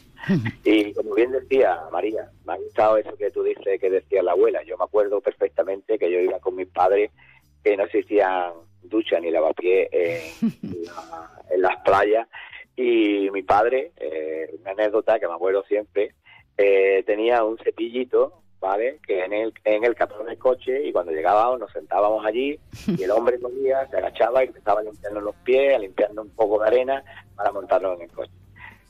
Y 0.64 0.94
como 0.94 1.16
bien 1.16 1.32
decía 1.32 1.80
María, 1.92 2.30
me 2.46 2.54
ha 2.54 2.58
gustado 2.58 2.98
eso 2.98 3.16
que 3.18 3.32
tú 3.32 3.42
dices 3.44 3.80
que 3.80 3.90
decía 3.90 4.22
la 4.22 4.34
abuela. 4.34 4.62
Yo 4.64 4.78
me 4.78 4.84
acuerdo 4.84 5.22
perfectamente 5.22 5.98
que 5.98 6.12
yo 6.12 6.20
iba 6.20 6.40
con 6.40 6.56
mis 6.56 6.68
padres 6.68 7.10
que 7.64 7.76
no 7.78 7.84
existían 7.86 8.52
duchas 8.84 9.22
ni 9.22 9.32
lavapiés 9.32 9.88
en, 9.92 10.22
la- 10.86 11.32
en 11.50 11.62
las 11.62 11.78
playas 11.84 12.28
y 12.82 13.30
mi 13.32 13.44
padre, 13.44 13.92
eh, 13.98 14.54
una 14.62 14.72
anécdota 14.72 15.20
que 15.20 15.28
me 15.28 15.34
acuerdo 15.34 15.64
siempre, 15.64 16.14
eh, 16.58 17.04
tenía 17.06 17.44
un 17.44 17.58
cepillito, 17.58 18.42
¿vale? 18.60 19.00
Que 19.06 19.24
en 19.26 19.34
el, 19.34 19.54
en 19.64 19.84
el 19.84 19.96
capón 19.96 20.26
del 20.26 20.38
coche 20.38 20.84
y 20.84 20.92
cuando 20.92 21.12
llegábamos 21.12 21.60
nos 21.60 21.72
sentábamos 21.72 22.26
allí 22.26 22.60
y 22.98 23.04
el 23.04 23.12
hombre 23.12 23.40
cogía, 23.40 23.88
se 23.90 23.98
agachaba 23.98 24.44
y 24.44 24.48
empezaba 24.48 24.82
a 24.82 24.84
limpiarnos 24.84 25.24
los 25.24 25.36
pies, 25.38 25.76
a 25.76 25.80
limpiarnos 25.80 26.26
un 26.26 26.32
poco 26.32 26.60
de 26.62 26.68
arena 26.68 27.04
para 27.36 27.52
montarnos 27.52 27.96
en 27.98 28.04
el 28.04 28.12
coche. 28.12 28.32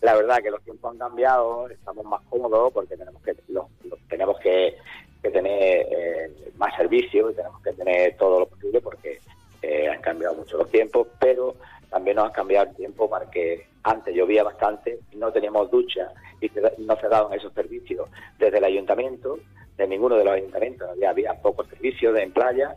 La 0.01 0.15
verdad 0.15 0.39
que 0.41 0.49
los 0.51 0.61
tiempos 0.63 0.91
han 0.91 0.97
cambiado, 0.97 1.69
estamos 1.69 2.03
más 2.05 2.21
cómodos 2.29 2.73
porque 2.73 2.97
tenemos 2.97 3.21
que 3.23 3.35
los- 3.49 3.67
los- 3.83 3.99
tenemos 4.09 4.39
que, 4.39 4.75
que 5.21 5.29
tener 5.29 5.85
eh, 5.91 6.31
más 6.57 6.75
servicios 6.75 7.31
y 7.31 7.35
tenemos 7.35 7.61
que 7.61 7.71
tener 7.73 8.17
todo 8.17 8.39
lo 8.39 8.45
posible 8.47 8.81
porque 8.81 9.19
eh, 9.61 9.87
han 9.87 10.01
cambiado 10.01 10.33
mucho 10.35 10.57
los 10.57 10.71
tiempos, 10.71 11.07
pero 11.19 11.55
también 11.91 12.15
nos 12.15 12.29
ha 12.29 12.31
cambiado 12.33 12.69
el 12.69 12.75
tiempo 12.75 13.07
para 13.09 13.29
que 13.29 13.67
antes 13.83 14.15
llovía 14.15 14.43
bastante, 14.43 14.99
no 15.13 15.31
teníamos 15.31 15.69
ducha 15.69 16.11
y 16.39 16.49
no 16.79 16.95
se 16.99 17.07
daban 17.07 17.33
esos 17.37 17.53
servicios 17.53 18.09
desde 18.39 18.57
el 18.57 18.63
ayuntamiento, 18.63 19.37
de 19.77 19.87
ninguno 19.87 20.15
de 20.15 20.23
los 20.25 20.33
ayuntamientos, 20.33 20.89
había, 20.89 21.09
había 21.11 21.33
pocos 21.41 21.67
servicios 21.67 22.17
en 22.17 22.31
playa 22.31 22.75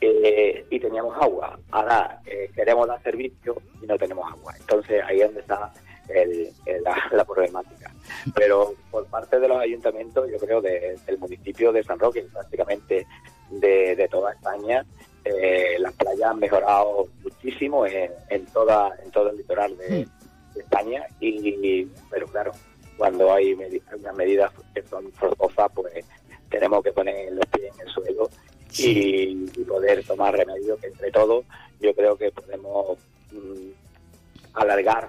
eh, 0.00 0.64
y 0.70 0.80
teníamos 0.80 1.14
agua. 1.20 1.58
Ahora 1.70 2.20
eh, 2.26 2.50
queremos 2.54 2.86
dar 2.88 3.02
servicio 3.02 3.56
y 3.82 3.86
no 3.86 3.96
tenemos 3.98 4.30
agua. 4.30 4.54
Entonces 4.58 5.02
ahí 5.06 5.20
es 5.20 5.26
donde 5.26 5.40
está 5.40 5.72
el- 6.08 6.48
el- 6.66 6.82
la, 6.82 6.96
la 7.12 7.24
problemática. 7.24 7.92
Pero 8.34 8.74
por 8.90 9.06
parte 9.06 9.38
de 9.38 9.48
los 9.48 9.58
ayuntamientos, 9.60 10.28
yo 10.30 10.38
creo 10.38 10.60
de- 10.60 10.96
del 11.06 11.18
municipio 11.18 11.72
de 11.72 11.82
San 11.84 11.98
Roque, 11.98 12.20
y 12.20 12.32
prácticamente 12.32 13.06
de, 13.50 13.94
de 13.96 14.08
toda 14.08 14.32
España, 14.32 14.84
eh, 15.24 15.76
las 15.78 15.92
playas 15.94 16.30
han 16.30 16.38
mejorado 16.38 17.08
muchísimo 17.22 17.86
en, 17.86 18.10
en 18.28 18.46
toda 18.46 18.90
en 19.04 19.10
todo 19.10 19.30
el 19.30 19.36
litoral 19.36 19.76
de, 19.76 20.06
de 20.54 20.60
España. 20.60 21.06
Y, 21.20 21.86
pero 22.10 22.26
claro, 22.28 22.52
cuando 22.96 23.32
hay 23.32 23.54
medi- 23.54 23.82
unas 23.98 24.14
medidas 24.16 24.52
que 24.74 24.82
son 24.82 25.10
forzosas, 25.12 25.70
pues 25.74 26.04
tenemos 26.50 26.82
que 26.82 26.92
poner 26.92 27.32
los 27.32 27.46
pies 27.46 27.72
en 27.74 27.86
el 27.86 27.92
suelo 27.92 28.28
y, 28.78 29.46
poder 29.66 30.04
tomar 30.04 30.36
remedio 30.36 30.76
que 30.78 30.88
entre 30.88 31.10
todos 31.12 31.44
yo 31.80 31.94
creo 31.94 32.16
que 32.16 32.30
podemos 32.32 32.98
mm, 33.32 33.70
alargar 34.54 35.08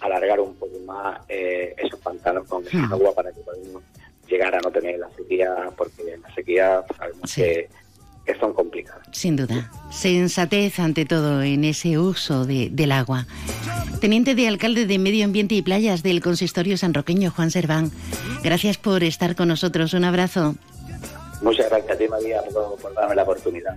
alargar 0.00 0.38
un 0.40 0.54
poco 0.54 0.78
más 0.86 1.20
eh, 1.28 1.74
esos 1.76 1.98
pantanos 2.00 2.46
con 2.46 2.62
Hmm. 2.70 2.92
agua 2.92 3.12
para 3.14 3.32
que 3.32 3.40
podamos 3.40 3.82
llegar 4.28 4.54
a 4.54 4.60
no 4.60 4.70
tener 4.70 4.98
la 5.00 5.10
sequía 5.10 5.70
porque 5.76 6.16
la 6.16 6.32
sequía 6.34 6.84
sabemos 6.96 7.34
que, 7.34 7.68
que 8.28 8.38
son 8.38 8.52
complicadas 8.52 9.02
Sin 9.10 9.36
duda. 9.36 9.70
Sensatez 9.90 10.78
ante 10.78 11.06
todo 11.06 11.42
en 11.42 11.64
ese 11.64 11.98
uso 11.98 12.44
de- 12.44 12.68
del 12.70 12.92
agua. 12.92 13.26
Teniente 14.02 14.34
de 14.34 14.46
alcalde 14.46 14.84
de 14.86 14.98
Medio 14.98 15.24
Ambiente 15.24 15.54
y 15.54 15.62
Playas 15.62 16.02
del 16.02 16.20
Consistorio 16.20 16.76
Sanroqueño, 16.76 17.30
Juan 17.30 17.50
Serván. 17.50 17.90
Gracias 18.44 18.76
por 18.76 19.02
estar 19.02 19.34
con 19.34 19.48
nosotros. 19.48 19.94
Un 19.94 20.04
abrazo. 20.04 20.54
muchas 21.40 21.70
gracias 21.70 21.92
a 21.92 21.98
ti 21.98 22.06
María 22.08 22.42
por, 22.52 22.76
por 22.80 22.92
darme 22.94 23.14
la 23.14 23.22
oportunidad 23.22 23.76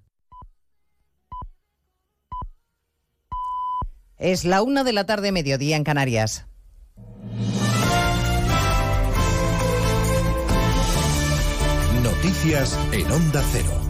Es 4.21 4.45
la 4.45 4.61
una 4.61 4.83
de 4.83 4.93
la 4.93 5.07
tarde, 5.07 5.31
mediodía 5.31 5.75
en 5.75 5.83
Canarias. 5.83 6.45
Noticias 12.03 12.77
en 12.91 13.11
Onda 13.11 13.43
Cero. 13.51 13.81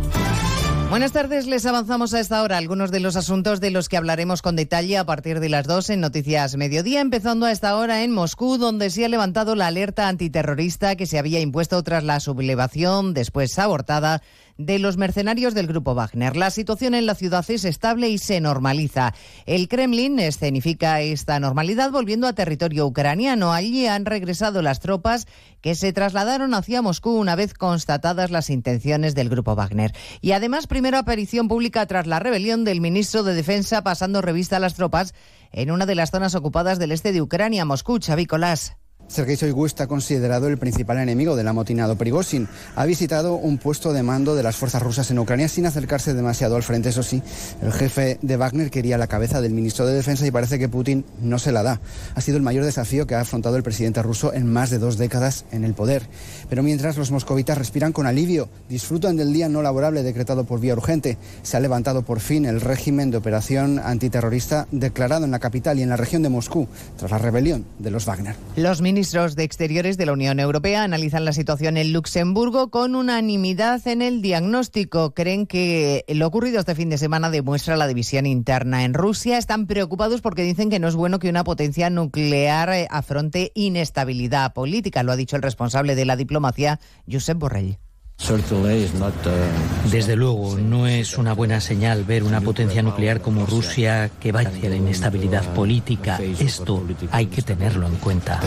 Buenas 0.89 1.11
tardes, 1.11 1.47
les 1.47 1.65
avanzamos 1.65 2.13
a 2.13 2.21
esta 2.21 2.41
hora 2.43 2.57
algunos 2.57 2.91
de 2.91 3.01
los 3.01 3.17
asuntos 3.17 3.59
de 3.59 3.71
los 3.71 3.89
que 3.89 3.97
hablaremos 3.97 4.41
con 4.41 4.55
detalle 4.55 4.97
a 4.97 5.05
partir 5.05 5.41
de 5.41 5.49
las 5.49 5.67
2 5.67 5.89
en 5.89 5.99
Noticias 5.99 6.55
Mediodía, 6.55 7.01
empezando 7.01 7.45
a 7.45 7.51
esta 7.51 7.75
hora 7.75 8.03
en 8.03 8.11
Moscú, 8.11 8.57
donde 8.57 8.89
se 8.89 9.03
ha 9.03 9.09
levantado 9.09 9.55
la 9.55 9.67
alerta 9.67 10.07
antiterrorista 10.07 10.95
que 10.95 11.07
se 11.07 11.19
había 11.19 11.41
impuesto 11.41 11.83
tras 11.83 12.05
la 12.05 12.21
sublevación, 12.21 13.13
después 13.13 13.59
abortada, 13.59 14.21
de 14.57 14.79
los 14.79 14.97
mercenarios 14.97 15.53
del 15.53 15.67
grupo 15.67 15.95
Wagner. 15.95 16.35
La 16.35 16.49
situación 16.49 16.93
en 16.93 17.05
la 17.05 17.15
ciudad 17.15 17.45
es 17.49 17.65
estable 17.65 18.09
y 18.09 18.17
se 18.17 18.41
normaliza. 18.41 19.13
El 19.45 19.67
Kremlin 19.67 20.19
escenifica 20.19 21.01
esta 21.01 21.39
normalidad 21.39 21.91
volviendo 21.91 22.27
a 22.27 22.33
territorio 22.33 22.85
ucraniano. 22.85 23.53
Allí 23.53 23.87
han 23.87 24.05
regresado 24.05 24.61
las 24.61 24.79
tropas 24.79 25.27
que 25.61 25.75
se 25.75 25.93
trasladaron 25.93 26.53
hacia 26.53 26.81
Moscú 26.81 27.11
una 27.11 27.35
vez 27.35 27.53
constatadas 27.53 28.31
las 28.31 28.49
intenciones 28.49 29.15
del 29.15 29.29
grupo 29.29 29.55
Wagner. 29.55 29.93
Y 30.21 30.31
además, 30.31 30.67
primera 30.67 30.99
aparición 30.99 31.47
pública 31.47 31.85
tras 31.85 32.07
la 32.07 32.19
rebelión 32.19 32.63
del 32.63 32.81
ministro 32.81 33.23
de 33.23 33.33
Defensa 33.33 33.83
pasando 33.83 34.21
revista 34.21 34.57
a 34.57 34.59
las 34.59 34.73
tropas 34.73 35.13
en 35.51 35.71
una 35.71 35.85
de 35.85 35.95
las 35.95 36.11
zonas 36.11 36.35
ocupadas 36.35 36.79
del 36.79 36.91
este 36.91 37.11
de 37.11 37.21
Ucrania, 37.21 37.65
Moscú, 37.65 37.99
Xavi 38.01 38.25
Colás. 38.25 38.80
Sergei 39.11 39.35
Shoigu 39.35 39.65
está 39.65 39.87
considerado 39.87 40.47
el 40.47 40.57
principal 40.57 40.97
enemigo 40.97 41.35
del 41.35 41.49
amotinado 41.49 41.97
Prigozhin. 41.97 42.47
Ha 42.77 42.85
visitado 42.85 43.35
un 43.35 43.57
puesto 43.57 43.91
de 43.91 44.03
mando 44.03 44.35
de 44.35 44.43
las 44.43 44.55
fuerzas 44.55 44.81
rusas 44.81 45.11
en 45.11 45.19
Ucrania 45.19 45.49
sin 45.49 45.65
acercarse 45.65 46.13
demasiado 46.13 46.55
al 46.55 46.63
frente, 46.63 46.89
eso 46.89 47.03
sí. 47.03 47.21
El 47.61 47.73
jefe 47.73 48.19
de 48.21 48.37
Wagner 48.37 48.71
quería 48.71 48.97
la 48.97 49.07
cabeza 49.07 49.41
del 49.41 49.51
ministro 49.51 49.85
de 49.85 49.95
Defensa 49.95 50.25
y 50.25 50.31
parece 50.31 50.57
que 50.57 50.69
Putin 50.69 51.03
no 51.21 51.39
se 51.39 51.51
la 51.51 51.61
da. 51.61 51.81
Ha 52.15 52.21
sido 52.21 52.37
el 52.37 52.43
mayor 52.43 52.63
desafío 52.63 53.05
que 53.05 53.15
ha 53.15 53.19
afrontado 53.19 53.57
el 53.57 53.63
presidente 53.63 54.01
ruso 54.01 54.33
en 54.33 54.47
más 54.47 54.69
de 54.69 54.79
dos 54.79 54.97
décadas 54.97 55.43
en 55.51 55.65
el 55.65 55.73
poder. 55.73 56.03
Pero 56.49 56.63
mientras 56.63 56.95
los 56.95 57.11
moscovitas 57.11 57.57
respiran 57.57 57.91
con 57.91 58.07
alivio, 58.07 58.47
disfrutan 58.69 59.17
del 59.17 59.33
día 59.33 59.49
no 59.49 59.61
laborable 59.61 60.03
decretado 60.03 60.45
por 60.45 60.61
vía 60.61 60.73
urgente, 60.73 61.17
se 61.43 61.57
ha 61.57 61.59
levantado 61.59 62.03
por 62.03 62.21
fin 62.21 62.45
el 62.45 62.61
régimen 62.61 63.11
de 63.11 63.17
operación 63.17 63.77
antiterrorista 63.77 64.67
declarado 64.71 65.25
en 65.25 65.31
la 65.31 65.39
capital 65.39 65.79
y 65.79 65.81
en 65.81 65.89
la 65.89 65.97
región 65.97 66.23
de 66.23 66.29
Moscú 66.29 66.69
tras 66.97 67.11
la 67.11 67.17
rebelión 67.17 67.65
de 67.77 67.91
los 67.91 68.05
Wagner. 68.05 68.37
De 69.01 69.43
Exteriores 69.43 69.97
de 69.97 70.05
la 70.05 70.13
Unión 70.13 70.39
Europea 70.39 70.83
analizan 70.83 71.25
la 71.25 71.33
situación 71.33 71.75
en 71.77 71.91
Luxemburgo 71.91 72.69
con 72.69 72.93
unanimidad 72.93 73.87
en 73.87 74.03
el 74.03 74.21
diagnóstico. 74.21 75.15
Creen 75.15 75.47
que 75.47 76.05
lo 76.07 76.27
ocurrido 76.27 76.59
este 76.59 76.75
fin 76.75 76.91
de 76.91 76.99
semana 76.99 77.31
demuestra 77.31 77.77
la 77.77 77.87
división 77.87 78.27
interna 78.27 78.83
en 78.83 78.93
Rusia. 78.93 79.39
Están 79.39 79.65
preocupados 79.65 80.21
porque 80.21 80.43
dicen 80.43 80.69
que 80.69 80.77
no 80.77 80.87
es 80.87 80.93
bueno 80.93 81.17
que 81.17 81.29
una 81.29 81.43
potencia 81.43 81.89
nuclear 81.89 82.69
eh, 82.73 82.87
afronte 82.91 83.51
inestabilidad 83.55 84.53
política. 84.53 85.01
Lo 85.01 85.13
ha 85.13 85.15
dicho 85.15 85.35
el 85.35 85.41
responsable 85.41 85.95
de 85.95 86.05
la 86.05 86.15
diplomacia, 86.15 86.79
Josep 87.11 87.39
Borrell. 87.39 87.79
Desde 89.89 90.15
luego, 90.15 90.55
no 90.57 90.87
es 90.87 91.17
una 91.17 91.33
buena 91.33 91.59
señal 91.59 92.03
ver 92.03 92.23
una 92.23 92.39
potencia 92.39 92.81
nuclear 92.81 93.21
como 93.21 93.45
Rusia 93.45 94.11
que 94.19 94.31
va 94.31 94.41
hacia 94.41 94.69
la 94.69 94.75
inestabilidad 94.75 95.43
política. 95.53 96.19
Esto 96.39 96.83
hay 97.11 97.25
que 97.27 97.41
tenerlo 97.41 97.87
en 97.87 97.95
cuenta. 97.95 98.39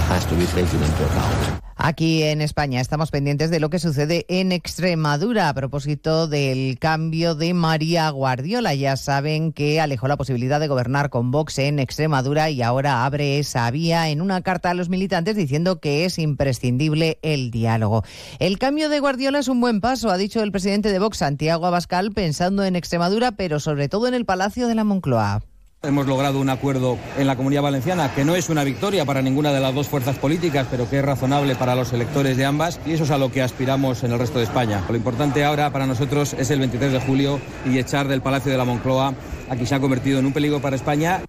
Aquí 1.86 2.22
en 2.22 2.40
España 2.40 2.80
estamos 2.80 3.10
pendientes 3.10 3.50
de 3.50 3.60
lo 3.60 3.68
que 3.68 3.78
sucede 3.78 4.24
en 4.30 4.52
Extremadura 4.52 5.50
a 5.50 5.54
propósito 5.54 6.26
del 6.28 6.78
cambio 6.78 7.34
de 7.34 7.52
María 7.52 8.08
Guardiola. 8.08 8.72
Ya 8.72 8.96
saben 8.96 9.52
que 9.52 9.82
alejó 9.82 10.08
la 10.08 10.16
posibilidad 10.16 10.60
de 10.60 10.68
gobernar 10.68 11.10
con 11.10 11.30
Vox 11.30 11.58
en 11.58 11.78
Extremadura 11.78 12.48
y 12.48 12.62
ahora 12.62 13.04
abre 13.04 13.38
esa 13.38 13.70
vía 13.70 14.08
en 14.08 14.22
una 14.22 14.40
carta 14.40 14.70
a 14.70 14.74
los 14.74 14.88
militantes 14.88 15.36
diciendo 15.36 15.78
que 15.78 16.06
es 16.06 16.18
imprescindible 16.18 17.18
el 17.20 17.50
diálogo. 17.50 18.02
El 18.38 18.58
cambio 18.58 18.88
de 18.88 19.00
Guardiola 19.00 19.40
es 19.40 19.48
un 19.48 19.60
buen 19.60 19.82
paso, 19.82 20.08
ha 20.08 20.16
dicho 20.16 20.42
el 20.42 20.52
presidente 20.52 20.90
de 20.90 20.98
Vox, 20.98 21.18
Santiago 21.18 21.66
Abascal, 21.66 22.12
pensando 22.12 22.64
en 22.64 22.76
Extremadura, 22.76 23.32
pero 23.32 23.60
sobre 23.60 23.90
todo 23.90 24.08
en 24.08 24.14
el 24.14 24.24
Palacio 24.24 24.68
de 24.68 24.74
la 24.74 24.84
Moncloa. 24.84 25.42
Hemos 25.86 26.06
logrado 26.06 26.40
un 26.40 26.48
acuerdo 26.48 26.98
en 27.18 27.26
la 27.26 27.36
Comunidad 27.36 27.62
Valenciana 27.62 28.14
que 28.14 28.24
no 28.24 28.34
es 28.34 28.48
una 28.48 28.64
victoria 28.64 29.04
para 29.04 29.20
ninguna 29.20 29.52
de 29.52 29.60
las 29.60 29.74
dos 29.74 29.88
fuerzas 29.88 30.16
políticas, 30.16 30.66
pero 30.70 30.88
que 30.88 30.98
es 30.98 31.04
razonable 31.04 31.56
para 31.56 31.74
los 31.74 31.92
electores 31.92 32.36
de 32.36 32.44
ambas 32.44 32.80
y 32.86 32.92
eso 32.92 33.04
es 33.04 33.10
a 33.10 33.18
lo 33.18 33.30
que 33.30 33.42
aspiramos 33.42 34.02
en 34.02 34.12
el 34.12 34.18
resto 34.18 34.38
de 34.38 34.44
España. 34.44 34.82
Lo 34.88 34.96
importante 34.96 35.44
ahora 35.44 35.70
para 35.70 35.86
nosotros 35.86 36.34
es 36.34 36.50
el 36.50 36.60
23 36.60 36.92
de 36.92 37.00
julio 37.00 37.40
y 37.66 37.78
echar 37.78 38.08
del 38.08 38.22
Palacio 38.22 38.50
de 38.50 38.58
la 38.58 38.64
Moncloa 38.64 39.14
a 39.48 39.54
quien 39.54 39.66
se 39.66 39.74
ha 39.74 39.80
convertido 39.80 40.18
en 40.18 40.26
un 40.26 40.32
peligro 40.32 40.60
para 40.60 40.76
España. 40.76 41.20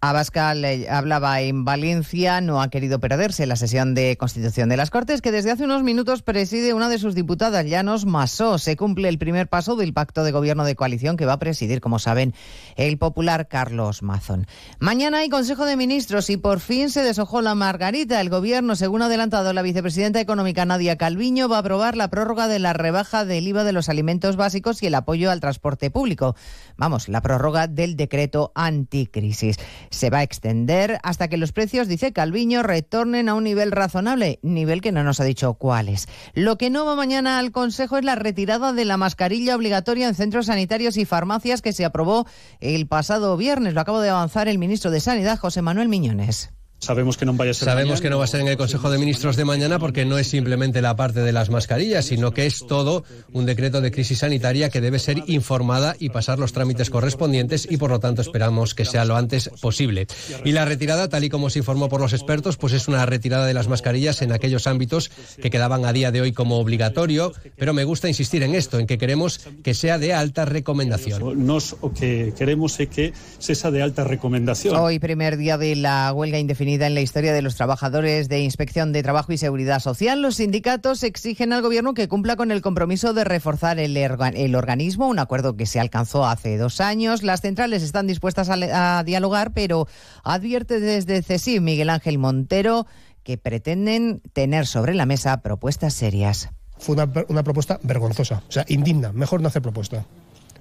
Abascal 0.00 0.64
hablaba 0.88 1.40
en 1.40 1.64
Valencia, 1.64 2.40
no 2.40 2.62
ha 2.62 2.70
querido 2.70 3.00
perderse 3.00 3.46
la 3.46 3.56
sesión 3.56 3.96
de 3.96 4.16
Constitución 4.16 4.68
de 4.68 4.76
las 4.76 4.90
Cortes, 4.90 5.20
que 5.20 5.32
desde 5.32 5.50
hace 5.50 5.64
unos 5.64 5.82
minutos 5.82 6.22
preside 6.22 6.72
una 6.72 6.88
de 6.88 7.00
sus 7.00 7.16
diputadas, 7.16 7.66
Llanos 7.66 8.06
Masó. 8.06 8.58
Se 8.58 8.76
cumple 8.76 9.08
el 9.08 9.18
primer 9.18 9.48
paso 9.48 9.74
del 9.74 9.92
pacto 9.92 10.22
de 10.22 10.30
gobierno 10.30 10.64
de 10.64 10.76
coalición 10.76 11.16
que 11.16 11.26
va 11.26 11.32
a 11.32 11.38
presidir, 11.40 11.80
como 11.80 11.98
saben, 11.98 12.32
el 12.76 12.96
popular 12.96 13.48
Carlos 13.48 14.04
Mazón. 14.04 14.46
Mañana 14.78 15.18
hay 15.18 15.30
Consejo 15.30 15.64
de 15.64 15.74
Ministros 15.76 16.30
y 16.30 16.36
por 16.36 16.60
fin 16.60 16.90
se 16.90 17.02
deshojó 17.02 17.42
la 17.42 17.56
margarita. 17.56 18.20
El 18.20 18.30
gobierno, 18.30 18.76
según 18.76 19.02
ha 19.02 19.06
adelantado 19.06 19.52
la 19.52 19.62
vicepresidenta 19.62 20.20
económica 20.20 20.64
Nadia 20.64 20.96
Calviño, 20.96 21.48
va 21.48 21.56
a 21.56 21.60
aprobar 21.60 21.96
la 21.96 22.08
prórroga 22.08 22.46
de 22.46 22.60
la 22.60 22.72
rebaja 22.72 23.24
del 23.24 23.48
IVA 23.48 23.64
de 23.64 23.72
los 23.72 23.88
alimentos 23.88 24.36
básicos 24.36 24.80
y 24.80 24.86
el 24.86 24.94
apoyo 24.94 25.32
al 25.32 25.40
transporte 25.40 25.90
público. 25.90 26.36
Vamos, 26.76 27.08
la 27.08 27.20
prórroga 27.20 27.66
del 27.66 27.96
decreto 27.96 28.52
anticrisis 28.54 29.58
se 29.90 30.10
va 30.10 30.18
a 30.18 30.22
extender 30.22 30.98
hasta 31.02 31.28
que 31.28 31.36
los 31.36 31.52
precios, 31.52 31.88
dice 31.88 32.12
Calviño, 32.12 32.62
retornen 32.62 33.28
a 33.28 33.34
un 33.34 33.44
nivel 33.44 33.72
razonable, 33.72 34.38
nivel 34.42 34.80
que 34.80 34.92
no 34.92 35.04
nos 35.04 35.20
ha 35.20 35.24
dicho 35.24 35.54
cuál 35.54 35.88
es. 35.88 36.08
Lo 36.34 36.58
que 36.58 36.70
no 36.70 36.84
va 36.84 36.94
mañana 36.96 37.38
al 37.38 37.52
Consejo 37.52 37.98
es 37.98 38.04
la 38.04 38.14
retirada 38.14 38.72
de 38.72 38.84
la 38.84 38.96
mascarilla 38.96 39.56
obligatoria 39.56 40.08
en 40.08 40.14
centros 40.14 40.46
sanitarios 40.46 40.96
y 40.96 41.04
farmacias 41.04 41.62
que 41.62 41.72
se 41.72 41.84
aprobó 41.84 42.26
el 42.60 42.86
pasado 42.86 43.36
viernes. 43.36 43.74
Lo 43.74 43.80
acabo 43.80 44.00
de 44.00 44.10
avanzar 44.10 44.48
el 44.48 44.58
ministro 44.58 44.90
de 44.90 45.00
Sanidad, 45.00 45.38
José 45.38 45.62
Manuel 45.62 45.88
Miñones. 45.88 46.50
Sabemos 46.80 47.16
que 47.16 47.26
no 47.26 47.34
vaya 47.34 47.50
a 47.50 47.54
ser 47.54 47.66
Sabemos 47.66 47.88
mañana. 47.90 48.02
que 48.02 48.10
no 48.10 48.18
va 48.18 48.24
a 48.24 48.28
ser 48.28 48.40
en 48.40 48.48
el 48.48 48.56
Consejo 48.56 48.88
de 48.88 48.98
Ministros 48.98 49.36
de 49.36 49.44
mañana 49.44 49.80
porque 49.80 50.04
no 50.04 50.16
es 50.16 50.28
simplemente 50.28 50.80
la 50.80 50.94
parte 50.94 51.20
de 51.20 51.32
las 51.32 51.50
mascarillas, 51.50 52.04
sino 52.04 52.30
que 52.32 52.46
es 52.46 52.64
todo 52.68 53.02
un 53.32 53.46
decreto 53.46 53.80
de 53.80 53.90
crisis 53.90 54.20
sanitaria 54.20 54.70
que 54.70 54.80
debe 54.80 55.00
ser 55.00 55.24
informada 55.26 55.96
y 55.98 56.10
pasar 56.10 56.38
los 56.38 56.52
trámites 56.52 56.88
correspondientes 56.88 57.66
y 57.68 57.78
por 57.78 57.90
lo 57.90 57.98
tanto 57.98 58.22
esperamos 58.22 58.76
que 58.76 58.84
sea 58.84 59.04
lo 59.04 59.16
antes 59.16 59.50
posible. 59.60 60.06
Y 60.44 60.52
la 60.52 60.64
retirada, 60.66 61.08
tal 61.08 61.24
y 61.24 61.30
como 61.30 61.50
se 61.50 61.58
informó 61.58 61.88
por 61.88 62.00
los 62.00 62.12
expertos, 62.12 62.56
pues 62.56 62.72
es 62.72 62.86
una 62.86 63.04
retirada 63.06 63.46
de 63.46 63.54
las 63.54 63.66
mascarillas 63.66 64.22
en 64.22 64.30
aquellos 64.30 64.68
ámbitos 64.68 65.10
que 65.42 65.50
quedaban 65.50 65.84
a 65.84 65.92
día 65.92 66.12
de 66.12 66.20
hoy 66.20 66.32
como 66.32 66.58
obligatorio, 66.58 67.32
pero 67.56 67.74
me 67.74 67.82
gusta 67.82 68.06
insistir 68.06 68.44
en 68.44 68.54
esto, 68.54 68.78
en 68.78 68.86
que 68.86 68.98
queremos 68.98 69.40
que 69.64 69.74
sea 69.74 69.98
de 69.98 70.14
alta 70.14 70.44
recomendación. 70.44 71.44
Nos, 71.44 71.76
o 71.80 71.92
que 71.92 72.32
queremos 72.38 72.78
es 72.78 72.88
que 72.88 73.12
sea 73.40 73.72
de 73.72 73.82
alta 73.82 74.04
recomendación. 74.04 74.76
Hoy, 74.76 75.00
primer 75.00 75.36
día 75.36 75.58
de 75.58 75.74
la 75.74 76.12
huelga 76.12 76.38
indefinida 76.38 76.67
en 76.68 76.94
la 76.94 77.00
historia 77.00 77.32
de 77.32 77.40
los 77.40 77.56
trabajadores 77.56 78.28
de 78.28 78.40
Inspección 78.40 78.92
de 78.92 79.02
Trabajo 79.02 79.32
y 79.32 79.38
Seguridad 79.38 79.80
Social. 79.80 80.20
Los 80.20 80.36
sindicatos 80.36 81.02
exigen 81.02 81.54
al 81.54 81.62
Gobierno 81.62 81.94
que 81.94 82.08
cumpla 82.08 82.36
con 82.36 82.50
el 82.50 82.60
compromiso 82.60 83.14
de 83.14 83.24
reforzar 83.24 83.78
el, 83.78 84.54
organismo, 84.54 85.08
un 85.08 85.18
acuerdo 85.18 85.56
que 85.56 85.64
se 85.64 85.80
alcanzó 85.80 86.26
hace 86.26 86.58
dos 86.58 86.82
años. 86.82 87.22
Las 87.22 87.40
centrales 87.40 87.82
están 87.82 88.06
dispuestas 88.06 88.50
a, 88.50 88.98
a 88.98 89.04
dialogar, 89.04 89.52
pero 89.54 89.88
advierte 90.24 90.78
desde 90.78 91.22
CESIF 91.22 91.62
Miguel 91.62 91.88
Ángel 91.88 92.18
Montero 92.18 92.86
que 93.22 93.38
pretenden 93.38 94.20
tener 94.34 94.66
sobre 94.66 94.94
la 94.94 95.06
mesa 95.06 95.40
propuestas 95.40 95.94
serias. 95.94 96.50
Fue 96.76 96.94
una, 96.94 97.10
una 97.28 97.42
propuesta 97.42 97.80
vergonzosa, 97.82 98.42
o 98.46 98.52
sea, 98.52 98.66
indigna. 98.68 99.12
Mejor 99.12 99.40
no 99.40 99.48
hacer 99.48 99.62
propuesta 99.62 100.04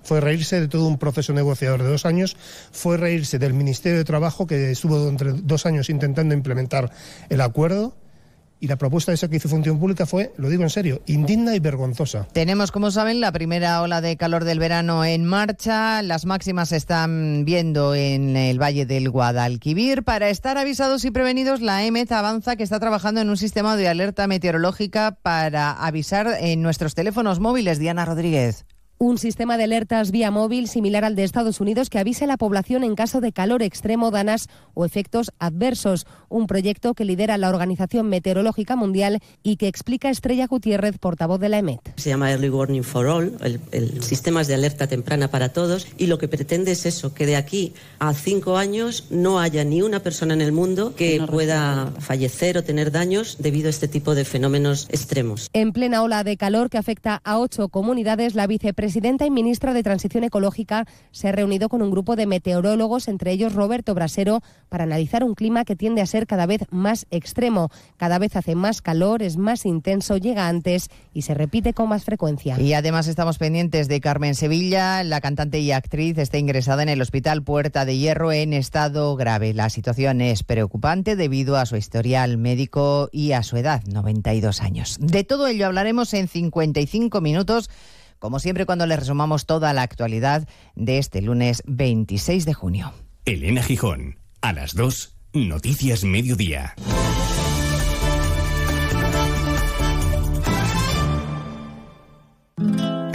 fue 0.07 0.21
reírse 0.21 0.61
de 0.61 0.69
todo 0.69 0.87
un 0.87 0.97
proceso 0.97 1.33
negociador 1.33 1.83
de 1.83 1.89
dos 1.89 2.05
años, 2.05 2.37
fue 2.71 2.95
reírse 2.95 3.39
del 3.39 3.53
Ministerio 3.53 3.97
de 3.97 4.05
Trabajo 4.05 4.47
que 4.47 4.71
estuvo 4.71 5.09
entre 5.09 5.33
dos 5.33 5.65
años 5.65 5.89
intentando 5.89 6.33
implementar 6.33 6.91
el 7.29 7.41
acuerdo. 7.41 7.93
Y 8.59 8.67
la 8.67 8.77
propuesta 8.77 9.13
esa 9.13 9.27
que 9.27 9.35
hizo 9.35 9.49
Función 9.49 9.79
Pública 9.79 10.07
fue, 10.07 10.33
lo 10.37 10.49
digo 10.49 10.63
en 10.63 10.71
serio, 10.71 11.01
indigna 11.05 11.55
y 11.55 11.59
vergonzosa. 11.59 12.27
Tenemos, 12.31 12.71
como 12.71 12.89
saben, 12.89 13.19
la 13.19 13.31
primera 13.31 13.81
ola 13.83 14.01
de 14.01 14.17
calor 14.17 14.45
del 14.45 14.57
verano 14.57 15.05
en 15.05 15.25
marcha. 15.25 16.01
Las 16.01 16.25
máximas 16.25 16.69
se 16.69 16.77
están 16.77 17.45
viendo 17.45 17.93
en 17.93 18.35
el 18.35 18.59
Valle 18.59 18.87
del 18.87 19.11
Guadalquivir. 19.11 20.03
Para 20.03 20.29
estar 20.29 20.57
avisados 20.57 21.05
y 21.05 21.11
prevenidos, 21.11 21.61
la 21.61 21.83
EMET 21.83 22.11
avanza 22.13 22.55
que 22.55 22.63
está 22.63 22.79
trabajando 22.79 23.21
en 23.21 23.29
un 23.29 23.37
sistema 23.37 23.75
de 23.75 23.89
alerta 23.89 24.25
meteorológica 24.25 25.19
para 25.21 25.71
avisar 25.71 26.37
en 26.39 26.63
nuestros 26.63 26.95
teléfonos 26.95 27.39
móviles. 27.39 27.77
Diana 27.77 28.05
Rodríguez. 28.05 28.65
Un 28.99 29.19
sistema 29.19 29.57
de 29.57 29.65
alertas 29.65 30.09
vía 30.09 30.31
móvil 30.31 30.67
similar 30.67 31.05
al 31.05 31.15
de 31.15 31.23
Estados 31.23 31.61
Unidos 31.61 31.91
que 31.91 31.99
avise 31.99 32.23
a 32.23 32.27
la 32.27 32.35
población 32.35 32.83
en 32.83 32.95
caso 32.95 33.21
de 33.21 33.31
calor 33.31 33.61
extremo, 33.61 34.09
danas 34.09 34.49
o 34.73 34.85
efectos 34.85 35.31
adversos. 35.37 36.07
Un 36.29 36.47
proyecto 36.47 36.95
que 36.95 37.05
lidera 37.05 37.37
la 37.37 37.49
Organización 37.49 38.09
Meteorológica 38.09 38.75
Mundial 38.75 39.19
y 39.43 39.57
que 39.57 39.67
explica 39.67 40.09
Estrella 40.09 40.47
Gutiérrez, 40.47 40.97
portavoz 40.97 41.39
de 41.39 41.49
la 41.49 41.59
EMET. 41.59 41.79
Se 41.95 42.09
llama 42.09 42.31
Early 42.31 42.49
Warning 42.49 42.83
for 42.83 43.05
All, 43.05 43.37
el, 43.41 43.59
el 43.71 44.01
sistema 44.01 44.43
de 44.43 44.55
alerta 44.55 44.87
temprana 44.87 45.27
para 45.27 45.53
todos 45.53 45.85
y 45.99 46.07
lo 46.07 46.17
que 46.17 46.27
pretende 46.27 46.71
es 46.71 46.87
eso, 46.87 47.13
que 47.13 47.27
de 47.27 47.35
aquí 47.35 47.73
a 47.99 48.15
cinco 48.15 48.57
años 48.57 49.05
no 49.11 49.39
haya 49.39 49.63
ni 49.63 49.83
una 49.83 50.01
persona 50.01 50.33
en 50.33 50.41
el 50.41 50.51
mundo 50.51 50.95
que 50.95 51.23
pueda 51.29 51.93
fallecer 51.99 52.57
o 52.57 52.63
tener 52.63 52.91
daños 52.91 53.37
debido 53.37 53.67
a 53.67 53.69
este 53.69 53.87
tipo 53.87 54.15
de 54.15 54.25
fenómenos 54.25 54.87
extremos. 54.89 55.51
En 55.53 55.71
plena 55.71 56.01
ola 56.01 56.23
de 56.23 56.35
calor 56.35 56.71
que 56.71 56.79
afecta 56.79 57.21
a 57.23 57.37
ocho 57.37 57.69
comunidades, 57.69 58.33
la 58.33 58.47
vicepresidenta 58.47 58.86
presidenta 58.87 59.25
y 59.25 59.31
ministra 59.31 59.73
de 59.73 59.83
Transición 59.83 60.23
Ecológica 60.23 60.85
se 61.11 61.27
ha 61.27 61.33
reunido 61.33 61.67
con 61.67 61.81
un 61.81 61.91
grupo 61.91 62.15
de 62.15 62.25
meteorólogos, 62.25 63.09
entre 63.09 63.33
ellos 63.33 63.53
Roberto 63.53 63.93
Brasero, 63.93 64.39
para 64.69 64.85
analizar 64.85 65.25
un 65.25 65.35
clima 65.35 65.65
que 65.65 65.75
tiende 65.75 66.01
a 66.01 66.05
ser 66.05 66.25
cada 66.25 66.45
vez 66.45 66.61
más 66.71 67.05
extremo. 67.11 67.69
Cada 67.97 68.17
vez 68.17 68.37
hace 68.37 68.55
más 68.55 68.81
calor, 68.81 69.23
es 69.23 69.35
más 69.35 69.65
intenso, 69.65 70.15
llega 70.15 70.47
antes 70.47 70.87
y 71.13 71.23
se 71.23 71.33
repite 71.33 71.73
con 71.73 71.89
más 71.89 72.05
frecuencia. 72.05 72.61
Y 72.61 72.75
además 72.75 73.07
estamos 73.07 73.37
pendientes 73.37 73.89
de 73.89 73.99
Carmen 73.99 74.35
Sevilla, 74.35 75.03
la 75.03 75.19
cantante 75.19 75.59
y 75.59 75.73
actriz 75.73 76.17
está 76.17 76.37
ingresada 76.37 76.81
en 76.81 76.87
el 76.87 77.01
Hospital 77.01 77.43
Puerta 77.43 77.83
de 77.83 77.97
Hierro 77.97 78.31
en 78.31 78.53
estado 78.53 79.17
grave. 79.17 79.53
La 79.53 79.69
situación 79.69 80.21
es 80.21 80.43
preocupante 80.43 81.17
debido 81.17 81.57
a 81.57 81.65
su 81.65 81.75
historial 81.75 82.37
médico 82.37 83.09
y 83.11 83.33
a 83.33 83.43
su 83.43 83.57
edad, 83.57 83.83
92 83.83 84.61
años. 84.61 84.95
De 85.01 85.25
todo 85.25 85.47
ello 85.47 85.65
hablaremos 85.65 86.13
en 86.13 86.29
55 86.29 87.19
minutos 87.19 87.69
como 88.19 88.39
siempre 88.39 88.65
cuando 88.65 88.85
le 88.85 88.95
resumamos 88.95 89.45
toda 89.45 89.73
la 89.73 89.81
actualidad 89.81 90.47
de 90.75 90.97
este 90.97 91.21
lunes 91.21 91.63
26 91.65 92.45
de 92.45 92.53
junio. 92.53 92.93
Elena 93.25 93.61
Gijón, 93.61 94.19
a 94.41 94.53
las 94.53 94.75
2, 94.75 95.15
Noticias 95.33 96.03
Mediodía. 96.03 96.75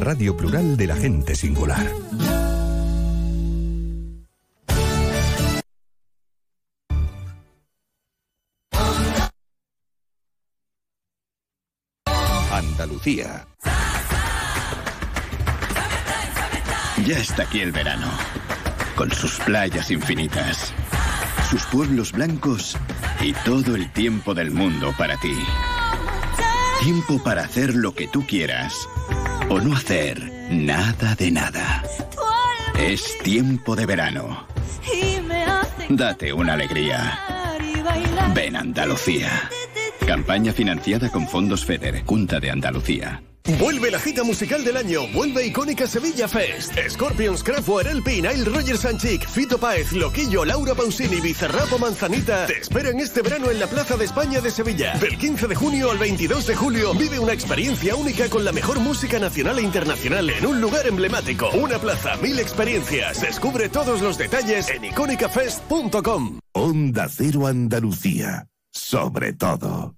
Radio 0.00 0.36
plural 0.36 0.76
de 0.76 0.86
la 0.86 0.96
gente 0.96 1.34
singular. 1.34 1.86
Andalucía. 12.50 13.46
Ya 17.06 17.18
está 17.18 17.44
aquí 17.44 17.60
el 17.60 17.72
verano, 17.72 18.08
con 18.96 19.10
sus 19.10 19.38
playas 19.40 19.90
infinitas, 19.90 20.72
sus 21.50 21.64
pueblos 21.66 22.12
blancos 22.12 22.76
y 23.20 23.32
todo 23.44 23.74
el 23.74 23.90
tiempo 23.92 24.34
del 24.34 24.50
mundo 24.50 24.92
para 24.98 25.16
ti. 25.18 25.36
Tiempo 26.82 27.22
para 27.22 27.42
hacer 27.42 27.74
lo 27.74 27.94
que 27.94 28.08
tú 28.08 28.26
quieras 28.26 28.88
o 29.50 29.60
no 29.60 29.74
hacer 29.74 30.32
nada 30.50 31.14
de 31.14 31.30
nada. 31.30 31.82
Es 32.78 33.18
tiempo 33.22 33.74
de 33.74 33.86
verano. 33.86 34.46
Date 35.88 36.32
una 36.32 36.54
alegría. 36.54 37.18
Ven 38.34 38.56
Andalucía. 38.56 39.50
Campaña 40.06 40.52
financiada 40.52 41.10
con 41.10 41.26
fondos 41.28 41.64
FEDER, 41.64 42.04
Junta 42.04 42.40
de 42.40 42.50
Andalucía. 42.50 43.22
Vuelve 43.56 43.90
la 43.90 43.98
gita 43.98 44.24
musical 44.24 44.62
del 44.62 44.76
año, 44.76 45.08
vuelve 45.08 45.46
icónica 45.46 45.86
Sevilla 45.86 46.28
Fest. 46.28 46.74
Scorpions, 46.90 47.42
Kraftwerk, 47.42 47.88
El 47.88 48.04
Nile 48.04 48.44
Rogers 48.44 48.80
Sanchik, 48.80 49.26
Fito 49.26 49.56
Paez, 49.56 49.92
Loquillo, 49.92 50.44
Laura 50.44 50.74
Pausini, 50.74 51.18
Bizarrapo 51.20 51.78
Manzanita 51.78 52.46
te 52.46 52.58
esperan 52.58 53.00
este 53.00 53.22
verano 53.22 53.50
en 53.50 53.58
la 53.58 53.66
Plaza 53.66 53.96
de 53.96 54.04
España 54.04 54.42
de 54.42 54.50
Sevilla. 54.50 54.98
Del 54.98 55.16
15 55.16 55.46
de 55.46 55.54
junio 55.54 55.90
al 55.90 55.96
22 55.96 56.46
de 56.46 56.56
julio 56.56 56.92
vive 56.92 57.18
una 57.18 57.32
experiencia 57.32 57.94
única 57.94 58.28
con 58.28 58.44
la 58.44 58.52
mejor 58.52 58.80
música 58.80 59.18
nacional 59.18 59.58
e 59.58 59.62
internacional 59.62 60.28
en 60.28 60.44
un 60.44 60.60
lugar 60.60 60.86
emblemático. 60.86 61.48
Una 61.50 61.78
plaza, 61.78 62.16
mil 62.16 62.38
experiencias. 62.38 63.22
Descubre 63.22 63.70
todos 63.70 64.02
los 64.02 64.18
detalles 64.18 64.68
en 64.68 64.84
icónicafest.com. 64.84 66.40
Onda 66.52 67.08
Cero 67.08 67.46
Andalucía. 67.46 68.46
Sobre 68.70 69.32
todo. 69.32 69.94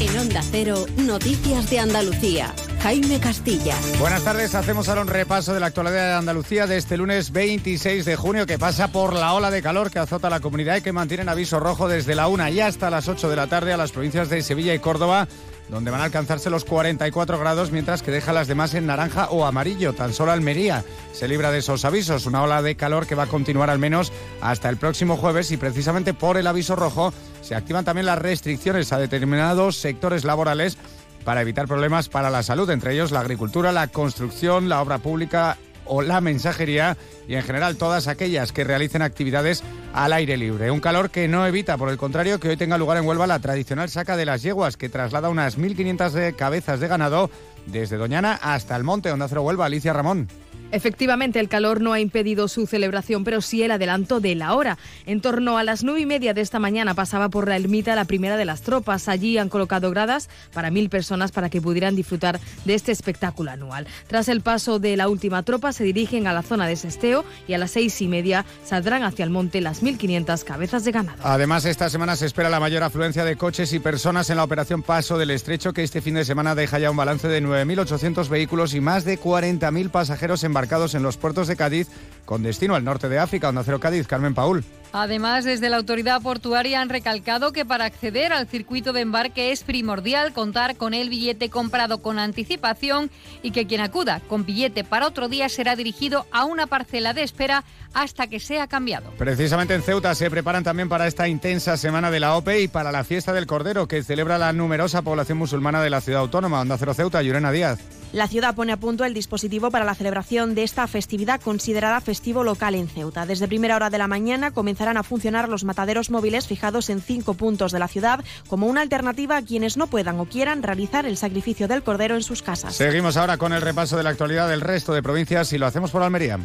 En 0.00 0.16
Onda 0.16 0.42
Cero, 0.48 0.86
Noticias 0.96 1.70
de 1.70 1.80
Andalucía. 1.80 2.54
Jaime 2.82 3.18
Castilla. 3.18 3.74
Buenas 3.98 4.22
tardes, 4.22 4.54
hacemos 4.54 4.88
ahora 4.88 5.00
un 5.00 5.08
repaso 5.08 5.52
de 5.52 5.58
la 5.58 5.66
actualidad 5.66 6.10
de 6.10 6.14
Andalucía 6.14 6.68
de 6.68 6.76
este 6.76 6.96
lunes 6.96 7.32
26 7.32 8.04
de 8.04 8.14
junio 8.14 8.46
que 8.46 8.60
pasa 8.60 8.92
por 8.92 9.14
la 9.14 9.34
ola 9.34 9.50
de 9.50 9.60
calor 9.60 9.90
que 9.90 9.98
azota 9.98 10.30
la 10.30 10.38
comunidad 10.38 10.76
y 10.76 10.82
que 10.82 10.92
mantiene 10.92 11.24
en 11.24 11.28
aviso 11.28 11.58
rojo 11.58 11.88
desde 11.88 12.14
la 12.14 12.28
1 12.28 12.48
y 12.50 12.60
hasta 12.60 12.90
las 12.90 13.08
8 13.08 13.28
de 13.28 13.34
la 13.34 13.48
tarde 13.48 13.72
a 13.72 13.76
las 13.76 13.90
provincias 13.90 14.30
de 14.30 14.42
Sevilla 14.42 14.72
y 14.72 14.78
Córdoba 14.78 15.26
donde 15.68 15.90
van 15.90 16.00
a 16.00 16.04
alcanzarse 16.04 16.50
los 16.50 16.64
44 16.64 17.38
grados, 17.38 17.70
mientras 17.70 18.02
que 18.02 18.10
deja 18.10 18.32
las 18.32 18.48
demás 18.48 18.74
en 18.74 18.86
naranja 18.86 19.28
o 19.30 19.44
amarillo. 19.44 19.92
Tan 19.92 20.12
solo 20.12 20.32
Almería 20.32 20.84
se 21.12 21.28
libra 21.28 21.50
de 21.50 21.58
esos 21.58 21.84
avisos. 21.84 22.26
Una 22.26 22.42
ola 22.42 22.62
de 22.62 22.76
calor 22.76 23.06
que 23.06 23.14
va 23.14 23.24
a 23.24 23.28
continuar 23.28 23.70
al 23.70 23.78
menos 23.78 24.12
hasta 24.40 24.68
el 24.68 24.76
próximo 24.76 25.16
jueves 25.16 25.50
y 25.50 25.56
precisamente 25.56 26.14
por 26.14 26.36
el 26.36 26.46
aviso 26.46 26.76
rojo 26.76 27.12
se 27.42 27.54
activan 27.54 27.84
también 27.84 28.06
las 28.06 28.18
restricciones 28.18 28.92
a 28.92 28.98
determinados 28.98 29.76
sectores 29.76 30.24
laborales 30.24 30.78
para 31.24 31.42
evitar 31.42 31.66
problemas 31.66 32.08
para 32.08 32.30
la 32.30 32.42
salud, 32.42 32.70
entre 32.70 32.94
ellos 32.94 33.10
la 33.10 33.20
agricultura, 33.20 33.72
la 33.72 33.88
construcción, 33.88 34.68
la 34.68 34.80
obra 34.80 34.98
pública 34.98 35.58
o 35.88 36.02
la 36.02 36.20
mensajería 36.20 36.96
y 37.26 37.34
en 37.34 37.42
general 37.42 37.76
todas 37.76 38.06
aquellas 38.06 38.52
que 38.52 38.64
realicen 38.64 39.02
actividades 39.02 39.62
al 39.92 40.12
aire 40.12 40.36
libre. 40.36 40.70
Un 40.70 40.80
calor 40.80 41.10
que 41.10 41.28
no 41.28 41.46
evita, 41.46 41.76
por 41.76 41.88
el 41.88 41.96
contrario, 41.96 42.38
que 42.38 42.48
hoy 42.48 42.56
tenga 42.56 42.78
lugar 42.78 42.98
en 42.98 43.06
Huelva 43.06 43.26
la 43.26 43.38
tradicional 43.38 43.88
saca 43.88 44.16
de 44.16 44.26
las 44.26 44.42
yeguas, 44.42 44.76
que 44.76 44.88
traslada 44.88 45.28
unas 45.28 45.58
1.500 45.58 46.36
cabezas 46.36 46.80
de 46.80 46.88
ganado 46.88 47.30
desde 47.66 47.96
Doñana 47.96 48.38
hasta 48.40 48.76
el 48.76 48.84
monte, 48.84 49.08
donde 49.08 49.24
hace 49.24 49.38
Huelva, 49.38 49.66
Alicia 49.66 49.92
Ramón. 49.92 50.28
Efectivamente, 50.70 51.40
el 51.40 51.48
calor 51.48 51.80
no 51.80 51.94
ha 51.94 52.00
impedido 52.00 52.46
su 52.46 52.66
celebración, 52.66 53.24
pero 53.24 53.40
sí 53.40 53.62
el 53.62 53.70
adelanto 53.70 54.20
de 54.20 54.34
la 54.34 54.54
hora. 54.54 54.76
En 55.06 55.22
torno 55.22 55.56
a 55.56 55.64
las 55.64 55.82
nueve 55.82 56.00
y 56.00 56.06
media 56.06 56.34
de 56.34 56.42
esta 56.42 56.58
mañana 56.58 56.94
pasaba 56.94 57.30
por 57.30 57.48
la 57.48 57.56
ermita 57.56 57.94
la 57.94 58.04
primera 58.04 58.36
de 58.36 58.44
las 58.44 58.60
tropas. 58.60 59.08
Allí 59.08 59.38
han 59.38 59.48
colocado 59.48 59.90
gradas 59.90 60.28
para 60.52 60.70
mil 60.70 60.90
personas 60.90 61.32
para 61.32 61.48
que 61.48 61.62
pudieran 61.62 61.96
disfrutar 61.96 62.38
de 62.66 62.74
este 62.74 62.92
espectáculo 62.92 63.50
anual. 63.50 63.86
Tras 64.08 64.28
el 64.28 64.42
paso 64.42 64.78
de 64.78 64.96
la 64.96 65.08
última 65.08 65.42
tropa, 65.42 65.72
se 65.72 65.84
dirigen 65.84 66.26
a 66.26 66.34
la 66.34 66.42
zona 66.42 66.66
de 66.66 66.76
Sesteo 66.76 67.24
y 67.46 67.54
a 67.54 67.58
las 67.58 67.70
seis 67.70 68.00
y 68.02 68.08
media 68.08 68.44
saldrán 68.64 69.04
hacia 69.04 69.24
el 69.24 69.30
monte 69.30 69.62
las 69.62 69.82
1.500 69.82 70.44
cabezas 70.44 70.84
de 70.84 70.92
ganado. 70.92 71.18
Además, 71.22 71.64
esta 71.64 71.88
semana 71.88 72.14
se 72.16 72.26
espera 72.26 72.50
la 72.50 72.60
mayor 72.60 72.82
afluencia 72.82 73.24
de 73.24 73.36
coches 73.36 73.72
y 73.72 73.78
personas 73.78 74.28
en 74.28 74.36
la 74.36 74.44
operación 74.44 74.82
Paso 74.82 75.16
del 75.16 75.30
Estrecho, 75.30 75.72
que 75.72 75.82
este 75.82 76.02
fin 76.02 76.14
de 76.14 76.26
semana 76.26 76.54
deja 76.54 76.78
ya 76.78 76.90
un 76.90 76.96
balance 76.96 77.26
de 77.26 77.42
9.800 77.42 78.28
vehículos 78.28 78.74
y 78.74 78.80
más 78.80 79.04
de 79.04 79.18
40.000 79.18 79.90
pasajeros 79.90 80.44
embarcados 80.58 80.96
en 80.96 81.04
los 81.04 81.16
puertos 81.16 81.46
de 81.46 81.54
Cádiz 81.54 81.86
con 82.24 82.42
destino 82.42 82.74
al 82.74 82.82
norte 82.82 83.08
de 83.08 83.20
África, 83.20 83.46
donde 83.46 83.62
Cero 83.64 83.78
Cádiz, 83.78 84.08
Carmen 84.08 84.34
Paul. 84.34 84.64
Además, 84.92 85.44
desde 85.44 85.70
la 85.70 85.76
autoridad 85.76 86.20
portuaria 86.20 86.80
han 86.80 86.88
recalcado 86.88 87.52
que 87.52 87.64
para 87.64 87.84
acceder 87.84 88.32
al 88.32 88.48
circuito 88.48 88.92
de 88.92 89.02
embarque 89.02 89.52
es 89.52 89.62
primordial 89.62 90.32
contar 90.32 90.76
con 90.76 90.94
el 90.94 91.10
billete 91.10 91.48
comprado 91.48 92.02
con 92.02 92.18
anticipación 92.18 93.08
y 93.42 93.52
que 93.52 93.68
quien 93.68 93.80
acuda 93.80 94.20
con 94.28 94.44
billete 94.44 94.82
para 94.82 95.06
otro 95.06 95.28
día 95.28 95.48
será 95.48 95.76
dirigido 95.76 96.26
a 96.32 96.44
una 96.44 96.66
parcela 96.66 97.14
de 97.14 97.22
espera 97.22 97.62
hasta 97.94 98.26
que 98.26 98.40
sea 98.40 98.66
cambiado. 98.66 99.10
Precisamente 99.16 99.74
en 99.74 99.82
Ceuta 99.82 100.14
se 100.16 100.28
preparan 100.28 100.64
también 100.64 100.88
para 100.88 101.06
esta 101.06 101.28
intensa 101.28 101.76
semana 101.76 102.10
de 102.10 102.18
la 102.18 102.34
OPE 102.34 102.62
y 102.62 102.68
para 102.68 102.90
la 102.90 103.04
fiesta 103.04 103.32
del 103.32 103.46
Cordero 103.46 103.86
que 103.86 104.02
celebra 104.02 104.38
la 104.38 104.52
numerosa 104.52 105.02
población 105.02 105.38
musulmana 105.38 105.82
de 105.82 105.90
la 105.90 106.00
ciudad 106.00 106.22
autónoma. 106.22 106.60
Onda 106.60 106.78
Cero 106.78 106.94
Ceuta, 106.94 107.22
Llorena 107.22 107.52
Díaz. 107.52 107.78
La 108.12 108.26
ciudad 108.26 108.54
pone 108.54 108.72
a 108.72 108.78
punto 108.78 109.04
el 109.04 109.12
dispositivo 109.12 109.70
para 109.70 109.84
la 109.84 109.94
celebración 109.94 110.54
de 110.54 110.62
esta 110.62 110.86
festividad 110.86 111.42
considerada 111.42 112.00
festivo 112.00 112.42
local 112.42 112.74
en 112.74 112.88
Ceuta. 112.88 113.26
Desde 113.26 113.48
primera 113.48 113.76
hora 113.76 113.90
de 113.90 113.98
la 113.98 114.08
mañana 114.08 114.50
comenzarán 114.50 114.96
a 114.96 115.02
funcionar 115.02 115.50
los 115.50 115.64
mataderos 115.64 116.10
móviles 116.10 116.46
fijados 116.46 116.88
en 116.88 117.02
cinco 117.02 117.34
puntos 117.34 117.70
de 117.70 117.78
la 117.78 117.86
ciudad 117.86 118.24
como 118.48 118.66
una 118.66 118.80
alternativa 118.80 119.36
a 119.36 119.42
quienes 119.42 119.76
no 119.76 119.88
puedan 119.88 120.18
o 120.20 120.24
quieran 120.24 120.62
realizar 120.62 121.04
el 121.04 121.18
sacrificio 121.18 121.68
del 121.68 121.82
cordero 121.82 122.14
en 122.14 122.22
sus 122.22 122.40
casas. 122.40 122.74
Seguimos 122.74 123.18
ahora 123.18 123.36
con 123.36 123.52
el 123.52 123.60
repaso 123.60 123.98
de 123.98 124.04
la 124.04 124.10
actualidad 124.10 124.48
del 124.48 124.62
resto 124.62 124.94
de 124.94 125.02
provincias 125.02 125.52
y 125.52 125.58
lo 125.58 125.66
hacemos 125.66 125.90
por 125.90 126.02
Almería. 126.02 126.38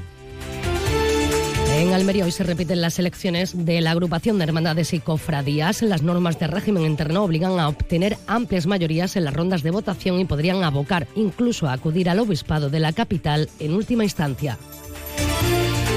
En 1.76 1.92
Almería 1.92 2.24
hoy 2.24 2.32
se 2.32 2.44
repiten 2.44 2.82
las 2.82 3.00
elecciones 3.00 3.66
de 3.66 3.82
la 3.82 3.92
agrupación 3.92 4.38
de 4.38 4.44
hermandades 4.44 4.94
y 4.94 5.00
cofradías. 5.00 5.82
Las 5.82 6.04
normas 6.04 6.38
de 6.38 6.46
régimen 6.46 6.84
interno 6.84 7.24
obligan 7.24 7.60
a 7.60 7.68
obtener 7.68 8.16
amplias 8.28 8.68
mayorías 8.68 9.16
en 9.16 9.24
las 9.24 9.34
rondas 9.34 9.64
de 9.64 9.72
votación 9.72 10.20
y 10.20 10.26
podrían 10.26 10.64
abocar 10.64 11.08
incluso 11.16 11.68
a 11.68 11.74
acudir 11.74 12.12
al 12.12 12.20
obispado 12.20 12.70
de 12.70 12.80
la 12.80 12.94
capital 12.94 13.50
en 13.60 13.74
última 13.74 14.04
instancia. 14.04 14.60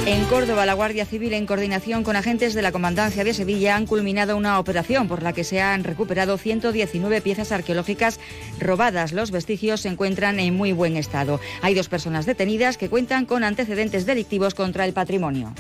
En 0.07 0.25
Córdoba, 0.27 0.67
la 0.67 0.75
Guardia 0.75 1.05
Civil, 1.05 1.33
en 1.33 1.47
coordinación 1.47 2.05
con 2.05 2.15
agentes 2.15 2.55
de 2.55 2.63
la 2.63 2.71
Comandancia 2.71 3.25
de 3.25 3.35
Sevilla, 3.35 3.75
han 3.75 3.87
culminado 3.87 4.37
una 4.37 4.61
operación 4.61 5.09
por 5.09 5.21
la 5.21 5.33
que 5.33 5.43
se 5.43 5.61
han 5.61 5.83
recuperado 5.83 6.39
119 6.39 7.21
piezas 7.23 7.51
arqueológicas 7.51 8.21
robadas. 8.61 9.13
Los 9.13 9.33
vestigios 9.33 9.81
se 9.81 9.89
encuentran 9.89 10.39
en 10.39 10.55
muy 10.55 10.71
buen 10.71 10.97
estado. 10.97 11.41
Hay 11.61 11.75
dos 11.75 11.89
personas 11.89 12.25
detenidas 12.25 12.77
que 12.77 12.89
cuentan 12.89 13.27
con 13.27 13.43
antecedentes 13.43 14.07
delictivos 14.07 14.55
contra 14.55 14.85
el 14.85 14.93
patrimonio. 14.93 15.53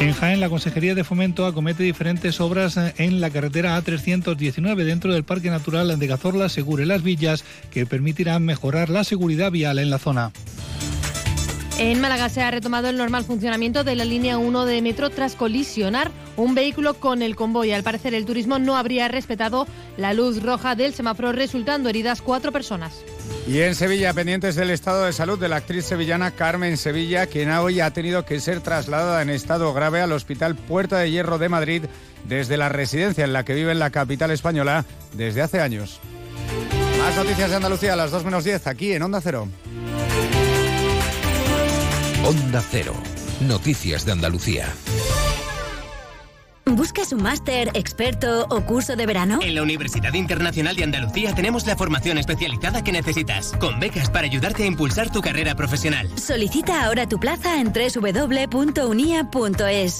En 0.00 0.12
Jaén, 0.12 0.38
la 0.38 0.48
Consejería 0.48 0.94
de 0.94 1.02
Fomento 1.02 1.44
acomete 1.44 1.82
diferentes 1.82 2.40
obras 2.40 2.76
en 2.98 3.20
la 3.20 3.30
carretera 3.30 3.76
A319 3.82 4.84
dentro 4.84 5.12
del 5.12 5.24
Parque 5.24 5.50
Natural 5.50 5.98
de 5.98 6.08
Cazorla, 6.08 6.48
Segure 6.48 6.86
Las 6.86 7.02
Villas, 7.02 7.44
que 7.72 7.84
permitirán 7.84 8.44
mejorar 8.44 8.90
la 8.90 9.02
seguridad 9.02 9.50
vial 9.50 9.80
en 9.80 9.90
la 9.90 9.98
zona. 9.98 10.30
En 11.82 12.00
Málaga 12.00 12.28
se 12.28 12.40
ha 12.40 12.50
retomado 12.52 12.88
el 12.88 12.96
normal 12.96 13.24
funcionamiento 13.24 13.82
de 13.82 13.96
la 13.96 14.04
línea 14.04 14.38
1 14.38 14.66
de 14.66 14.80
metro 14.80 15.10
tras 15.10 15.34
colisionar 15.34 16.12
un 16.36 16.54
vehículo 16.54 16.94
con 16.94 17.22
el 17.22 17.34
convoy. 17.34 17.72
Al 17.72 17.82
parecer, 17.82 18.14
el 18.14 18.24
turismo 18.24 18.60
no 18.60 18.76
habría 18.76 19.08
respetado 19.08 19.66
la 19.96 20.14
luz 20.14 20.44
roja 20.44 20.76
del 20.76 20.94
semáforo, 20.94 21.32
resultando 21.32 21.88
heridas 21.88 22.22
cuatro 22.22 22.52
personas. 22.52 22.94
Y 23.48 23.58
en 23.62 23.74
Sevilla, 23.74 24.14
pendientes 24.14 24.54
del 24.54 24.70
estado 24.70 25.04
de 25.06 25.12
salud 25.12 25.40
de 25.40 25.48
la 25.48 25.56
actriz 25.56 25.84
sevillana 25.84 26.30
Carmen 26.30 26.76
Sevilla, 26.76 27.26
quien 27.26 27.50
hoy 27.50 27.80
ha 27.80 27.92
tenido 27.92 28.24
que 28.24 28.38
ser 28.38 28.60
trasladada 28.60 29.20
en 29.20 29.30
estado 29.30 29.74
grave 29.74 30.00
al 30.00 30.12
Hospital 30.12 30.54
Puerta 30.54 30.98
de 30.98 31.10
Hierro 31.10 31.38
de 31.38 31.48
Madrid 31.48 31.82
desde 32.28 32.58
la 32.58 32.68
residencia 32.68 33.24
en 33.24 33.32
la 33.32 33.44
que 33.44 33.54
vive 33.54 33.72
en 33.72 33.80
la 33.80 33.90
capital 33.90 34.30
española 34.30 34.84
desde 35.14 35.42
hace 35.42 35.60
años. 35.60 35.98
Más 37.00 37.16
noticias 37.16 37.50
de 37.50 37.56
Andalucía 37.56 37.94
a 37.94 37.96
las 37.96 38.12
2 38.12 38.24
menos 38.24 38.44
10 38.44 38.68
aquí 38.68 38.92
en 38.92 39.02
Onda 39.02 39.20
Cero. 39.20 39.48
Onda 42.24 42.62
Cero. 42.70 42.94
Noticias 43.40 44.06
de 44.06 44.12
Andalucía. 44.12 44.72
¿Buscas 46.64 47.12
un 47.12 47.22
máster, 47.22 47.70
experto 47.74 48.46
o 48.48 48.60
curso 48.62 48.94
de 48.94 49.04
verano? 49.04 49.40
En 49.42 49.54
la 49.54 49.62
Universidad 49.62 50.14
Internacional 50.14 50.76
de 50.76 50.84
Andalucía 50.84 51.34
tenemos 51.34 51.66
la 51.66 51.76
formación 51.76 52.18
especializada 52.18 52.84
que 52.84 52.92
necesitas, 52.92 53.52
con 53.58 53.80
becas 53.80 54.10
para 54.10 54.26
ayudarte 54.26 54.62
a 54.62 54.66
impulsar 54.66 55.10
tu 55.10 55.20
carrera 55.20 55.56
profesional. 55.56 56.08
Solicita 56.16 56.84
ahora 56.84 57.08
tu 57.08 57.18
plaza 57.18 57.60
en 57.60 57.72
www.unia.es. 57.72 59.18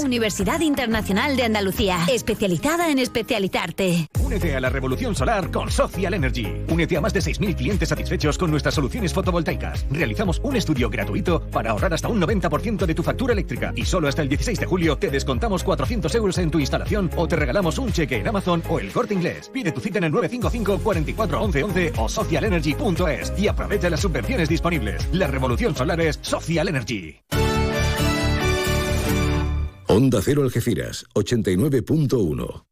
Universidad 0.01 0.61
Internacional 0.61 1.37
de 1.37 1.43
Andalucía, 1.45 1.99
especializada 2.09 2.91
en 2.91 3.01
especializarte. 3.01 4.09
Únete 4.21 4.55
a 4.57 4.61
la 4.61 4.71
revolución 4.71 5.17
solar 5.17 5.51
con 5.51 5.71
Social 5.71 6.15
Energy. 6.15 6.47
Únete 6.69 6.97
a 6.97 7.01
más 7.01 7.13
de 7.13 7.21
6.000 7.21 7.57
clientes 7.57 7.89
satisfechos 7.89 8.39
con 8.39 8.51
nuestras 8.51 8.75
soluciones 8.75 9.13
fotovoltaicas. 9.13 9.85
Realizamos 9.91 10.41
un 10.45 10.57
estudio 10.57 10.89
gratuito 10.89 11.43
para 11.51 11.73
ahorrar 11.73 11.93
hasta 11.93 12.07
un 12.09 12.23
90% 12.23 12.87
de 12.87 12.95
tu 12.95 13.03
factura 13.03 13.33
eléctrica. 13.33 13.73
Y 13.75 13.85
solo 13.85 14.07
hasta 14.09 14.23
el 14.23 14.29
16 14.29 14.61
de 14.61 14.67
julio 14.67 14.97
te 14.97 15.11
descontamos 15.11 15.65
400 15.65 16.15
euros 16.15 16.39
en 16.39 16.52
tu 16.53 16.61
instalación 16.61 17.11
o 17.17 17.27
te 17.27 17.35
regalamos 17.35 17.77
un 17.79 17.91
cheque 17.91 18.19
en 18.19 18.29
Amazon 18.29 18.63
o 18.69 18.79
el 18.79 18.93
corte 18.93 19.15
inglés. 19.15 19.51
Pide 19.53 19.73
tu 19.73 19.81
cita 19.81 19.99
en 19.99 20.05
el 20.05 20.13
955 20.13 20.85
44 20.85 21.43
11 21.43 21.65
11 21.65 21.93
o 21.99 22.09
socialenergy.es 22.09 23.33
y 23.37 23.49
aprovecha 23.49 23.91
las 23.91 24.01
subvenciones 24.01 24.49
disponibles. 24.49 25.09
La 25.13 25.27
revolución 25.27 25.75
solar 25.75 26.01
es 26.01 26.21
Social 26.23 26.69
Energy. 26.69 27.17
Onda 29.89 30.21
Cero 30.23 30.43
Algeciras, 30.43 31.05
89.1. 31.15 32.72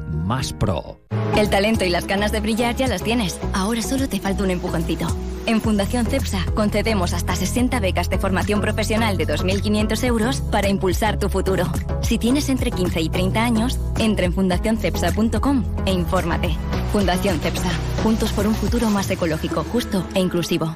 más 0.11 0.53
pro. 0.53 0.99
El 1.35 1.49
talento 1.49 1.85
y 1.85 1.89
las 1.89 2.07
ganas 2.07 2.31
de 2.31 2.39
brillar 2.39 2.75
ya 2.75 2.87
las 2.87 3.03
tienes. 3.03 3.39
Ahora 3.53 3.81
solo 3.81 4.07
te 4.07 4.19
falta 4.19 4.43
un 4.43 4.51
empujoncito. 4.51 5.07
En 5.45 5.59
Fundación 5.59 6.05
CEPSA 6.05 6.45
concedemos 6.53 7.13
hasta 7.13 7.35
60 7.35 7.79
becas 7.79 8.09
de 8.09 8.19
formación 8.19 8.61
profesional 8.61 9.17
de 9.17 9.27
2.500 9.27 10.03
euros 10.03 10.41
para 10.41 10.69
impulsar 10.69 11.17
tu 11.17 11.29
futuro. 11.29 11.65
Si 12.01 12.17
tienes 12.17 12.49
entre 12.49 12.71
15 12.71 13.01
y 13.01 13.09
30 13.09 13.43
años, 13.43 13.79
entra 13.97 14.25
en 14.25 14.33
fundacioncepsa.com 14.33 15.63
e 15.85 15.93
infórmate. 15.93 16.55
Fundación 16.91 17.39
CEPSA. 17.39 17.71
Juntos 18.03 18.31
por 18.33 18.45
un 18.45 18.53
futuro 18.53 18.89
más 18.89 19.09
ecológico, 19.09 19.63
justo 19.63 20.05
e 20.13 20.19
inclusivo. 20.19 20.75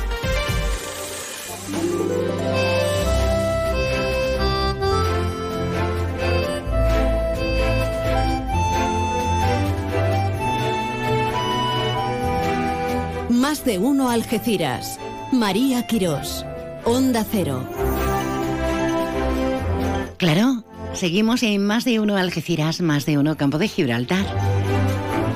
Más 13.51 13.65
de 13.65 13.79
uno 13.79 14.09
Algeciras. 14.09 14.97
María 15.33 15.85
Quirós. 15.85 16.45
Onda 16.85 17.25
Cero. 17.29 17.67
Claro, 20.15 20.63
seguimos 20.93 21.43
en 21.43 21.65
Más 21.65 21.83
de 21.83 21.99
uno 21.99 22.15
Algeciras, 22.15 22.79
Más 22.79 23.05
de 23.05 23.17
uno 23.17 23.35
Campo 23.35 23.57
de 23.57 23.67
Gibraltar. 23.67 24.25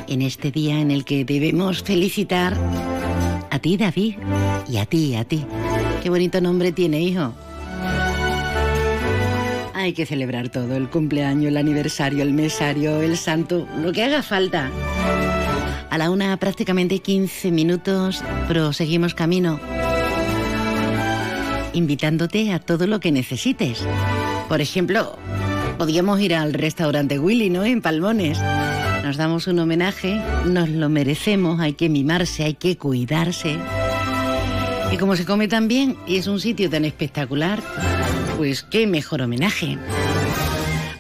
En 0.08 0.22
este 0.22 0.50
día 0.50 0.80
en 0.80 0.92
el 0.92 1.04
que 1.04 1.26
debemos 1.26 1.84
felicitar 1.84 2.56
a 3.52 3.60
ti, 3.60 3.76
David, 3.76 4.16
y 4.70 4.78
a 4.78 4.86
ti, 4.86 5.14
a 5.16 5.26
ti. 5.26 5.46
Qué 6.02 6.10
bonito 6.10 6.40
nombre 6.40 6.72
tiene, 6.72 7.02
hijo. 7.02 7.34
Hay 9.74 9.92
que 9.92 10.06
celebrar 10.06 10.48
todo, 10.48 10.78
el 10.78 10.90
cumpleaños, 10.90 11.48
el 11.48 11.58
aniversario, 11.58 12.24
el 12.24 12.32
mesario, 12.32 13.02
el 13.02 13.18
santo, 13.18 13.68
lo 13.78 13.92
que 13.92 14.06
haga 14.06 14.24
falta. 14.24 14.72
A 15.96 15.98
la 15.98 16.10
una 16.10 16.36
prácticamente 16.36 17.00
15 17.00 17.52
minutos 17.52 18.22
proseguimos 18.50 19.16
camino, 19.16 19.62
invitándote 21.72 22.52
a 22.52 22.60
todo 22.60 22.86
lo 22.86 23.00
que 23.00 23.14
necesites. 23.14 23.80
Por 24.50 24.60
ejemplo, 24.60 25.18
podíamos 25.78 26.20
ir 26.20 26.36
al 26.36 26.52
restaurante 26.52 27.18
Willy, 27.18 27.50
¿no? 27.50 27.64
En 27.64 27.82
Palmones. 27.82 28.38
Nos 29.06 29.16
damos 29.16 29.48
un 29.48 29.58
homenaje, 29.58 30.20
nos 30.44 30.68
lo 30.68 30.90
merecemos, 30.90 31.62
hay 31.62 31.76
que 31.76 31.88
mimarse, 31.88 32.44
hay 32.44 32.56
que 32.56 32.76
cuidarse. 32.76 33.56
Y 34.92 34.98
como 34.98 35.16
se 35.16 35.24
come 35.24 35.48
tan 35.48 35.70
bien 35.70 35.96
y 36.06 36.18
es 36.18 36.28
un 36.28 36.42
sitio 36.42 36.70
tan 36.70 36.84
espectacular, 36.84 37.64
pues 38.36 38.64
qué 38.64 38.86
mejor 38.86 39.22
homenaje. 39.22 39.78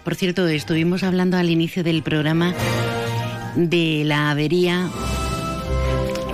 Por 0.06 0.16
cierto, 0.16 0.48
estuvimos 0.48 1.04
hablando 1.04 1.36
al 1.36 1.50
inicio 1.50 1.84
del 1.84 2.02
programa 2.02 2.54
de 3.56 4.04
la 4.06 4.32
avería 4.32 4.90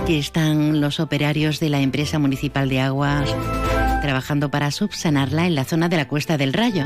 que 0.06 0.18
están 0.18 0.80
los 0.80 1.00
operarios 1.00 1.60
de 1.60 1.68
la 1.68 1.80
empresa 1.80 2.18
municipal 2.18 2.68
de 2.68 2.80
aguas 2.80 3.34
trabajando 4.02 4.50
para 4.50 4.70
subsanarla 4.70 5.46
en 5.46 5.54
la 5.54 5.64
zona 5.64 5.88
de 5.88 5.96
la 5.96 6.08
Cuesta 6.08 6.36
del 6.36 6.52
Rayo. 6.52 6.84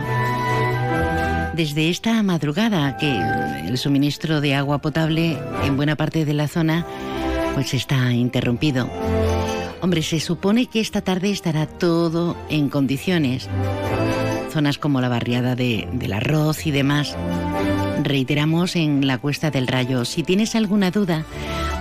Desde 1.55 1.89
esta 1.89 2.23
madrugada 2.23 2.99
que 2.99 3.19
el 3.67 3.79
suministro 3.79 4.43
de 4.43 4.55
agua 4.55 4.79
potable 4.79 5.39
en 5.65 5.77
buena 5.77 5.97
parte 5.97 6.27
de 6.27 6.35
la 6.35 6.49
zona 6.49 6.87
pues 7.55 7.73
está 7.73 8.13
interrumpido. 8.13 8.91
Hombre, 9.81 10.03
se 10.03 10.21
supone 10.21 10.67
que 10.67 10.81
esta 10.81 11.01
tarde 11.01 11.31
estará 11.31 11.67
todo 11.67 12.37
en 12.51 12.69
condiciones. 12.69 13.49
Zonas 14.51 14.77
como 14.79 15.01
la 15.01 15.09
barriada 15.09 15.57
de, 15.57 15.89
del 15.93 16.13
arroz 16.13 16.67
y 16.67 16.71
demás. 16.71 17.17
Reiteramos 18.03 18.75
en 18.77 19.07
la 19.07 19.19
Cuesta 19.19 19.51
del 19.51 19.67
Rayo. 19.67 20.05
Si 20.05 20.23
tienes 20.23 20.55
alguna 20.55 20.91
duda, 20.91 21.25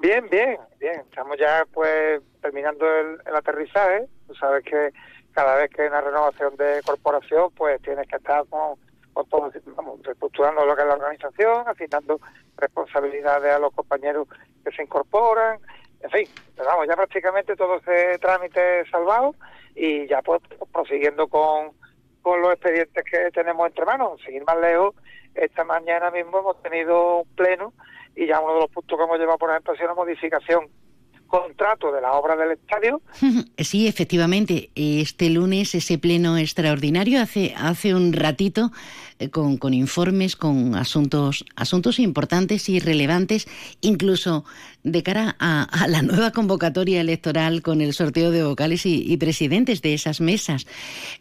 Bien, 0.05 0.29
bien, 0.29 0.59
bien. 0.79 1.01
Estamos 1.01 1.39
ya 1.39 1.65
pues 1.73 2.21
terminando 2.43 2.85
el, 2.87 3.35
aterrizaje. 3.35 4.07
Tú 4.27 4.35
sabes 4.35 4.63
que 4.63 4.93
cada 5.33 5.57
vez 5.57 5.71
que 5.71 5.81
hay 5.81 5.89
una 5.89 6.03
renovación 6.03 6.55
de 6.57 6.83
corporación, 6.85 7.51
pues 7.57 7.81
tienes 7.81 8.07
que 8.07 8.17
estar 8.17 8.45
con, 8.51 8.79
con 9.15 9.27
todo, 9.31 9.51
vamos, 9.75 10.03
reestructurando 10.03 10.67
lo 10.67 10.77
que 10.77 10.83
es 10.83 10.89
la 10.89 10.95
organización, 10.97 11.67
asignando 11.67 12.21
responsabilidades 12.59 13.51
a 13.55 13.59
los 13.59 13.73
compañeros 13.73 14.29
que 14.63 14.73
se 14.73 14.83
incorporan, 14.83 15.59
en 16.03 16.11
fin, 16.11 16.29
vamos, 16.59 16.87
ya 16.87 16.97
prácticamente 16.97 17.57
todo 17.57 17.77
ese 17.77 18.19
trámite 18.19 18.85
salvado 18.91 19.35
y 19.75 20.07
ya 20.07 20.21
pues 20.21 20.43
prosiguiendo 20.71 21.29
con, 21.29 21.73
con 22.21 22.43
los 22.43 22.53
expedientes 22.53 23.05
que 23.11 23.31
tenemos 23.31 23.69
entre 23.69 23.87
manos, 23.87 24.21
seguir 24.23 24.45
más 24.45 24.59
lejos, 24.59 24.95
esta 25.35 25.65
mañana 25.65 26.11
mismo 26.11 26.41
hemos 26.41 26.63
tenido 26.63 27.21
un 27.21 27.35
pleno 27.37 27.73
y 28.17 28.27
ya 28.27 28.41
uno 28.41 28.55
de 28.55 28.61
los 28.61 28.71
puntos 28.71 28.97
que 28.97 29.05
hemos 29.05 29.19
llevado, 29.19 29.39
por 29.39 29.51
ejemplo, 29.51 29.73
ha 29.73 29.77
sido 29.77 29.93
una 29.93 29.95
modificación 29.95 30.69
contrato 31.27 31.91
de 31.91 32.01
la 32.01 32.13
obra 32.13 32.37
del 32.37 32.53
estadio. 32.53 33.01
Sí, 33.59 33.89
efectivamente. 33.89 34.71
Este 34.75 35.31
lunes 35.31 35.75
ese 35.75 35.99
pleno 35.99 36.37
extraordinario 36.37 37.21
hace 37.21 37.55
hace 37.57 37.95
un 37.95 38.13
ratito 38.13 38.71
eh, 39.19 39.31
con, 39.31 39.57
con, 39.57 39.75
informes, 39.75 40.37
con 40.37 40.75
asuntos 40.75 41.45
asuntos 41.57 41.99
importantes 41.99 42.69
y 42.69 42.79
relevantes, 42.79 43.47
incluso 43.81 44.45
de 44.83 45.03
cara 45.03 45.37
a, 45.39 45.65
a 45.65 45.89
la 45.89 46.03
nueva 46.03 46.31
convocatoria 46.31 47.01
electoral 47.01 47.63
con 47.63 47.81
el 47.81 47.95
sorteo 47.95 48.31
de 48.31 48.45
vocales 48.45 48.87
y, 48.87 49.03
y, 49.11 49.17
presidentes 49.17 49.83
de 49.83 49.95
esas 49.95 50.21
mesas. 50.21 50.67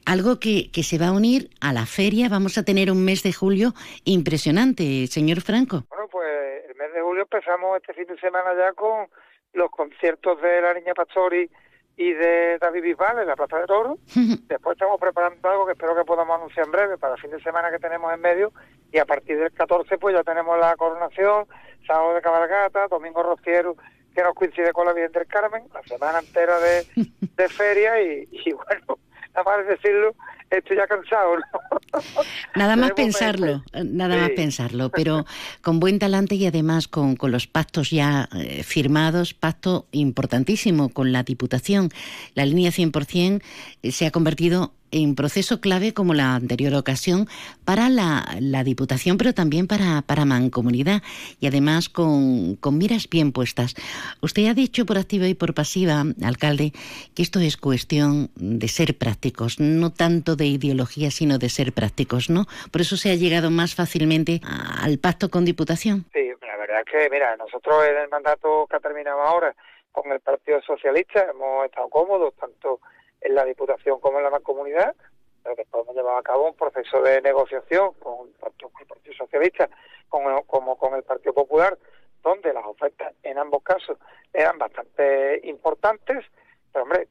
Algo 0.05 0.39
que, 0.39 0.69
que 0.71 0.83
se 0.83 0.97
va 0.97 1.07
a 1.07 1.11
unir 1.11 1.49
a 1.61 1.71
la 1.71 1.85
feria. 1.85 2.29
Vamos 2.29 2.57
a 2.57 2.63
tener 2.63 2.91
un 2.91 3.03
mes 3.05 3.23
de 3.23 3.31
julio 3.31 3.73
impresionante, 4.05 5.07
señor 5.07 5.41
Franco. 5.41 5.85
Bueno, 5.89 6.07
pues 6.11 6.27
el 6.69 6.75
mes 6.75 6.93
de 6.93 7.01
julio 7.01 7.22
empezamos 7.33 7.77
este 7.77 7.93
fin 7.93 8.05
de 8.05 8.19
semana 8.19 8.53
ya 8.55 8.73
con 8.73 9.07
los 9.53 9.71
conciertos 9.71 10.39
de 10.39 10.61
la 10.61 10.73
Niña 10.73 10.93
Pastori 10.93 11.49
y 11.97 12.13
de 12.13 12.59
David 12.59 12.83
Bisbal 12.83 13.19
en 13.19 13.27
la 13.27 13.35
Plaza 13.35 13.57
de 13.57 13.65
Toro. 13.65 13.97
Después 14.47 14.75
estamos 14.75 14.99
preparando 14.99 15.49
algo 15.49 15.65
que 15.65 15.71
espero 15.71 15.95
que 15.95 16.05
podamos 16.05 16.35
anunciar 16.35 16.67
en 16.67 16.71
breve 16.71 16.97
para 16.99 17.15
el 17.15 17.21
fin 17.21 17.31
de 17.31 17.41
semana 17.41 17.71
que 17.71 17.79
tenemos 17.79 18.13
en 18.13 18.21
medio 18.21 18.51
y 18.91 18.99
a 18.99 19.05
partir 19.05 19.39
del 19.39 19.51
14 19.51 19.97
pues 19.97 20.15
ya 20.15 20.23
tenemos 20.23 20.59
la 20.59 20.75
coronación, 20.75 21.47
sábado 21.87 22.13
de 22.13 22.21
cabalgata, 22.21 22.87
domingo 22.87 23.23
rociero 23.23 23.75
que 24.13 24.21
nos 24.21 24.35
coincide 24.35 24.71
con 24.71 24.85
la 24.85 24.93
Virgen 24.93 25.13
del 25.13 25.25
Carmen, 25.25 25.63
la 25.73 25.81
semana 25.83 26.19
entera 26.19 26.59
de, 26.59 26.85
de 27.35 27.49
feria 27.49 27.99
y, 27.99 28.27
y 28.31 28.53
bueno, 28.53 28.99
nada 29.33 29.43
más 29.43 29.65
decirlo, 29.65 30.13
estoy 30.57 30.77
ya 30.77 30.87
cansado. 30.87 31.37
¿no? 31.37 32.01
Nada 32.55 32.75
más 32.75 32.91
pensarlo, 32.91 33.63
nada 33.73 34.15
sí. 34.15 34.21
más 34.21 34.29
pensarlo, 34.31 34.89
pero 34.89 35.25
con 35.61 35.79
buen 35.79 35.99
talante 35.99 36.35
y 36.35 36.45
además 36.45 36.87
con, 36.87 37.15
con 37.15 37.31
los 37.31 37.47
pactos 37.47 37.89
ya 37.91 38.29
eh, 38.35 38.63
firmados, 38.63 39.33
pacto 39.33 39.87
importantísimo 39.91 40.89
con 40.89 41.11
la 41.11 41.23
Diputación. 41.23 41.89
La 42.35 42.45
línea 42.45 42.71
100% 42.71 43.41
se 43.83 44.05
ha 44.05 44.11
convertido 44.11 44.73
en 44.93 45.15
proceso 45.15 45.59
clave 45.59 45.93
como 45.93 46.13
la 46.13 46.35
anterior 46.35 46.73
ocasión 46.75 47.27
para 47.65 47.89
la, 47.89 48.37
la 48.39 48.63
Diputación, 48.63 49.17
pero 49.17 49.33
también 49.33 49.67
para, 49.67 50.03
para 50.03 50.25
Mancomunidad 50.25 51.01
y 51.39 51.47
además 51.47 51.89
con, 51.89 52.55
con 52.55 52.77
miras 52.77 53.09
bien 53.09 53.31
puestas. 53.31 53.75
Usted 54.21 54.47
ha 54.47 54.53
dicho 54.53 54.85
por 54.85 54.97
activa 54.97 55.27
y 55.27 55.33
por 55.33 55.53
pasiva, 55.53 56.03
alcalde, 56.23 56.71
que 57.15 57.23
esto 57.23 57.39
es 57.39 57.57
cuestión 57.57 58.29
de 58.35 58.67
ser 58.67 58.97
prácticos, 58.97 59.59
no 59.59 59.91
tanto 59.91 60.35
de 60.35 60.45
ideología, 60.45 61.11
sino 61.11 61.37
de 61.39 61.49
ser 61.49 61.73
prácticos, 61.73 62.29
¿no? 62.29 62.45
Por 62.71 62.81
eso 62.81 62.95
se 62.95 63.11
ha 63.11 63.15
llegado 63.15 63.49
más 63.49 63.75
fácilmente 63.75 64.41
al 64.81 64.99
pacto 64.99 65.29
con 65.29 65.45
Diputación. 65.45 66.05
Sí, 66.13 66.29
la 66.41 66.57
verdad 66.57 66.81
es 66.85 66.91
que, 66.91 67.09
mira, 67.09 67.35
nosotros 67.37 67.83
en 67.89 67.97
el 67.97 68.09
mandato 68.09 68.67
que 68.69 68.75
ha 68.75 68.79
terminado 68.79 69.21
ahora 69.21 69.55
con 69.91 70.11
el 70.11 70.19
Partido 70.19 70.61
Socialista 70.61 71.25
hemos 71.29 71.65
estado 71.65 71.87
cómodos, 71.89 72.33
tanto 72.39 72.79
en 73.23 73.35
la 73.35 73.45
Diputación 73.45 73.99
como 73.99 74.17
en 74.17 74.23
la 74.23 74.29
Mancomunidad, 74.29 74.95
pero 75.43 75.55
después 75.55 75.83
hemos 75.83 75.95
llevado 75.95 76.17
a 76.17 76.23
cabo 76.23 76.49
un 76.49 76.55
proceso 76.55 77.01
de 77.01 77.21
negociación 77.21 77.93
con, 77.99 78.31
tanto 78.33 78.69
con 78.69 78.81
el 78.81 78.87
Partido 78.87 79.15
Socialista 79.15 79.69
como, 80.09 80.43
como 80.43 80.77
con 80.77 80.93
el 80.95 81.03
Partido 81.03 81.33
Popular, 81.33 81.77
donde 82.23 82.53
las 82.53 82.65
ofertas 82.65 83.13
en 83.23 83.37
ambos 83.37 83.63
casos 83.63 83.97
eran 84.31 84.57
bastante 84.57 85.41
importantes, 85.43 86.25
pero 86.71 86.83
hombre, 86.83 87.07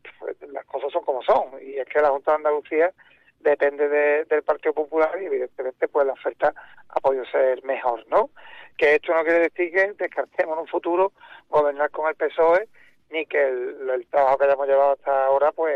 las 0.50 0.64
cosas 0.66 0.90
son 0.92 1.04
como 1.04 1.22
son, 1.22 1.50
y 1.60 1.78
es 1.78 1.86
que 1.86 2.00
la 2.00 2.10
Junta 2.10 2.32
de 2.32 2.36
Andalucía 2.36 2.92
depende 3.40 3.88
del 4.24 4.42
Partido 4.42 4.72
Popular 4.72 5.10
y 5.20 5.26
evidentemente 5.26 5.88
pues 5.88 6.06
la 6.06 6.12
oferta 6.12 6.54
ha 6.88 7.00
podido 7.00 7.24
ser 7.26 7.62
mejor, 7.64 8.06
¿no? 8.08 8.30
Que 8.76 8.94
esto 8.94 9.14
no 9.14 9.22
quiere 9.24 9.40
decir 9.40 9.72
que 9.72 9.92
descartemos 9.94 10.54
en 10.54 10.60
un 10.62 10.68
futuro 10.68 11.12
gobernar 11.48 11.90
con 11.90 12.08
el 12.08 12.14
PSOE 12.14 12.68
ni 13.12 13.26
que 13.26 13.42
el, 13.46 14.06
trabajo 14.10 14.38
que 14.38 14.44
hayamos 14.44 14.66
llevado 14.66 14.92
hasta 14.92 15.26
ahora 15.26 15.52
pues 15.52 15.74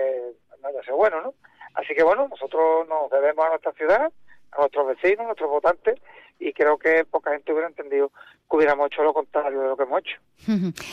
no 0.62 0.68
haya 0.68 0.82
sido 0.82 0.96
bueno, 0.96 1.20
¿no? 1.20 1.34
Así 1.74 1.94
que 1.94 2.02
bueno, 2.02 2.28
nosotros 2.28 2.88
nos 2.88 3.10
debemos 3.10 3.44
a 3.44 3.50
nuestra 3.50 3.72
ciudad, 3.72 4.10
a 4.52 4.58
nuestros 4.58 4.86
vecinos, 4.86 5.20
a 5.20 5.24
nuestros 5.24 5.50
votantes 5.50 6.00
y 6.38 6.52
creo 6.52 6.78
que 6.78 7.04
poca 7.04 7.32
gente 7.32 7.52
hubiera 7.52 7.68
entendido 7.68 8.10
que 8.48 8.56
hubiéramos 8.56 8.86
hecho 8.86 9.02
lo 9.02 9.12
contrario 9.12 9.60
de 9.60 9.68
lo 9.68 9.76
que 9.76 9.82
hemos 9.82 10.00
hecho. 10.00 10.18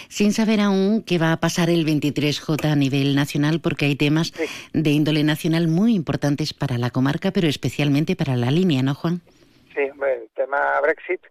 Sin 0.10 0.34
saber 0.34 0.60
aún 0.60 1.04
qué 1.06 1.18
va 1.18 1.32
a 1.32 1.38
pasar 1.38 1.70
el 1.70 1.86
23J 1.86 2.72
a 2.72 2.76
nivel 2.76 3.16
nacional, 3.16 3.60
porque 3.62 3.86
hay 3.86 3.96
temas 3.96 4.34
de 4.74 4.90
índole 4.90 5.24
nacional 5.24 5.68
muy 5.68 5.96
importantes 5.96 6.54
para 6.54 6.78
la 6.78 6.90
comarca, 6.90 7.32
pero 7.32 7.48
especialmente 7.48 8.16
para 8.16 8.36
la 8.36 8.52
línea, 8.52 8.82
¿no, 8.82 8.96
Juan? 8.96 9.22
Sí, 9.74 9.82
el 9.82 10.30
tema 10.36 10.80
Brexit 10.82 11.22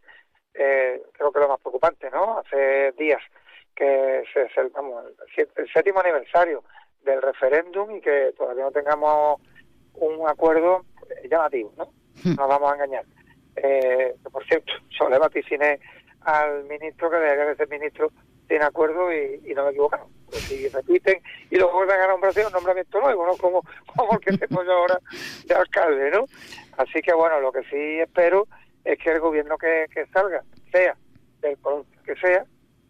eh, 0.54 1.02
creo 1.12 1.32
que 1.32 1.38
es 1.38 1.42
lo 1.42 1.48
más 1.48 1.60
preocupante, 1.60 2.10
¿no? 2.10 2.38
Hace 2.38 2.92
días 2.92 3.20
que 3.74 4.20
es 4.20 4.56
el, 4.56 4.68
vamos, 4.70 5.04
el 5.36 5.72
séptimo 5.72 6.00
aniversario 6.00 6.62
del 7.04 7.22
referéndum 7.22 7.96
y 7.96 8.00
que 8.00 8.32
todavía 8.36 8.64
no 8.64 8.70
tengamos 8.70 9.40
un 9.94 10.28
acuerdo 10.28 10.84
llamativo, 11.30 11.72
¿no? 11.76 11.88
No 12.24 12.34
nos 12.34 12.48
vamos 12.48 12.70
a 12.70 12.74
engañar. 12.74 13.04
Eh, 13.56 14.14
por 14.30 14.44
cierto, 14.46 14.72
yo 14.90 15.08
le 15.08 15.18
vaticiné 15.18 15.80
al 16.22 16.64
ministro 16.64 17.10
que 17.10 17.16
debería 17.16 17.46
de 17.46 17.56
ser 17.56 17.68
ministro 17.68 18.10
sin 18.48 18.62
acuerdo 18.62 19.12
y, 19.12 19.40
no 19.54 19.64
me 19.64 19.70
equivocaron. 19.70 20.08
Pues 20.26 20.42
si 20.42 20.68
repiten 20.68 21.22
y 21.50 21.56
luego 21.56 21.72
vuelven 21.72 22.00
a 22.00 22.08
nombrarse 22.08 22.46
un 22.46 22.52
nombramiento 22.52 23.00
nuevo, 23.00 23.26
¿no? 23.26 23.36
Como, 23.36 23.62
como 23.96 24.12
el 24.14 24.20
que 24.20 24.38
tengo 24.38 24.62
yo 24.64 24.72
ahora 24.72 24.98
de 25.46 25.54
alcalde, 25.54 26.10
¿no? 26.10 26.26
Así 26.76 27.00
que 27.02 27.12
bueno, 27.12 27.40
lo 27.40 27.52
que 27.52 27.62
sí 27.64 28.00
espero 28.00 28.46
es 28.84 28.98
que 28.98 29.12
el 29.12 29.20
gobierno 29.20 29.56
que, 29.58 29.86
que 29.92 30.06
salga, 30.06 30.42
sea 30.70 30.96
del 31.40 31.58
color 31.58 31.84
que 32.04 32.14
sea, 32.16 32.44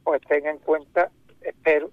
pues 0.05 0.21
tenga 0.23 0.51
en 0.51 0.59
cuenta, 0.59 1.11
espero, 1.41 1.91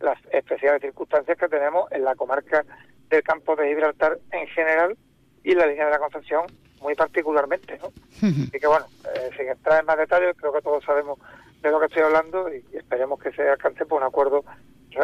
las 0.00 0.18
especiales 0.32 0.82
circunstancias 0.82 1.38
que 1.38 1.48
tenemos 1.48 1.90
en 1.92 2.04
la 2.04 2.14
comarca 2.14 2.64
del 3.08 3.22
campo 3.22 3.54
de 3.56 3.68
Gibraltar 3.68 4.18
en 4.32 4.46
general 4.48 4.96
y 5.44 5.54
la 5.54 5.66
línea 5.66 5.86
de 5.86 5.92
la 5.92 5.98
Concepción 5.98 6.46
muy 6.80 6.94
particularmente, 6.94 7.78
¿no? 7.78 7.92
Así 8.16 8.58
que 8.58 8.66
bueno, 8.66 8.86
eh, 9.14 9.30
sin 9.36 9.48
entrar 9.48 9.80
en 9.80 9.86
más 9.86 9.96
detalles, 9.96 10.36
creo 10.36 10.52
que 10.52 10.62
todos 10.62 10.84
sabemos 10.84 11.18
de 11.62 11.70
lo 11.70 11.78
que 11.78 11.86
estoy 11.86 12.02
hablando 12.02 12.52
y, 12.52 12.64
esperemos 12.72 13.20
que 13.20 13.32
se 13.32 13.48
alcance 13.48 13.86
por 13.86 14.02
un 14.02 14.08
acuerdo 14.08 14.44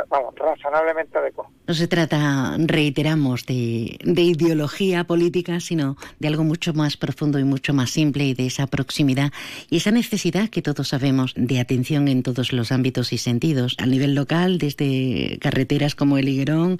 vamos, 0.08 0.34
razonablemente 0.34 1.18
adecuado. 1.18 1.50
No 1.66 1.74
se 1.74 1.88
trata, 1.88 2.56
reiteramos, 2.58 3.46
de, 3.46 3.98
de, 4.02 4.22
ideología 4.22 5.04
política, 5.04 5.60
sino 5.60 5.96
de 6.18 6.28
algo 6.28 6.44
mucho 6.44 6.72
más 6.72 6.96
profundo 6.96 7.38
y 7.38 7.44
mucho 7.44 7.74
más 7.74 7.90
simple 7.90 8.24
y 8.24 8.34
de 8.34 8.46
esa 8.46 8.66
proximidad 8.66 9.32
y 9.70 9.76
esa 9.78 9.90
necesidad 9.90 10.48
que 10.48 10.62
todos 10.62 10.88
sabemos 10.88 11.34
de 11.36 11.60
atención 11.60 12.08
en 12.08 12.22
todos 12.22 12.52
los 12.52 12.72
ámbitos 12.72 13.12
y 13.12 13.18
sentidos, 13.18 13.76
a 13.78 13.86
nivel 13.86 14.14
local, 14.14 14.58
desde 14.58 15.38
carreteras 15.40 15.94
como 15.94 16.18
el 16.18 16.28
Higuerón, 16.28 16.78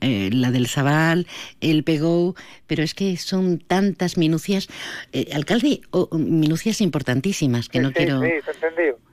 eh, 0.00 0.30
la 0.32 0.50
del 0.50 0.68
Zabal, 0.68 1.26
el 1.60 1.84
Pegou, 1.84 2.34
pero 2.66 2.82
es 2.82 2.94
que 2.94 3.16
son 3.16 3.58
tantas 3.58 4.16
minucias, 4.16 4.68
eh, 5.12 5.30
alcalde, 5.34 5.80
minucias 6.12 6.80
importantísimas 6.80 7.68
que 7.68 7.80
no 7.80 7.92
quiero... 7.92 8.20
Sí, 8.20 8.30
entendido 8.54 9.09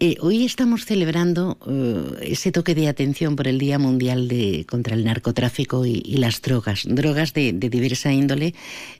eh, 0.00 0.16
hoy 0.20 0.44
estamos 0.44 0.84
celebrando 0.84 1.58
eh, 1.66 2.32
ese 2.32 2.52
toque 2.52 2.74
de 2.74 2.88
atención 2.88 3.36
por 3.36 3.48
el 3.48 3.58
Día 3.58 3.78
Mundial 3.78 4.28
de, 4.28 4.64
contra 4.68 4.94
el 4.94 5.04
Narcotráfico 5.04 5.86
y, 5.86 6.02
las 6.18 6.42
drogas, 6.42 6.82
drogas 6.86 7.32
de, 7.32 7.52
diversa 7.52 8.12
índole, 8.12 8.54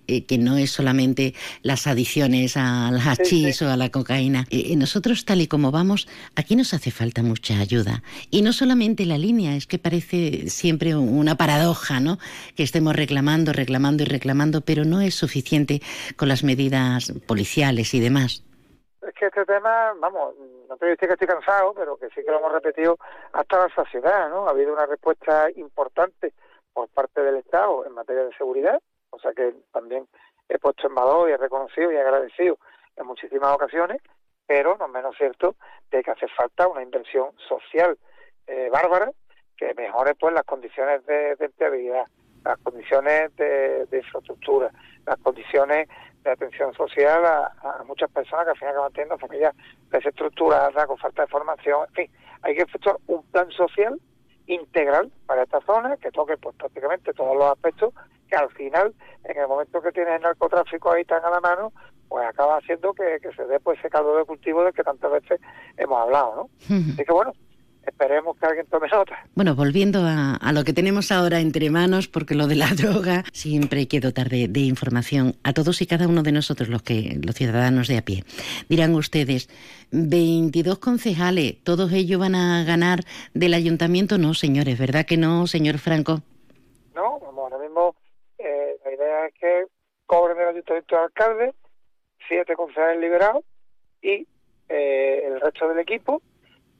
eh, 0.07 0.25
que 0.25 0.39
no 0.39 0.57
es 0.57 0.71
solamente 0.71 1.35
las 1.63 1.87
adiciones 1.87 2.57
al 2.57 2.99
hachís 2.99 3.61
o 3.63 3.71
a 3.71 3.77
la 3.77 3.91
cocaína. 3.91 4.47
nosotros, 4.77 5.25
tal 5.25 5.41
y 5.41 5.47
como 5.47 5.71
vamos, 5.71 6.09
aquí 6.35 6.57
nos 6.57 6.75
hace 6.75 6.91
falta 6.91 7.23
mucha 7.23 7.59
ayuda. 7.59 8.03
Y 8.31 8.43
no 8.43 8.53
solamente 8.53 9.05
la 9.07 9.19
línea, 9.19 9.57
es 9.57 9.67
que 9.67 9.79
parece 9.79 10.49
siempre 10.49 10.97
una 10.97 11.37
paradoja, 11.37 12.01
¿no? 12.01 12.19
Que 12.57 12.63
estemos 12.63 12.97
reclamando, 12.97 13.53
reclamando 13.53 14.03
y 14.05 14.07
reclamando, 14.07 14.63
pero 14.63 14.85
no 14.85 15.01
es 15.01 15.15
suficiente 15.15 15.83
con 16.17 16.29
las 16.29 16.45
medidas 16.45 17.13
policiales 17.27 17.95
y 17.95 18.01
demás 18.01 18.43
es 19.03 19.15
que 19.15 19.27
este 19.27 19.45
tema, 19.45 19.93
vamos, 19.99 20.35
no 20.69 20.77
te 20.77 20.87
decir 20.87 21.09
que 21.09 21.15
estoy 21.15 21.29
cansado, 21.29 21.73
pero 21.75 21.97
que 21.97 22.09
sí 22.09 22.25
que 22.25 22.31
lo 22.31 22.39
hemos 22.39 22.53
repetido 22.53 22.99
hasta 23.33 23.59
la 23.59 23.75
saciedad, 23.75 24.29
¿no? 24.29 24.47
Ha 24.47 24.51
habido 24.51 24.73
una 24.73 24.87
respuesta 24.87 25.51
importante 25.53 26.33
por 26.73 26.89
parte 26.89 27.23
del 27.23 27.37
Estado 27.37 27.87
en 27.87 27.93
materia 27.93 28.25
de 28.25 28.35
seguridad, 28.35 28.81
o 29.11 29.19
sea 29.19 29.33
que 29.33 29.55
también 29.73 30.09
he 30.49 30.59
puesto 30.59 30.89
en 30.89 30.95
valor 30.95 31.29
y 31.29 31.33
he 31.33 31.37
reconocido 31.37 31.93
y 31.93 31.97
agradecido 31.97 32.59
en 32.97 33.07
muchísimas 33.07 33.55
ocasiones, 33.55 34.03
pero 34.47 34.77
no 34.79 34.87
es 34.87 34.93
menos 34.93 35.17
cierto 35.17 35.55
de 35.91 36.03
que 36.03 36.11
hace 36.11 36.27
falta 36.29 36.67
una 36.67 36.83
inversión 36.83 37.31
social 37.49 37.97
eh, 38.47 38.69
bárbara 38.73 39.11
que 39.57 39.75
mejore 39.75 40.15
pues 40.15 40.33
las 40.33 40.45
condiciones 40.45 41.05
de, 41.07 41.37
de 41.37 42.05
las 42.45 42.59
condiciones 42.61 43.35
de 43.37 43.89
infraestructura, 43.91 44.71
las 45.05 45.19
condiciones 45.19 45.89
de 46.25 46.31
atención 46.31 46.75
social 46.75 47.25
a, 47.25 47.85
muchas 47.87 48.11
personas 48.11 48.45
que 48.45 48.51
al 48.51 48.59
final 48.59 48.73
acaban 48.75 48.93
teniendo 48.93 49.19
familias 49.19 49.55
desestructuradas, 49.91 50.87
con 50.87 50.99
falta 50.99 51.23
de 51.23 51.29
formación, 51.29 51.87
en 51.89 51.95
fin, 51.95 52.11
hay 52.43 52.55
que 52.55 52.63
efectuar 52.63 52.97
un 53.07 53.23
plan 53.25 53.51
social 53.51 53.99
integral 54.47 55.11
para 55.27 55.43
esta 55.43 55.61
zona 55.61 55.97
que 55.97 56.11
toque 56.11 56.37
pues 56.37 56.57
prácticamente 56.57 57.13
todos 57.13 57.37
los 57.37 57.53
aspectos 57.53 57.93
que 58.29 58.37
al 58.37 58.51
final 58.51 58.95
en 59.25 59.39
el 59.39 59.49
momento 59.49 59.83
que 59.83 59.93
tienes 59.93 60.15
el 60.15 60.23
narcotráfico 60.23 60.91
ahí 60.91 61.05
tan 61.05 61.23
a 61.25 61.31
la 61.31 61.41
mano 61.41 61.73
pues 62.09 62.27
acaba 62.27 62.57
haciendo 62.57 62.95
que, 62.95 63.19
se 63.37 63.45
dé 63.45 63.61
pues 63.61 63.79
ese 63.79 63.91
caldo 63.91 64.17
de 64.17 64.25
cultivo 64.25 64.65
del 64.65 64.73
que 64.73 64.83
tantas 64.83 65.13
veces 65.13 65.41
hemos 65.77 66.01
hablado 66.01 66.35
¿no? 66.35 66.51
así 66.65 67.05
que 67.05 67.13
bueno 67.13 67.33
esperemos 67.89 68.37
que 68.39 68.47
alguien 68.47 68.67
tome 68.67 68.89
nota. 68.89 69.19
Bueno, 69.35 69.55
volviendo 69.55 70.03
a, 70.05 70.53
lo 70.53 70.65
que 70.65 70.73
tenemos 70.73 71.11
ahora 71.13 71.41
entre 71.41 71.71
manos, 71.71 72.09
porque 72.09 72.35
lo 72.35 72.47
de 72.47 72.57
la 72.57 72.69
droga 72.77 73.25
siempre 73.33 73.81
hay 73.81 73.87
que 73.87 74.01
dotar 74.01 74.29
de, 74.29 74.61
información 74.61 75.35
a 75.45 75.53
todos 75.53 75.81
y 75.83 75.87
cada 75.87 76.09
uno 76.09 76.23
de 76.23 76.33
nosotros, 76.33 76.69
los 76.69 76.83
que 76.83 77.19
los 77.25 77.35
ciudadanos 77.35 77.89
de 77.89 77.99
a 77.99 78.03
pie. 78.03 78.25
Dirán 78.69 78.95
ustedes, 78.95 79.49
22 79.91 80.79
concejales, 80.79 81.63
¿todos 81.65 81.93
ellos 81.93 82.21
van 82.21 82.35
a 82.35 82.65
ganar 82.65 83.01
del 83.35 83.55
ayuntamiento? 83.55 84.19
No, 84.19 84.35
señores, 84.35 84.79
¿verdad 84.79 85.07
que 85.07 85.17
no, 85.17 85.47
señor 85.47 85.79
Franco? 85.79 86.21
No, 86.95 87.19
vamos, 87.21 87.53
ahora 87.53 87.59
mismo 87.59 87.95
eh, 88.39 88.77
la 88.85 88.93
idea 88.93 89.27
es 89.27 89.35
que 89.35 89.65
cobren 90.07 90.39
el 90.39 90.49
ayuntamiento 90.49 90.97
de 90.97 91.03
alcalde, 91.03 91.55
siete 92.29 92.55
concejales 92.57 93.01
liberados 93.01 93.45
y 94.03 94.27
eh, 94.69 95.23
el 95.27 95.41
resto 95.41 95.69
del 95.69 95.79
equipo 95.79 96.23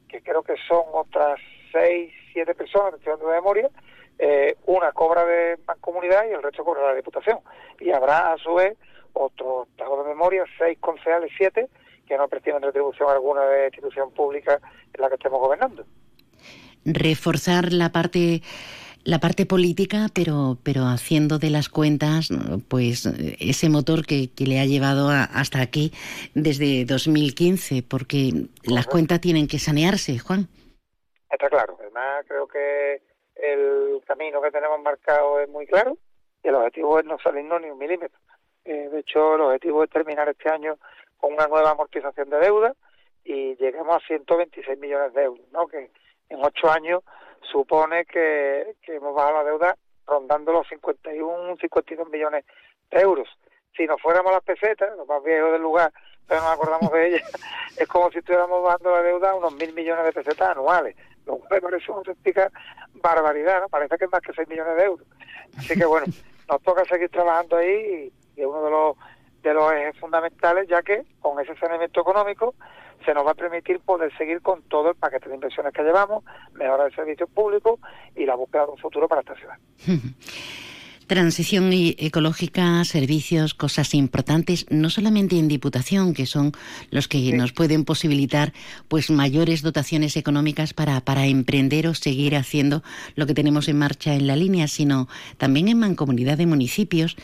que 0.09 0.23
creo 0.23 0.43
que 0.43 0.55
son 0.67 0.85
otras 0.93 1.39
seis, 1.73 2.13
siete 2.33 2.55
personas, 2.55 2.95
estoy 2.95 3.19
de 3.19 3.27
memoria, 3.27 3.71
eh, 4.19 4.57
una 4.67 4.93
cobra 4.93 5.25
de 5.25 5.59
comunidad 5.81 6.25
y 6.29 6.33
el 6.33 6.43
resto 6.43 6.65
cobra 6.65 6.89
la 6.89 6.95
Diputación. 6.95 7.39
Y 7.79 7.91
habrá 7.91 8.33
a 8.33 8.39
su 8.39 8.55
vez 8.55 8.77
otros, 9.13 9.69
hago 9.79 10.03
de 10.03 10.09
memoria, 10.09 10.45
seis 10.59 10.79
concejales, 10.81 11.31
siete, 11.37 11.69
que 12.07 12.17
no 12.17 12.29
perciben 12.29 12.63
retribución 12.63 13.11
alguna 13.11 13.45
de 13.45 13.67
institución 13.67 14.11
pública 14.13 14.61
en 14.93 15.01
la 15.01 15.09
que 15.09 15.17
estemos 15.17 15.41
gobernando. 15.41 15.85
Reforzar 16.85 17.73
la 17.73 17.91
parte 17.91 18.43
la 19.05 19.19
parte 19.19 19.47
política, 19.47 20.07
pero, 20.15 20.59
pero 20.63 20.83
haciendo 20.83 21.39
de 21.39 21.51
las 21.51 21.69
cuentas 21.69 22.29
pues 22.69 23.07
ese 23.41 23.69
motor 23.69 24.05
que, 24.07 24.31
le 24.47 24.61
ha 24.61 24.65
llevado 24.65 25.09
hasta 25.11 25.61
aquí 25.61 25.93
desde 26.35 26.85
2015, 26.85 27.83
porque 27.83 28.49
las 28.65 28.87
cuentas 28.87 29.21
tienen 29.21 29.47
que 29.47 29.59
sanearse, 29.59 30.19
Juan. 30.19 30.49
Está 31.31 31.49
claro. 31.49 31.77
Además, 31.81 32.25
creo 32.27 32.47
que 32.47 33.03
el 33.37 34.03
camino 34.07 34.41
que 34.41 34.51
tenemos 34.51 34.81
marcado 34.81 35.41
es 35.41 35.49
muy 35.49 35.67
claro 35.67 35.97
y 36.43 36.49
el 36.49 36.55
objetivo 36.55 36.99
es 36.99 37.05
no 37.05 37.19
salirnos 37.19 37.61
ni 37.61 37.71
un 37.71 37.79
milímetro. 37.79 38.19
Eh, 38.65 38.89
de 38.91 39.01
hecho, 39.01 39.37
el 39.37 39.41
objetivo 39.43 39.85
es 39.85 39.91
terminar 39.91 40.29
este 40.29 40.51
año 40.51 40.77
con 41.17 41.33
una 41.33 41.47
nueva 41.47 41.71
amortización 41.71 42.31
de 42.31 42.39
deuda 42.39 42.75
y 43.25 43.57
lleguemos 43.57 43.97
a 43.97 44.07
126 44.07 44.79
millones 44.79 45.13
de 45.15 45.23
euros, 45.25 45.47
¿no? 45.53 45.67
que 45.67 45.91
en 46.29 46.45
ocho 46.45 46.71
años 46.71 47.03
supone 47.43 48.05
que, 48.05 48.77
que 48.83 48.97
hemos 48.97 49.15
bajado 49.15 49.39
la 49.39 49.45
deuda 49.45 49.77
rondando 50.07 50.53
los 50.53 50.67
51, 50.69 51.57
52 51.57 52.09
millones 52.09 52.45
de 52.91 53.01
euros. 53.01 53.29
Si 53.77 53.87
nos 53.87 54.01
fuéramos 54.01 54.33
a 54.33 54.37
las 54.37 54.45
pesetas, 54.45 54.97
los 54.97 55.07
más 55.07 55.23
viejos 55.23 55.53
del 55.53 55.63
lugar, 55.63 55.93
pero 56.27 56.41
no 56.41 56.49
nos 56.49 56.55
acordamos 56.57 56.93
de 56.93 57.09
ellas, 57.09 57.31
es 57.79 57.87
como 57.87 58.11
si 58.11 58.19
estuviéramos 58.19 58.63
bajando 58.63 58.91
la 58.91 59.03
deuda 59.03 59.31
a 59.31 59.35
unos 59.35 59.55
mil 59.55 59.73
millones 59.73 60.05
de 60.05 60.13
pesetas 60.13 60.51
anuales, 60.51 60.97
lo 61.27 61.37
cual 61.37 61.49
me 61.51 61.61
parece 61.61 61.91
una 61.91 61.99
auténtica 61.99 62.51
barbaridad, 62.95 63.61
¿no? 63.61 63.69
parece 63.69 63.97
que 63.97 64.05
es 64.07 64.11
más 64.11 64.21
que 64.23 64.33
6 64.33 64.49
millones 64.49 64.77
de 64.77 64.85
euros. 64.85 65.07
Así 65.57 65.79
que 65.79 65.85
bueno, 65.85 66.07
nos 66.49 66.63
toca 66.63 66.85
seguir 66.85 67.11
trabajando 67.11 67.57
ahí 67.57 68.13
y, 68.37 68.41
es 68.41 68.47
uno 68.47 68.63
de 68.63 68.71
los 68.71 68.97
de 69.43 69.55
los 69.55 69.73
ejes 69.73 69.99
fundamentales, 69.99 70.69
ya 70.69 70.83
que 70.83 71.05
con 71.21 71.39
ese 71.41 71.57
saneamiento 71.57 72.01
económico 72.01 72.55
se 73.05 73.15
nos 73.15 73.27
va 73.27 73.33
a 73.33 73.35
permitir 73.35 73.81
poder 73.81 74.17
seguir 74.17 74.41
con 74.43 74.63
todo 74.63 74.91
el 74.91 74.97
paquete 74.97 75.29
de 75.29 75.35
inversiones 75.35 75.73
que 75.73 75.83
llevamos, 75.83 76.25
mejorar 76.53 76.89
el 76.89 76.95
servicio 76.95 77.27
público 77.27 77.79
y 78.15 78.25
la 78.25 78.35
búsqueda 78.35 78.67
de 78.67 78.73
un 78.73 78.79
futuro 78.79 79.09
para 79.09 79.21
esta 79.21 79.35
ciudad. 79.35 79.57
Transición 81.09 81.71
ecológica, 81.73 82.85
servicios, 82.85 83.55
cosas 83.55 83.95
importantes, 83.95 84.67
no 84.69 84.91
solamente 84.91 85.39
en 85.39 85.49
Diputación, 85.49 86.13
que 86.13 86.27
son 86.27 86.53
los 86.91 87.09
que 87.09 87.33
nos 87.33 87.53
pueden 87.53 87.87
posibilitar 87.87 88.53
pues 88.89 89.09
mayores 89.09 89.63
dotaciones 89.63 90.19
económicas 90.19 90.75
para, 90.75 91.01
para 91.01 91.27
emprender 91.27 91.87
o 91.87 91.95
seguir 91.95 92.37
haciendo 92.37 92.83
lo 93.17 93.27
que 93.27 93.33
tenemos 93.33 93.69
en 93.69 93.79
marcha 93.79 94.15
en 94.17 94.27
la 94.27 94.37
línea, 94.37 94.69
sino 94.69 95.09
también 95.39 95.69
en 95.69 95.79
mancomunidad 95.79 96.37
de 96.37 96.45
municipios, 96.45 97.17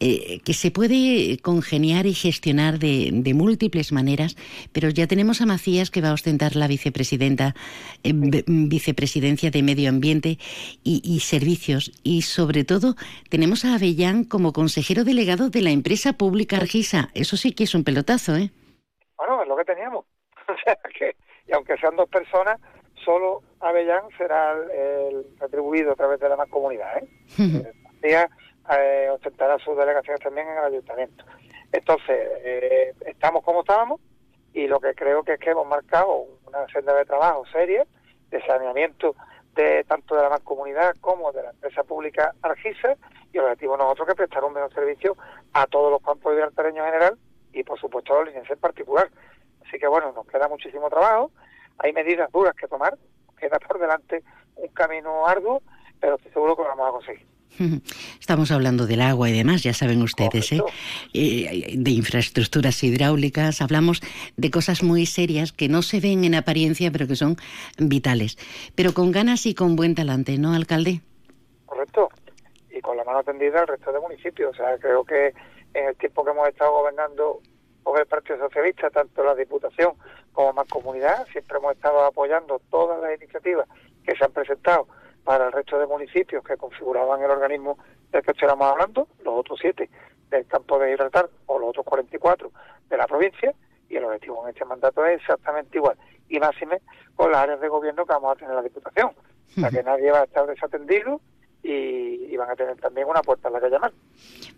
eh, 0.00 0.40
que 0.42 0.52
se 0.52 0.72
puede 0.72 1.38
congeniar 1.38 2.06
y 2.06 2.14
gestionar 2.14 2.80
de, 2.80 3.10
de, 3.12 3.34
múltiples 3.34 3.92
maneras, 3.92 4.36
pero 4.72 4.90
ya 4.90 5.06
tenemos 5.06 5.40
a 5.40 5.46
Macías 5.46 5.90
que 5.90 6.00
va 6.00 6.08
a 6.08 6.14
ostentar 6.14 6.56
la 6.56 6.66
vicepresidenta, 6.66 7.54
eh, 8.02 8.12
vicepresidencia 8.48 9.52
de 9.52 9.62
Medio 9.62 9.90
Ambiente 9.90 10.40
y, 10.82 11.02
y 11.04 11.20
Servicios, 11.20 11.92
y 12.02 12.22
sobre 12.22 12.64
todo 12.64 12.96
tenemos 13.28 13.64
a 13.64 13.74
Avellán 13.74 14.24
como 14.24 14.52
consejero 14.52 15.04
delegado 15.04 15.50
de 15.50 15.62
la 15.62 15.70
empresa 15.70 16.14
pública 16.14 16.56
Argisa. 16.56 17.10
Eso 17.14 17.36
sí 17.36 17.52
que 17.54 17.64
es 17.64 17.74
un 17.74 17.84
pelotazo, 17.84 18.36
¿eh? 18.36 18.50
Bueno, 19.16 19.42
es 19.42 19.48
lo 19.48 19.56
que 19.56 19.64
teníamos. 19.64 20.04
o 20.48 20.56
sea 20.64 20.78
que, 20.98 21.16
y 21.46 21.52
aunque 21.52 21.76
sean 21.76 21.96
dos 21.96 22.08
personas, 22.08 22.58
solo 23.04 23.42
Avellán 23.60 24.04
será 24.16 24.52
el, 24.52 25.26
retribuido 25.38 25.92
a 25.92 25.96
través 25.96 26.20
de 26.20 26.28
la 26.28 26.36
más 26.36 26.48
comunidad, 26.48 26.98
¿eh? 26.98 27.08
eh, 28.02 29.08
ostentará 29.10 29.58
sus 29.58 29.76
delegaciones 29.76 30.20
también 30.20 30.46
en 30.48 30.58
el 30.58 30.64
ayuntamiento. 30.64 31.24
Entonces, 31.72 32.28
eh, 32.44 32.94
estamos 33.06 33.42
como 33.44 33.60
estábamos 33.60 34.00
y 34.52 34.66
lo 34.66 34.80
que 34.80 34.94
creo 34.94 35.22
que 35.22 35.34
es 35.34 35.40
que 35.40 35.50
hemos 35.50 35.66
marcado 35.66 36.26
una 36.46 36.66
senda 36.68 36.94
de 36.94 37.04
trabajo 37.04 37.44
seria, 37.52 37.86
de 38.30 38.44
saneamiento 38.46 39.14
de 39.54 39.84
tanto 39.84 40.14
de 40.14 40.22
la 40.22 40.30
mancomunidad 40.30 40.94
como 41.00 41.32
de 41.32 41.42
la 41.42 41.50
empresa 41.50 41.82
pública 41.84 42.34
Argisa 42.42 42.96
y 43.32 43.38
el 43.38 43.44
objetivo 43.44 43.76
nosotros 43.76 44.08
que 44.08 44.14
prestar 44.14 44.44
un 44.44 44.52
mejor 44.52 44.72
servicio 44.72 45.16
a 45.52 45.66
todos 45.66 45.90
los 45.90 46.02
campos 46.02 46.36
de 46.36 46.42
en 46.42 46.74
general 46.74 47.18
y 47.52 47.64
por 47.64 47.78
supuesto 47.78 48.14
a 48.14 48.18
los 48.18 48.26
lineenses 48.26 48.52
en 48.52 48.60
particular. 48.60 49.10
Así 49.66 49.78
que 49.78 49.86
bueno, 49.86 50.12
nos 50.12 50.26
queda 50.26 50.48
muchísimo 50.48 50.88
trabajo, 50.88 51.30
hay 51.78 51.92
medidas 51.92 52.30
duras 52.32 52.54
que 52.54 52.68
tomar, 52.68 52.96
queda 53.38 53.58
por 53.58 53.78
delante 53.78 54.22
un 54.56 54.68
camino 54.68 55.26
arduo, 55.26 55.62
pero 56.00 56.16
estoy 56.16 56.32
seguro 56.32 56.56
que 56.56 56.62
lo 56.62 56.68
vamos 56.68 56.88
a 56.88 56.92
conseguir. 56.92 57.37
Estamos 58.20 58.50
hablando 58.50 58.86
del 58.86 59.00
agua 59.00 59.28
y 59.28 59.32
demás, 59.32 59.62
ya 59.62 59.72
saben 59.72 60.02
ustedes, 60.02 60.52
¿eh? 60.52 60.60
¿eh? 61.14 61.74
de 61.76 61.90
infraestructuras 61.90 62.82
hidráulicas, 62.82 63.60
hablamos 63.60 64.00
de 64.36 64.50
cosas 64.50 64.82
muy 64.82 65.06
serias 65.06 65.52
que 65.52 65.68
no 65.68 65.82
se 65.82 66.00
ven 66.00 66.24
en 66.24 66.34
apariencia, 66.34 66.90
pero 66.90 67.06
que 67.06 67.16
son 67.16 67.36
vitales. 67.78 68.36
Pero 68.74 68.92
con 68.94 69.12
ganas 69.12 69.46
y 69.46 69.54
con 69.54 69.76
buen 69.76 69.94
talante, 69.94 70.38
¿no, 70.38 70.54
alcalde? 70.54 71.00
Correcto, 71.66 72.08
y 72.70 72.80
con 72.80 72.96
la 72.96 73.04
mano 73.04 73.22
tendida 73.22 73.60
al 73.60 73.68
resto 73.68 73.92
de 73.92 74.00
municipios. 74.00 74.50
O 74.52 74.54
sea, 74.54 74.78
creo 74.78 75.04
que 75.04 75.34
en 75.74 75.88
el 75.88 75.96
tiempo 75.96 76.24
que 76.24 76.30
hemos 76.30 76.48
estado 76.48 76.72
gobernando 76.72 77.40
con 77.82 77.98
el 77.98 78.06
Partido 78.06 78.38
Socialista, 78.38 78.90
tanto 78.90 79.24
la 79.24 79.34
Diputación 79.34 79.94
como 80.32 80.52
más 80.52 80.68
comunidad, 80.68 81.26
siempre 81.32 81.58
hemos 81.58 81.74
estado 81.74 82.04
apoyando 82.04 82.60
todas 82.70 83.00
las 83.00 83.16
iniciativas 83.20 83.66
que 84.04 84.16
se 84.16 84.24
han 84.24 84.32
presentado 84.32 84.86
para 85.24 85.46
el 85.46 85.52
resto 85.52 85.78
de 85.78 85.86
municipios 85.86 86.42
que 86.44 86.56
configuraban 86.56 87.22
el 87.22 87.30
organismo 87.30 87.78
del 88.10 88.22
que 88.22 88.32
estamos 88.32 88.70
hablando, 88.70 89.08
los 89.22 89.34
otros 89.34 89.58
siete 89.60 89.90
del 90.30 90.46
campo 90.46 90.78
de 90.78 90.90
Gibraltar 90.90 91.28
o 91.46 91.58
los 91.58 91.70
otros 91.70 91.86
44 91.86 92.50
de 92.88 92.96
la 92.96 93.06
provincia, 93.06 93.54
y 93.88 93.96
el 93.96 94.04
objetivo 94.04 94.42
en 94.44 94.50
este 94.50 94.64
mandato 94.64 95.04
es 95.06 95.20
exactamente 95.20 95.78
igual, 95.78 95.96
y 96.28 96.38
máxime 96.38 96.80
con 97.16 97.32
las 97.32 97.42
áreas 97.42 97.60
de 97.60 97.68
gobierno 97.68 98.04
que 98.04 98.12
vamos 98.12 98.32
a 98.32 98.36
tener 98.36 98.50
en 98.50 98.56
la 98.56 98.62
Diputación. 98.62 99.12
O 99.56 99.60
sea 99.60 99.70
que 99.70 99.82
nadie 99.82 100.10
va 100.10 100.20
a 100.20 100.24
estar 100.24 100.46
desatendido 100.46 101.20
y, 101.62 102.36
van 102.36 102.50
a 102.50 102.54
tener 102.54 102.76
también 102.76 103.08
una 103.08 103.20
puerta 103.20 103.48
a 103.48 103.50
la 103.50 103.60
que 103.60 103.68
llamar. 103.68 103.92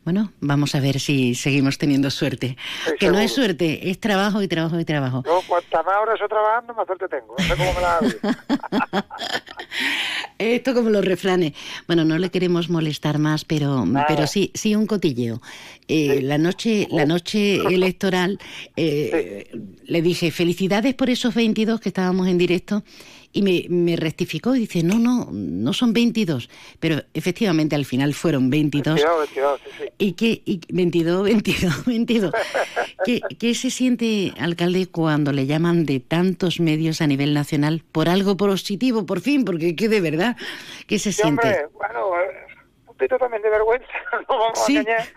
Bueno, 0.05 0.33
vamos 0.41 0.75
a 0.75 0.81
ver 0.81 1.01
si 1.01 1.35
seguimos 1.35 1.79
teniendo 1.79 2.11
suerte. 2.11 2.57
que 2.99 3.09
no 3.09 3.19
es 3.19 3.33
suerte, 3.33 3.91
es 3.91 3.99
trabajo 3.99 4.43
y 4.43 4.49
trabajo 4.49 4.79
y 4.79 4.85
trabajo. 4.85 5.23
Yo, 5.25 5.41
cuantas 5.49 5.85
más 5.85 5.97
horas 5.97 6.15
estoy 6.15 6.29
trabajando, 6.29 6.75
más 6.75 6.87
suerte 6.87 7.09
tengo. 7.09 7.35
No 7.39 7.45
sé 7.45 7.57
cómo 7.57 7.73
me 7.73 7.81
la. 7.81 9.05
Esto 10.39 10.75
como 10.75 10.89
los 10.89 11.05
refranes. 11.05 11.53
Bueno, 11.87 12.05
no 12.05 12.19
le 12.19 12.31
queremos 12.31 12.71
molestar 12.71 13.19
más, 13.19 13.45
pero, 13.45 13.85
pero 14.09 14.27
sí, 14.27 14.51
sí 14.55 14.75
un 14.75 14.87
cotilleo. 14.87 15.41
Eh, 15.87 16.23
la 16.23 16.39
noche, 16.39 16.87
la 16.91 17.05
noche 17.05 17.57
electoral, 17.57 18.39
eh, 18.77 19.51
le 19.85 20.03
dije 20.03 20.31
felicidades 20.31 20.95
por 20.95 21.11
esos 21.11 21.35
22 21.35 21.81
que 21.81 21.91
estábamos 21.91 22.27
en 22.29 22.39
directo 22.39 22.83
y 23.33 23.43
me, 23.43 23.67
me, 23.69 23.97
rectificó 23.97 24.57
y 24.57 24.61
dice, 24.61 24.83
no, 24.83 24.99
no, 24.99 25.29
no 25.31 25.73
son 25.73 25.93
22, 25.93 26.51
pero 26.81 27.03
efectivamente 27.15 27.77
al 27.77 27.85
final 27.85 28.15
fueron 28.15 28.51
22. 28.51 28.97
22, 28.97 29.19
22 29.19 29.61
sí, 29.63 29.71
sí. 29.79 29.93
¿Y 29.99 30.13
qué? 30.15 30.43
Y 30.45 30.61
22, 30.69 31.25
22, 31.25 31.85
22. 31.87 32.33
¿Qué, 33.05 33.21
¿Qué, 33.39 33.55
se 33.55 33.71
siente, 33.71 34.35
alcalde, 34.39 34.89
cuando 34.89 35.33
le 35.33 35.47
llaman 35.47 35.87
de 35.87 36.01
tantos 36.01 36.59
medios 36.61 37.01
a 37.01 37.07
nivel 37.07 37.33
nacional 37.33 37.83
por 37.93 38.09
algo 38.09 38.37
positivo, 38.37 39.07
por 39.07 39.21
fin? 39.21 39.45
Porque 39.45 39.77
¿qué 39.77 39.89
de 39.89 40.01
verdad? 40.01 40.37
¿Qué 40.87 40.99
se 40.99 41.13
sí, 41.13 41.23
siente? 41.23 41.47
Hombre, 41.47 41.67
bueno, 41.75 42.11
un 42.81 42.87
poquito 42.87 43.17
también 43.19 43.43
de 43.43 43.51
vergüenza, 43.51 43.87
no 44.29 44.39
vamos 44.39 44.65
¿Sí? 44.67 44.77
a 44.77 44.81
engañar. 44.81 45.09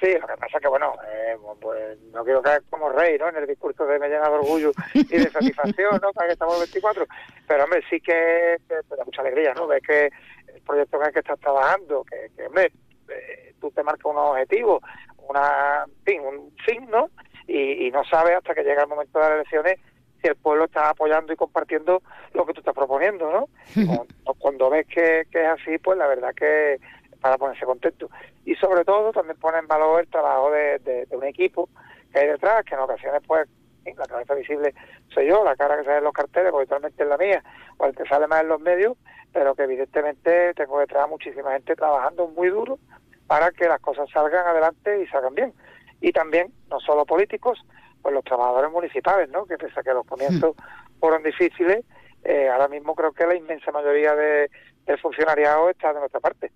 Sí, 0.00 0.12
lo 0.12 0.26
que 0.26 0.36
pasa 0.36 0.56
es 0.56 0.62
que, 0.62 0.68
bueno, 0.68 0.94
eh, 1.06 1.36
pues 1.60 1.98
no 2.12 2.24
quiero 2.24 2.42
caer 2.42 2.62
como 2.68 2.90
rey, 2.90 3.16
¿no? 3.18 3.28
En 3.28 3.36
el 3.36 3.46
discurso 3.46 3.86
de 3.86 3.98
me 3.98 4.08
llena 4.08 4.28
de 4.28 4.34
orgullo 4.34 4.72
y 4.92 5.04
de 5.04 5.30
satisfacción, 5.30 6.00
¿no? 6.02 6.12
Para 6.12 6.28
que 6.28 6.32
estamos 6.32 6.58
24. 6.58 7.06
Pero, 7.46 7.64
hombre, 7.64 7.82
sí 7.88 8.00
que, 8.00 8.56
da 8.68 9.04
mucha 9.04 9.20
alegría, 9.20 9.54
¿no? 9.54 9.66
Ves 9.66 9.82
que 9.86 10.10
el 10.52 10.62
proyecto 10.62 11.00
en 11.00 11.06
el 11.06 11.12
que 11.12 11.20
estás 11.20 11.38
trabajando, 11.38 12.04
que, 12.04 12.30
que 12.36 12.46
hombre, 12.46 12.72
eh, 13.08 13.54
tú 13.60 13.70
te 13.70 13.82
marcas 13.82 14.04
unos 14.04 14.30
objetivos, 14.30 14.82
una, 15.28 15.84
fin, 16.04 16.20
un 16.20 16.52
fin, 16.66 16.88
¿no? 16.90 17.10
Y, 17.46 17.86
y 17.86 17.90
no 17.90 18.04
sabes 18.04 18.36
hasta 18.36 18.54
que 18.54 18.64
llega 18.64 18.82
el 18.82 18.88
momento 18.88 19.18
de 19.18 19.24
las 19.24 19.34
elecciones 19.34 19.78
si 20.20 20.28
el 20.28 20.36
pueblo 20.36 20.64
está 20.64 20.88
apoyando 20.88 21.32
y 21.32 21.36
compartiendo 21.36 22.02
lo 22.32 22.46
que 22.46 22.54
tú 22.54 22.60
estás 22.60 22.74
proponiendo, 22.74 23.30
¿no? 23.30 23.48
Cuando, 23.74 24.34
cuando 24.38 24.70
ves 24.70 24.86
que, 24.86 25.24
que 25.30 25.42
es 25.42 25.48
así, 25.48 25.78
pues 25.78 25.98
la 25.98 26.06
verdad 26.06 26.34
que 26.34 26.78
para 27.24 27.38
ponerse 27.38 27.64
contento. 27.64 28.10
Y 28.44 28.54
sobre 28.56 28.84
todo 28.84 29.10
también 29.10 29.38
pone 29.38 29.56
en 29.56 29.66
valor 29.66 29.98
el 29.98 30.10
trabajo 30.10 30.50
de, 30.50 30.78
de, 30.80 31.06
de 31.06 31.16
un 31.16 31.24
equipo 31.24 31.70
que 32.12 32.18
hay 32.18 32.26
detrás, 32.26 32.62
que 32.66 32.74
en 32.74 32.82
ocasiones 32.82 33.22
pues 33.26 33.48
en 33.86 33.96
la 33.96 34.04
cabeza 34.04 34.34
visible 34.34 34.74
soy 35.08 35.28
yo, 35.28 35.42
la 35.42 35.56
cara 35.56 35.78
que 35.78 35.84
sale 35.84 35.96
en 35.96 36.04
los 36.04 36.12
carteles, 36.12 36.52
porque 36.52 36.66
totalmente 36.66 37.02
es 37.02 37.08
la 37.08 37.16
mía, 37.16 37.42
o 37.78 37.86
el 37.86 37.96
que 37.96 38.04
sale 38.04 38.26
más 38.26 38.42
en 38.42 38.48
los 38.48 38.60
medios, 38.60 38.98
pero 39.32 39.54
que 39.54 39.62
evidentemente 39.62 40.52
tengo 40.52 40.78
detrás 40.78 41.08
muchísima 41.08 41.52
gente 41.52 41.74
trabajando 41.74 42.28
muy 42.28 42.50
duro 42.50 42.78
para 43.26 43.52
que 43.52 43.68
las 43.68 43.80
cosas 43.80 44.06
salgan 44.10 44.46
adelante 44.46 45.02
y 45.02 45.06
salgan 45.06 45.34
bien. 45.34 45.54
Y 46.02 46.12
también, 46.12 46.52
no 46.68 46.78
solo 46.78 47.06
políticos, 47.06 47.64
pues 48.02 48.14
los 48.14 48.24
trabajadores 48.24 48.70
municipales, 48.70 49.30
¿no? 49.30 49.46
Que 49.46 49.56
pese 49.56 49.80
a 49.80 49.82
que 49.82 49.94
los 49.94 50.04
comienzos 50.04 50.54
fueron 51.00 51.22
difíciles, 51.22 51.86
eh, 52.22 52.50
ahora 52.50 52.68
mismo 52.68 52.94
creo 52.94 53.12
que 53.12 53.24
la 53.24 53.34
inmensa 53.34 53.72
mayoría 53.72 54.14
de, 54.14 54.50
del 54.84 54.98
funcionariado 54.98 55.70
está 55.70 55.94
de 55.94 56.00
nuestra 56.00 56.20
parte. 56.20 56.52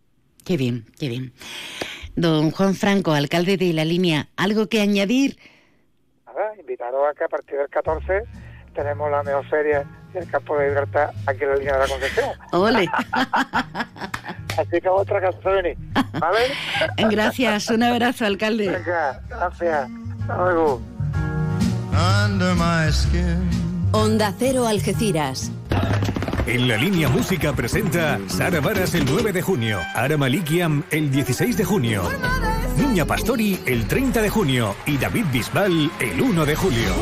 Qué 0.49 0.57
bien, 0.57 0.87
qué 0.99 1.11
bien. 1.11 1.35
Don 2.17 2.53
Juan 2.53 2.75
Franco, 2.75 3.13
alcalde 3.13 3.59
de 3.59 3.75
la 3.75 3.85
línea, 3.85 4.29
¿algo 4.35 4.67
que 4.67 4.81
añadir? 4.81 5.37
Nada, 6.25 6.57
invitaros 6.59 7.03
a 7.07 7.13
que 7.13 7.25
a 7.25 7.29
partir 7.29 7.59
del 7.59 7.69
14 7.69 8.23
tenemos 8.75 9.11
la 9.11 9.23
mejor 9.23 9.47
feria 9.51 9.85
del 10.15 10.27
campo 10.31 10.57
de 10.57 10.69
Gibraltar 10.69 11.11
aquí 11.27 11.45
en 11.45 11.51
la 11.51 11.57
línea 11.57 11.73
de 11.75 11.79
la 11.81 11.87
Concepción. 11.87 12.31
¡Ole! 12.53 12.89
Así 14.57 14.81
que 14.81 14.89
otra 14.89 15.21
casa 15.21 15.51
venir, 15.51 15.77
¿vale? 16.19 16.39
Gracias, 17.11 17.69
un 17.69 17.83
abrazo, 17.83 18.25
alcalde. 18.25 18.71
Venga, 18.71 19.21
gracias. 19.29 19.91
Hasta 20.23 20.37
luego. 20.39 20.81
Onda 23.93 24.33
Cero 24.39 24.67
Algeciras. 24.67 25.53
En 26.49 26.67
la 26.67 26.79
línea 26.79 27.11
música 27.11 27.53
presenta 27.53 28.19
Sara 28.27 28.61
Varas 28.61 28.95
el 28.95 29.05
9 29.05 29.35
de 29.35 29.43
junio, 29.43 29.81
Ara 29.95 30.17
Malikiam 30.17 30.83
el 30.91 31.11
16 31.11 31.59
de 31.59 31.65
junio, 31.67 32.03
Niña 32.79 33.05
Pastori 33.05 33.61
el 33.67 33.87
30 33.87 34.23
de 34.23 34.31
junio 34.31 34.75
y 34.87 34.97
David 34.97 35.27
Bisbal 35.31 35.91
el 36.01 36.23
1 36.23 36.47
de 36.47 36.57
julio. 36.57 36.95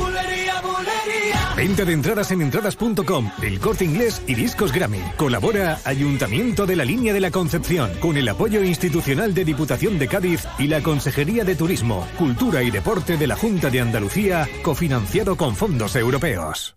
Venta 1.56 1.84
de 1.84 1.92
entradas 1.92 2.32
en 2.32 2.42
entradas.com, 2.42 3.30
El 3.40 3.60
Corte 3.60 3.84
Inglés 3.84 4.20
y 4.26 4.34
Discos 4.34 4.72
Grammy. 4.72 5.00
Colabora 5.16 5.78
Ayuntamiento 5.84 6.66
de 6.66 6.74
la 6.74 6.84
Línea 6.84 7.14
de 7.14 7.20
la 7.20 7.30
Concepción 7.30 7.92
con 8.00 8.16
el 8.16 8.28
apoyo 8.28 8.64
institucional 8.64 9.32
de 9.32 9.44
Diputación 9.44 9.96
de 10.00 10.08
Cádiz 10.08 10.44
y 10.58 10.66
la 10.66 10.82
Consejería 10.82 11.44
de 11.44 11.54
Turismo, 11.54 12.04
Cultura 12.18 12.64
y 12.64 12.72
Deporte 12.72 13.16
de 13.16 13.28
la 13.28 13.36
Junta 13.36 13.70
de 13.70 13.80
Andalucía, 13.80 14.48
cofinanciado 14.64 15.36
con 15.36 15.54
fondos 15.54 15.94
europeos. 15.94 16.76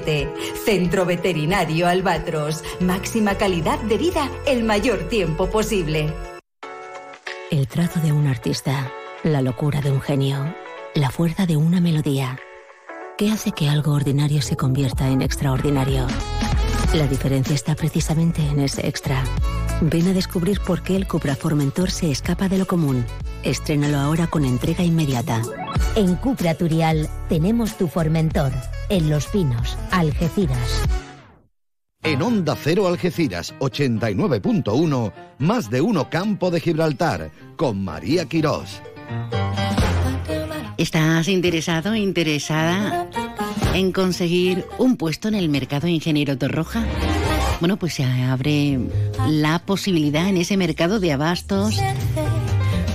Centro 0.65 1.05
Veterinario 1.05 1.87
Albatros. 1.87 2.63
Máxima 2.79 3.35
calidad 3.35 3.79
de 3.79 3.97
vida 3.97 4.29
el 4.45 4.63
mayor 4.63 5.09
tiempo 5.09 5.47
posible. 5.47 6.13
El 7.51 7.67
trazo 7.67 7.99
de 7.99 8.11
un 8.11 8.27
artista, 8.27 8.91
la 9.23 9.41
locura 9.41 9.81
de 9.81 9.91
un 9.91 10.01
genio, 10.01 10.55
la 10.95 11.09
fuerza 11.09 11.45
de 11.45 11.57
una 11.57 11.81
melodía. 11.81 12.39
¿Qué 13.17 13.29
hace 13.29 13.51
que 13.51 13.69
algo 13.69 13.93
ordinario 13.93 14.41
se 14.41 14.55
convierta 14.55 15.09
en 15.09 15.21
extraordinario? 15.21 16.07
La 16.93 17.07
diferencia 17.07 17.53
está 17.53 17.75
precisamente 17.75 18.41
en 18.41 18.59
ese 18.59 18.87
extra. 18.87 19.23
Ven 19.81 20.07
a 20.07 20.13
descubrir 20.13 20.59
por 20.61 20.81
qué 20.81 20.95
el 20.95 21.07
Cupra 21.07 21.35
Formentor 21.35 21.91
se 21.91 22.11
escapa 22.11 22.49
de 22.49 22.57
lo 22.57 22.65
común. 22.65 23.05
Estrénalo 23.43 23.97
ahora 23.97 24.27
con 24.27 24.45
entrega 24.45 24.83
inmediata. 24.83 25.41
En 25.95 26.15
Cupra 26.15 26.53
Turial 26.53 27.09
tenemos 27.27 27.77
tu 27.77 27.87
Formentor. 27.87 28.51
En 28.89 29.09
Los 29.09 29.27
Pinos, 29.27 29.77
Algeciras. 29.91 30.83
En 32.03 32.21
Onda 32.21 32.55
Cero 32.55 32.87
Algeciras 32.87 33.53
89.1, 33.59 35.13
más 35.39 35.69
de 35.69 35.81
uno 35.81 36.09
Campo 36.09 36.51
de 36.51 36.59
Gibraltar, 36.59 37.31
con 37.55 37.83
María 37.83 38.25
Quirós. 38.25 38.81
¿Estás 40.77 41.27
interesado, 41.27 41.95
interesada 41.95 43.07
en 43.73 43.91
conseguir 43.91 44.65
un 44.79 44.97
puesto 44.97 45.27
en 45.27 45.35
el 45.35 45.49
mercado 45.49 45.87
ingeniero 45.87 46.37
Torroja? 46.37 46.83
Bueno, 47.59 47.77
pues 47.77 47.93
se 47.93 48.03
abre 48.03 48.79
la 49.29 49.59
posibilidad 49.59 50.27
en 50.27 50.37
ese 50.37 50.57
mercado 50.57 50.99
de 50.99 51.11
abastos 51.11 51.79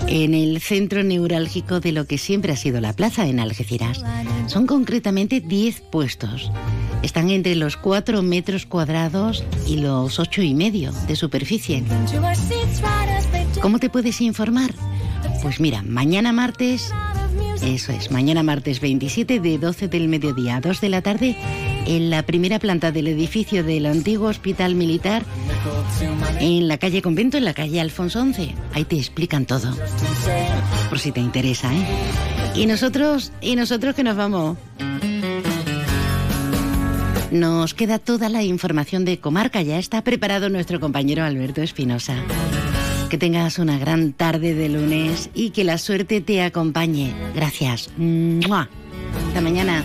en 0.08 0.34
el 0.34 0.60
centro 0.60 1.02
neurálgico 1.02 1.80
de 1.80 1.92
lo 1.92 2.06
que 2.06 2.18
siempre 2.18 2.52
ha 2.52 2.56
sido 2.56 2.80
la 2.80 2.92
plaza 2.92 3.26
en 3.26 3.40
Algeciras. 3.40 4.02
Son 4.46 4.66
concretamente 4.66 5.40
10 5.40 5.80
puestos. 5.80 6.50
Están 7.02 7.30
entre 7.30 7.54
los 7.56 7.76
4 7.76 8.22
metros 8.22 8.66
cuadrados 8.66 9.44
y 9.66 9.78
los 9.78 10.18
ocho 10.18 10.42
y 10.42 10.54
medio 10.54 10.92
de 11.06 11.16
superficie. 11.16 11.82
¿Cómo 13.60 13.78
te 13.78 13.90
puedes 13.90 14.20
informar? 14.20 14.72
Pues 15.42 15.60
mira, 15.60 15.82
mañana 15.82 16.32
martes, 16.32 16.92
eso 17.62 17.92
es, 17.92 18.10
mañana 18.10 18.42
martes 18.42 18.80
27 18.80 19.40
de 19.40 19.58
12 19.58 19.88
del 19.88 20.08
mediodía 20.08 20.56
a 20.56 20.60
2 20.60 20.80
de 20.80 20.88
la 20.88 21.02
tarde, 21.02 21.36
en 21.86 22.10
la 22.10 22.22
primera 22.22 22.58
planta 22.58 22.92
del 22.92 23.08
edificio 23.08 23.64
del 23.64 23.86
antiguo 23.86 24.28
hospital 24.28 24.74
militar, 24.74 25.24
en 26.40 26.68
la 26.68 26.78
calle 26.78 27.02
Convento, 27.02 27.36
en 27.36 27.44
la 27.44 27.54
calle 27.54 27.80
Alfonso 27.80 28.24
XI. 28.24 28.54
Ahí 28.74 28.84
te 28.84 28.96
explican 28.96 29.46
todo. 29.46 29.74
Por 30.88 30.98
si 30.98 31.12
te 31.12 31.20
interesa, 31.20 31.72
¿eh? 31.72 31.86
Y 32.54 32.66
nosotros, 32.66 33.32
y 33.40 33.56
nosotros 33.56 33.94
que 33.94 34.02
nos 34.02 34.16
vamos. 34.16 34.58
Nos 37.30 37.74
queda 37.74 37.98
toda 37.98 38.28
la 38.28 38.42
información 38.42 39.04
de 39.04 39.18
comarca. 39.18 39.60
Ya 39.62 39.78
está 39.78 40.02
preparado 40.02 40.48
nuestro 40.48 40.80
compañero 40.80 41.24
Alberto 41.24 41.60
Espinosa. 41.60 42.14
Que 43.10 43.18
tengas 43.18 43.58
una 43.58 43.78
gran 43.78 44.12
tarde 44.12 44.54
de 44.54 44.68
lunes 44.68 45.30
y 45.34 45.50
que 45.50 45.64
la 45.64 45.78
suerte 45.78 46.20
te 46.20 46.42
acompañe. 46.42 47.14
Gracias. 47.34 47.90
Hasta 49.28 49.40
mañana. 49.40 49.84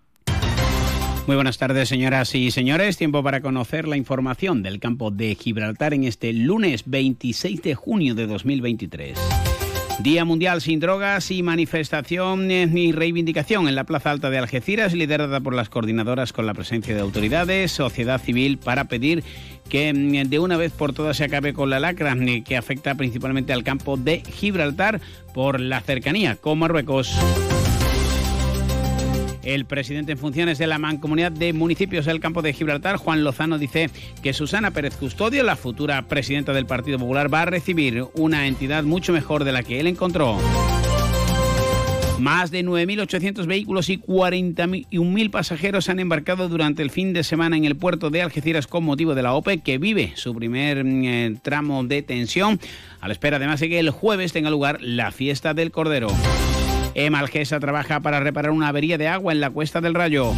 Muy 1.27 1.35
buenas 1.35 1.59
tardes, 1.59 1.87
señoras 1.87 2.33
y 2.33 2.49
señores. 2.49 2.97
Tiempo 2.97 3.21
para 3.21 3.41
conocer 3.41 3.87
la 3.87 3.95
información 3.95 4.63
del 4.63 4.79
campo 4.79 5.11
de 5.11 5.35
Gibraltar 5.35 5.93
en 5.93 6.03
este 6.03 6.33
lunes 6.33 6.83
26 6.87 7.61
de 7.61 7.75
junio 7.75 8.15
de 8.15 8.25
2023. 8.25 9.19
Día 9.99 10.25
Mundial 10.25 10.61
sin 10.61 10.79
Drogas 10.79 11.29
y 11.29 11.43
manifestación 11.43 12.49
y 12.49 12.91
reivindicación 12.91 13.67
en 13.67 13.75
la 13.75 13.83
Plaza 13.83 14.09
Alta 14.09 14.31
de 14.31 14.39
Algeciras, 14.39 14.93
liderada 14.93 15.39
por 15.41 15.53
las 15.53 15.69
coordinadoras 15.69 16.33
con 16.33 16.47
la 16.47 16.55
presencia 16.55 16.95
de 16.95 17.01
autoridades, 17.01 17.71
sociedad 17.71 18.19
civil, 18.19 18.57
para 18.57 18.85
pedir 18.85 19.23
que 19.69 19.93
mm, 19.93 20.27
de 20.27 20.39
una 20.39 20.57
vez 20.57 20.71
por 20.71 20.93
todas 20.93 21.17
se 21.17 21.25
acabe 21.25 21.53
con 21.53 21.69
la 21.69 21.79
lacra 21.79 22.15
mm, 22.15 22.43
que 22.43 22.57
afecta 22.57 22.95
principalmente 22.95 23.53
al 23.53 23.63
campo 23.63 23.95
de 23.95 24.23
Gibraltar 24.23 25.01
por 25.35 25.59
la 25.59 25.81
cercanía 25.81 26.35
con 26.35 26.57
Marruecos. 26.57 27.15
El 29.53 29.65
presidente 29.65 30.13
en 30.13 30.17
funciones 30.17 30.57
de 30.59 30.65
la 30.65 30.77
Mancomunidad 30.77 31.33
de 31.33 31.51
Municipios 31.51 32.05
del 32.05 32.21
Campo 32.21 32.41
de 32.41 32.53
Gibraltar, 32.53 32.95
Juan 32.95 33.25
Lozano, 33.25 33.57
dice 33.57 33.89
que 34.23 34.31
Susana 34.31 34.71
Pérez 34.71 34.95
Custodio, 34.95 35.43
la 35.43 35.57
futura 35.57 36.07
presidenta 36.07 36.53
del 36.53 36.65
Partido 36.65 36.97
Popular, 36.97 37.31
va 37.31 37.41
a 37.41 37.45
recibir 37.45 38.05
una 38.15 38.47
entidad 38.47 38.85
mucho 38.85 39.11
mejor 39.11 39.43
de 39.43 39.51
la 39.51 39.63
que 39.63 39.81
él 39.81 39.87
encontró. 39.87 40.37
Más 42.17 42.49
de 42.49 42.63
9.800 42.63 43.45
vehículos 43.45 43.89
y 43.89 43.99
41.000 43.99 45.31
pasajeros 45.31 45.89
han 45.89 45.99
embarcado 45.99 46.47
durante 46.47 46.81
el 46.81 46.89
fin 46.89 47.11
de 47.11 47.25
semana 47.25 47.57
en 47.57 47.65
el 47.65 47.75
puerto 47.75 48.09
de 48.09 48.21
Algeciras 48.21 48.67
con 48.67 48.85
motivo 48.85 49.15
de 49.15 49.23
la 49.23 49.33
OPE, 49.33 49.57
que 49.57 49.79
vive 49.79 50.13
su 50.15 50.33
primer 50.33 50.85
eh, 50.85 51.35
tramo 51.41 51.83
de 51.83 52.03
tensión, 52.03 52.57
a 53.01 53.07
la 53.07 53.13
espera 53.13 53.35
además 53.35 53.59
de 53.59 53.67
que 53.67 53.79
el 53.79 53.89
jueves 53.89 54.31
tenga 54.31 54.49
lugar 54.49 54.77
la 54.81 55.11
fiesta 55.11 55.53
del 55.53 55.71
Cordero. 55.71 56.07
Emalgesa 56.95 57.59
trabaja 57.59 57.99
para 57.99 58.19
reparar 58.19 58.51
una 58.51 58.67
avería 58.67 58.97
de 58.97 59.07
agua 59.07 59.33
en 59.33 59.39
la 59.39 59.49
Cuesta 59.49 59.81
del 59.81 59.93
Rayo. 59.93 60.33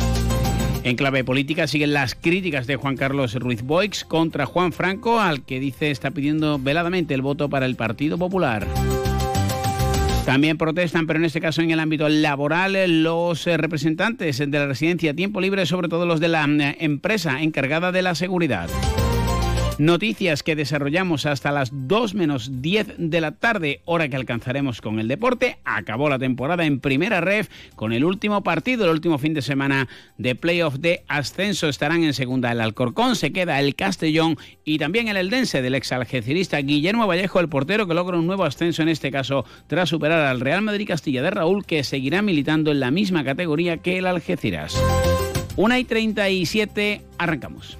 En 0.84 0.98
clave 0.98 1.24
política 1.24 1.66
siguen 1.68 1.94
las 1.94 2.14
críticas 2.14 2.68
de 2.68 2.76
Juan 2.76 2.98
Carlos 2.98 3.34
Ruiz 3.36 3.62
Boix 3.62 4.04
contra 4.04 4.46
Juan 4.46 4.74
Franco, 4.74 5.20
al 5.20 5.44
que 5.44 5.60
dice 5.60 5.92
está 5.92 6.12
pidiendo 6.12 6.60
veladamente 6.60 7.14
el 7.14 7.22
voto 7.22 7.50
para 7.50 7.66
el 7.66 7.76
Partido 7.76 8.18
Popular. 8.18 8.68
También 10.26 10.58
protestan, 10.58 11.06
pero 11.06 11.20
en 11.20 11.26
este 11.26 11.42
caso 11.42 11.62
en 11.62 11.72
el 11.72 11.80
ámbito 11.80 12.08
laboral, 12.08 13.04
los 13.04 13.46
eh, 13.46 13.58
representantes 13.58 14.38
de 14.38 14.48
la 14.48 14.68
residencia 14.68 15.14
Tiempo 15.14 15.42
Libre, 15.42 15.66
sobre 15.66 15.90
todo 15.90 16.06
los 16.06 16.22
de 16.22 16.30
la 16.30 16.46
eh, 16.46 16.78
empresa 16.80 17.42
encargada 17.42 17.92
de 17.92 18.02
la 18.02 18.16
seguridad. 18.16 18.70
Noticias 19.80 20.44
que 20.44 20.56
desarrollamos 20.56 21.26
hasta 21.26 21.52
las 21.52 21.72
2 21.74 22.14
menos 22.14 22.62
10 22.62 22.94
de 22.98 23.22
la 23.22 23.32
tarde, 23.32 23.82
hora 23.86 24.08
que 24.08 24.16
alcanzaremos 24.16 24.82
con 24.82 25.00
el 25.00 25.08
deporte. 25.08 25.58
Acabó 25.66 26.10
la 26.10 26.20
temporada 26.20 26.66
en 26.66 26.80
primera 26.80 27.22
ref 27.22 27.50
con 27.76 27.92
el 27.92 28.06
último 28.06 28.44
partido, 28.44 28.86
el 28.86 28.92
último 28.92 29.18
fin 29.18 29.34
de 29.34 29.42
semana 29.42 29.88
de 30.20 30.36
playoff 30.36 30.76
de 30.76 31.04
ascenso. 31.08 31.68
Estarán 31.68 32.04
en 32.04 32.14
segunda 32.14 32.52
el 32.52 32.62
Alcorcón, 32.62 33.16
se 33.16 33.34
queda 33.34 33.60
el 33.60 33.76
Castellón 33.76 34.38
y 34.64 34.78
también 34.78 35.08
el 35.08 35.18
Eldense 35.18 35.64
del 35.64 35.74
ex 35.74 35.92
algecirista 35.92 36.60
Guillermo 36.60 37.08
Vallejo, 37.08 37.40
el 37.40 37.50
portero 37.50 37.88
que 37.88 37.96
logra 37.96 38.20
un 38.20 38.28
nuevo 38.28 38.46
ascenso 38.46 38.84
en 38.84 38.90
este 38.90 39.12
caso 39.12 39.44
tras 39.66 39.90
superar 39.90 40.20
al 40.28 40.40
Real 40.40 40.62
Madrid 40.62 40.88
Castilla 40.88 41.24
de 41.24 41.32
Raúl, 41.32 41.66
que 41.66 41.84
seguirá 41.84 42.22
militando 42.22 42.72
en 42.72 42.80
la 42.80 42.92
misma 42.92 43.24
categoría 43.24 43.78
que 43.78 43.98
el 43.98 44.06
Algeciras. 44.06 44.80
1 45.56 45.78
y 45.78 45.84
37, 45.84 47.02
arrancamos. 47.18 47.80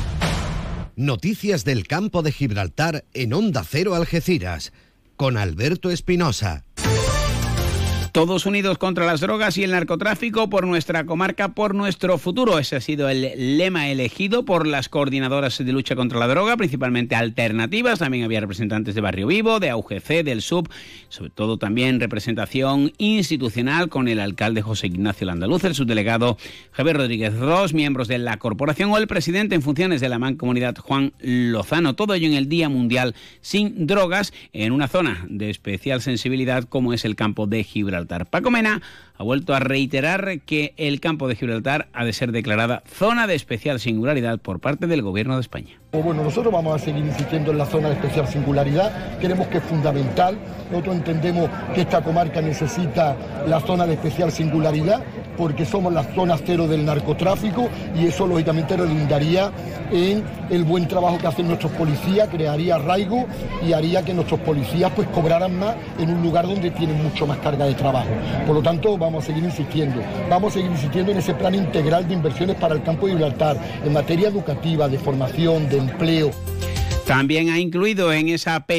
Noticias 1.01 1.65
del 1.65 1.87
campo 1.87 2.21
de 2.21 2.31
Gibraltar 2.31 3.05
en 3.15 3.33
Onda 3.33 3.63
Cero 3.67 3.95
Algeciras, 3.95 4.71
con 5.15 5.35
Alberto 5.35 5.89
Espinosa. 5.89 6.63
Todos 8.11 8.45
unidos 8.45 8.77
contra 8.77 9.05
las 9.05 9.21
drogas 9.21 9.57
y 9.57 9.63
el 9.63 9.71
narcotráfico 9.71 10.49
por 10.49 10.67
nuestra 10.67 11.05
comarca, 11.05 11.53
por 11.53 11.73
nuestro 11.73 12.17
futuro. 12.17 12.59
Ese 12.59 12.75
ha 12.75 12.81
sido 12.81 13.07
el 13.07 13.57
lema 13.57 13.87
elegido 13.87 14.43
por 14.43 14.67
las 14.67 14.89
coordinadoras 14.89 15.57
de 15.57 15.71
lucha 15.71 15.95
contra 15.95 16.19
la 16.19 16.27
droga, 16.27 16.57
principalmente 16.57 17.15
alternativas. 17.15 17.99
También 17.99 18.25
había 18.25 18.41
representantes 18.41 18.95
de 18.95 19.01
Barrio 19.01 19.27
Vivo, 19.27 19.61
de 19.61 19.69
AUGC, 19.69 20.25
del 20.25 20.41
SUB, 20.41 20.67
sobre 21.07 21.29
todo 21.29 21.57
también 21.57 22.01
representación 22.01 22.91
institucional 22.97 23.87
con 23.87 24.09
el 24.09 24.19
alcalde 24.19 24.61
José 24.61 24.87
Ignacio 24.87 25.25
Landaluz, 25.27 25.63
el 25.63 25.73
subdelegado 25.75 26.37
Javier 26.73 26.97
Rodríguez 26.97 27.33
Ross, 27.37 27.73
miembros 27.73 28.09
de 28.09 28.17
la 28.17 28.35
corporación 28.35 28.91
o 28.91 28.97
el 28.97 29.07
presidente 29.07 29.55
en 29.55 29.61
funciones 29.61 30.01
de 30.01 30.09
la 30.09 30.19
Mancomunidad 30.19 30.75
Juan 30.75 31.13
Lozano. 31.19 31.95
Todo 31.95 32.13
ello 32.13 32.27
en 32.27 32.33
el 32.33 32.49
Día 32.49 32.67
Mundial 32.67 33.15
sin 33.39 33.87
Drogas 33.87 34.33
en 34.51 34.73
una 34.73 34.89
zona 34.89 35.25
de 35.29 35.49
especial 35.49 36.01
sensibilidad 36.01 36.65
como 36.65 36.91
es 36.91 37.05
el 37.05 37.15
campo 37.15 37.47
de 37.47 37.63
Gibraltar. 37.63 38.00
Paco 38.29 38.51
Mena 38.51 38.81
ha 39.21 39.23
vuelto 39.23 39.53
a 39.53 39.59
reiterar 39.59 40.39
que 40.47 40.73
el 40.77 40.99
campo 40.99 41.27
de 41.27 41.35
Gibraltar 41.35 41.89
ha 41.93 42.03
de 42.03 42.11
ser 42.11 42.31
declarada 42.31 42.81
zona 42.91 43.27
de 43.27 43.35
especial 43.35 43.79
singularidad 43.79 44.39
por 44.39 44.59
parte 44.59 44.87
del 44.87 45.03
Gobierno 45.03 45.35
de 45.35 45.41
España. 45.41 45.79
Pues 45.91 46.03
bueno, 46.03 46.23
nosotros 46.23 46.51
vamos 46.51 46.81
a 46.81 46.83
seguir 46.83 47.05
insistiendo 47.05 47.51
en 47.51 47.59
la 47.59 47.67
zona 47.67 47.89
de 47.89 47.95
especial 47.95 48.27
singularidad, 48.27 49.19
creemos 49.19 49.47
que 49.49 49.59
es 49.59 49.63
fundamental, 49.63 50.39
nosotros 50.71 50.95
entendemos 50.95 51.49
que 51.75 51.81
esta 51.81 52.01
comarca 52.01 52.41
necesita 52.41 53.15
la 53.45 53.59
zona 53.59 53.85
de 53.85 53.93
especial 53.93 54.31
singularidad 54.31 55.03
porque 55.37 55.65
somos 55.65 55.93
la 55.93 56.03
zona 56.03 56.37
cero 56.37 56.67
del 56.67 56.85
narcotráfico 56.85 57.69
y 57.95 58.05
eso 58.05 58.25
lógicamente 58.25 58.77
redundaría 58.77 59.51
en 59.91 60.23
el 60.49 60.63
buen 60.63 60.87
trabajo 60.87 61.17
que 61.17 61.27
hacen 61.27 61.47
nuestros 61.47 61.71
policías, 61.73 62.29
crearía 62.29 62.75
arraigo 62.75 63.25
y 63.65 63.73
haría 63.73 64.03
que 64.03 64.13
nuestros 64.13 64.39
policías 64.41 64.91
pues 64.95 65.07
cobraran 65.09 65.57
más 65.59 65.75
en 65.99 66.13
un 66.13 66.23
lugar 66.23 66.47
donde 66.47 66.71
tienen 66.71 67.01
mucho 67.03 67.27
más 67.27 67.37
carga 67.39 67.65
de 67.65 67.73
trabajo. 67.73 68.09
Por 68.45 68.55
lo 68.55 68.61
tanto, 68.61 68.97
vamos 69.11 69.25
a 69.25 69.27
seguir 69.27 69.43
insistiendo, 69.43 70.01
vamos 70.29 70.53
a 70.53 70.53
seguir 70.53 70.71
insistiendo 70.71 71.11
en 71.11 71.17
ese 71.17 71.33
plan 71.33 71.53
integral 71.53 72.07
de 72.07 72.13
inversiones 72.13 72.55
para 72.55 72.75
el 72.75 72.81
campo 72.81 73.07
de 73.07 73.13
Gibraltar, 73.13 73.57
en 73.83 73.91
materia 73.91 74.29
educativa, 74.29 74.87
de 74.87 74.97
formación, 74.97 75.67
de 75.67 75.79
empleo. 75.79 76.31
También 77.05 77.49
ha 77.49 77.59
incluido 77.59 78.13
en 78.13 78.29
esa 78.29 78.65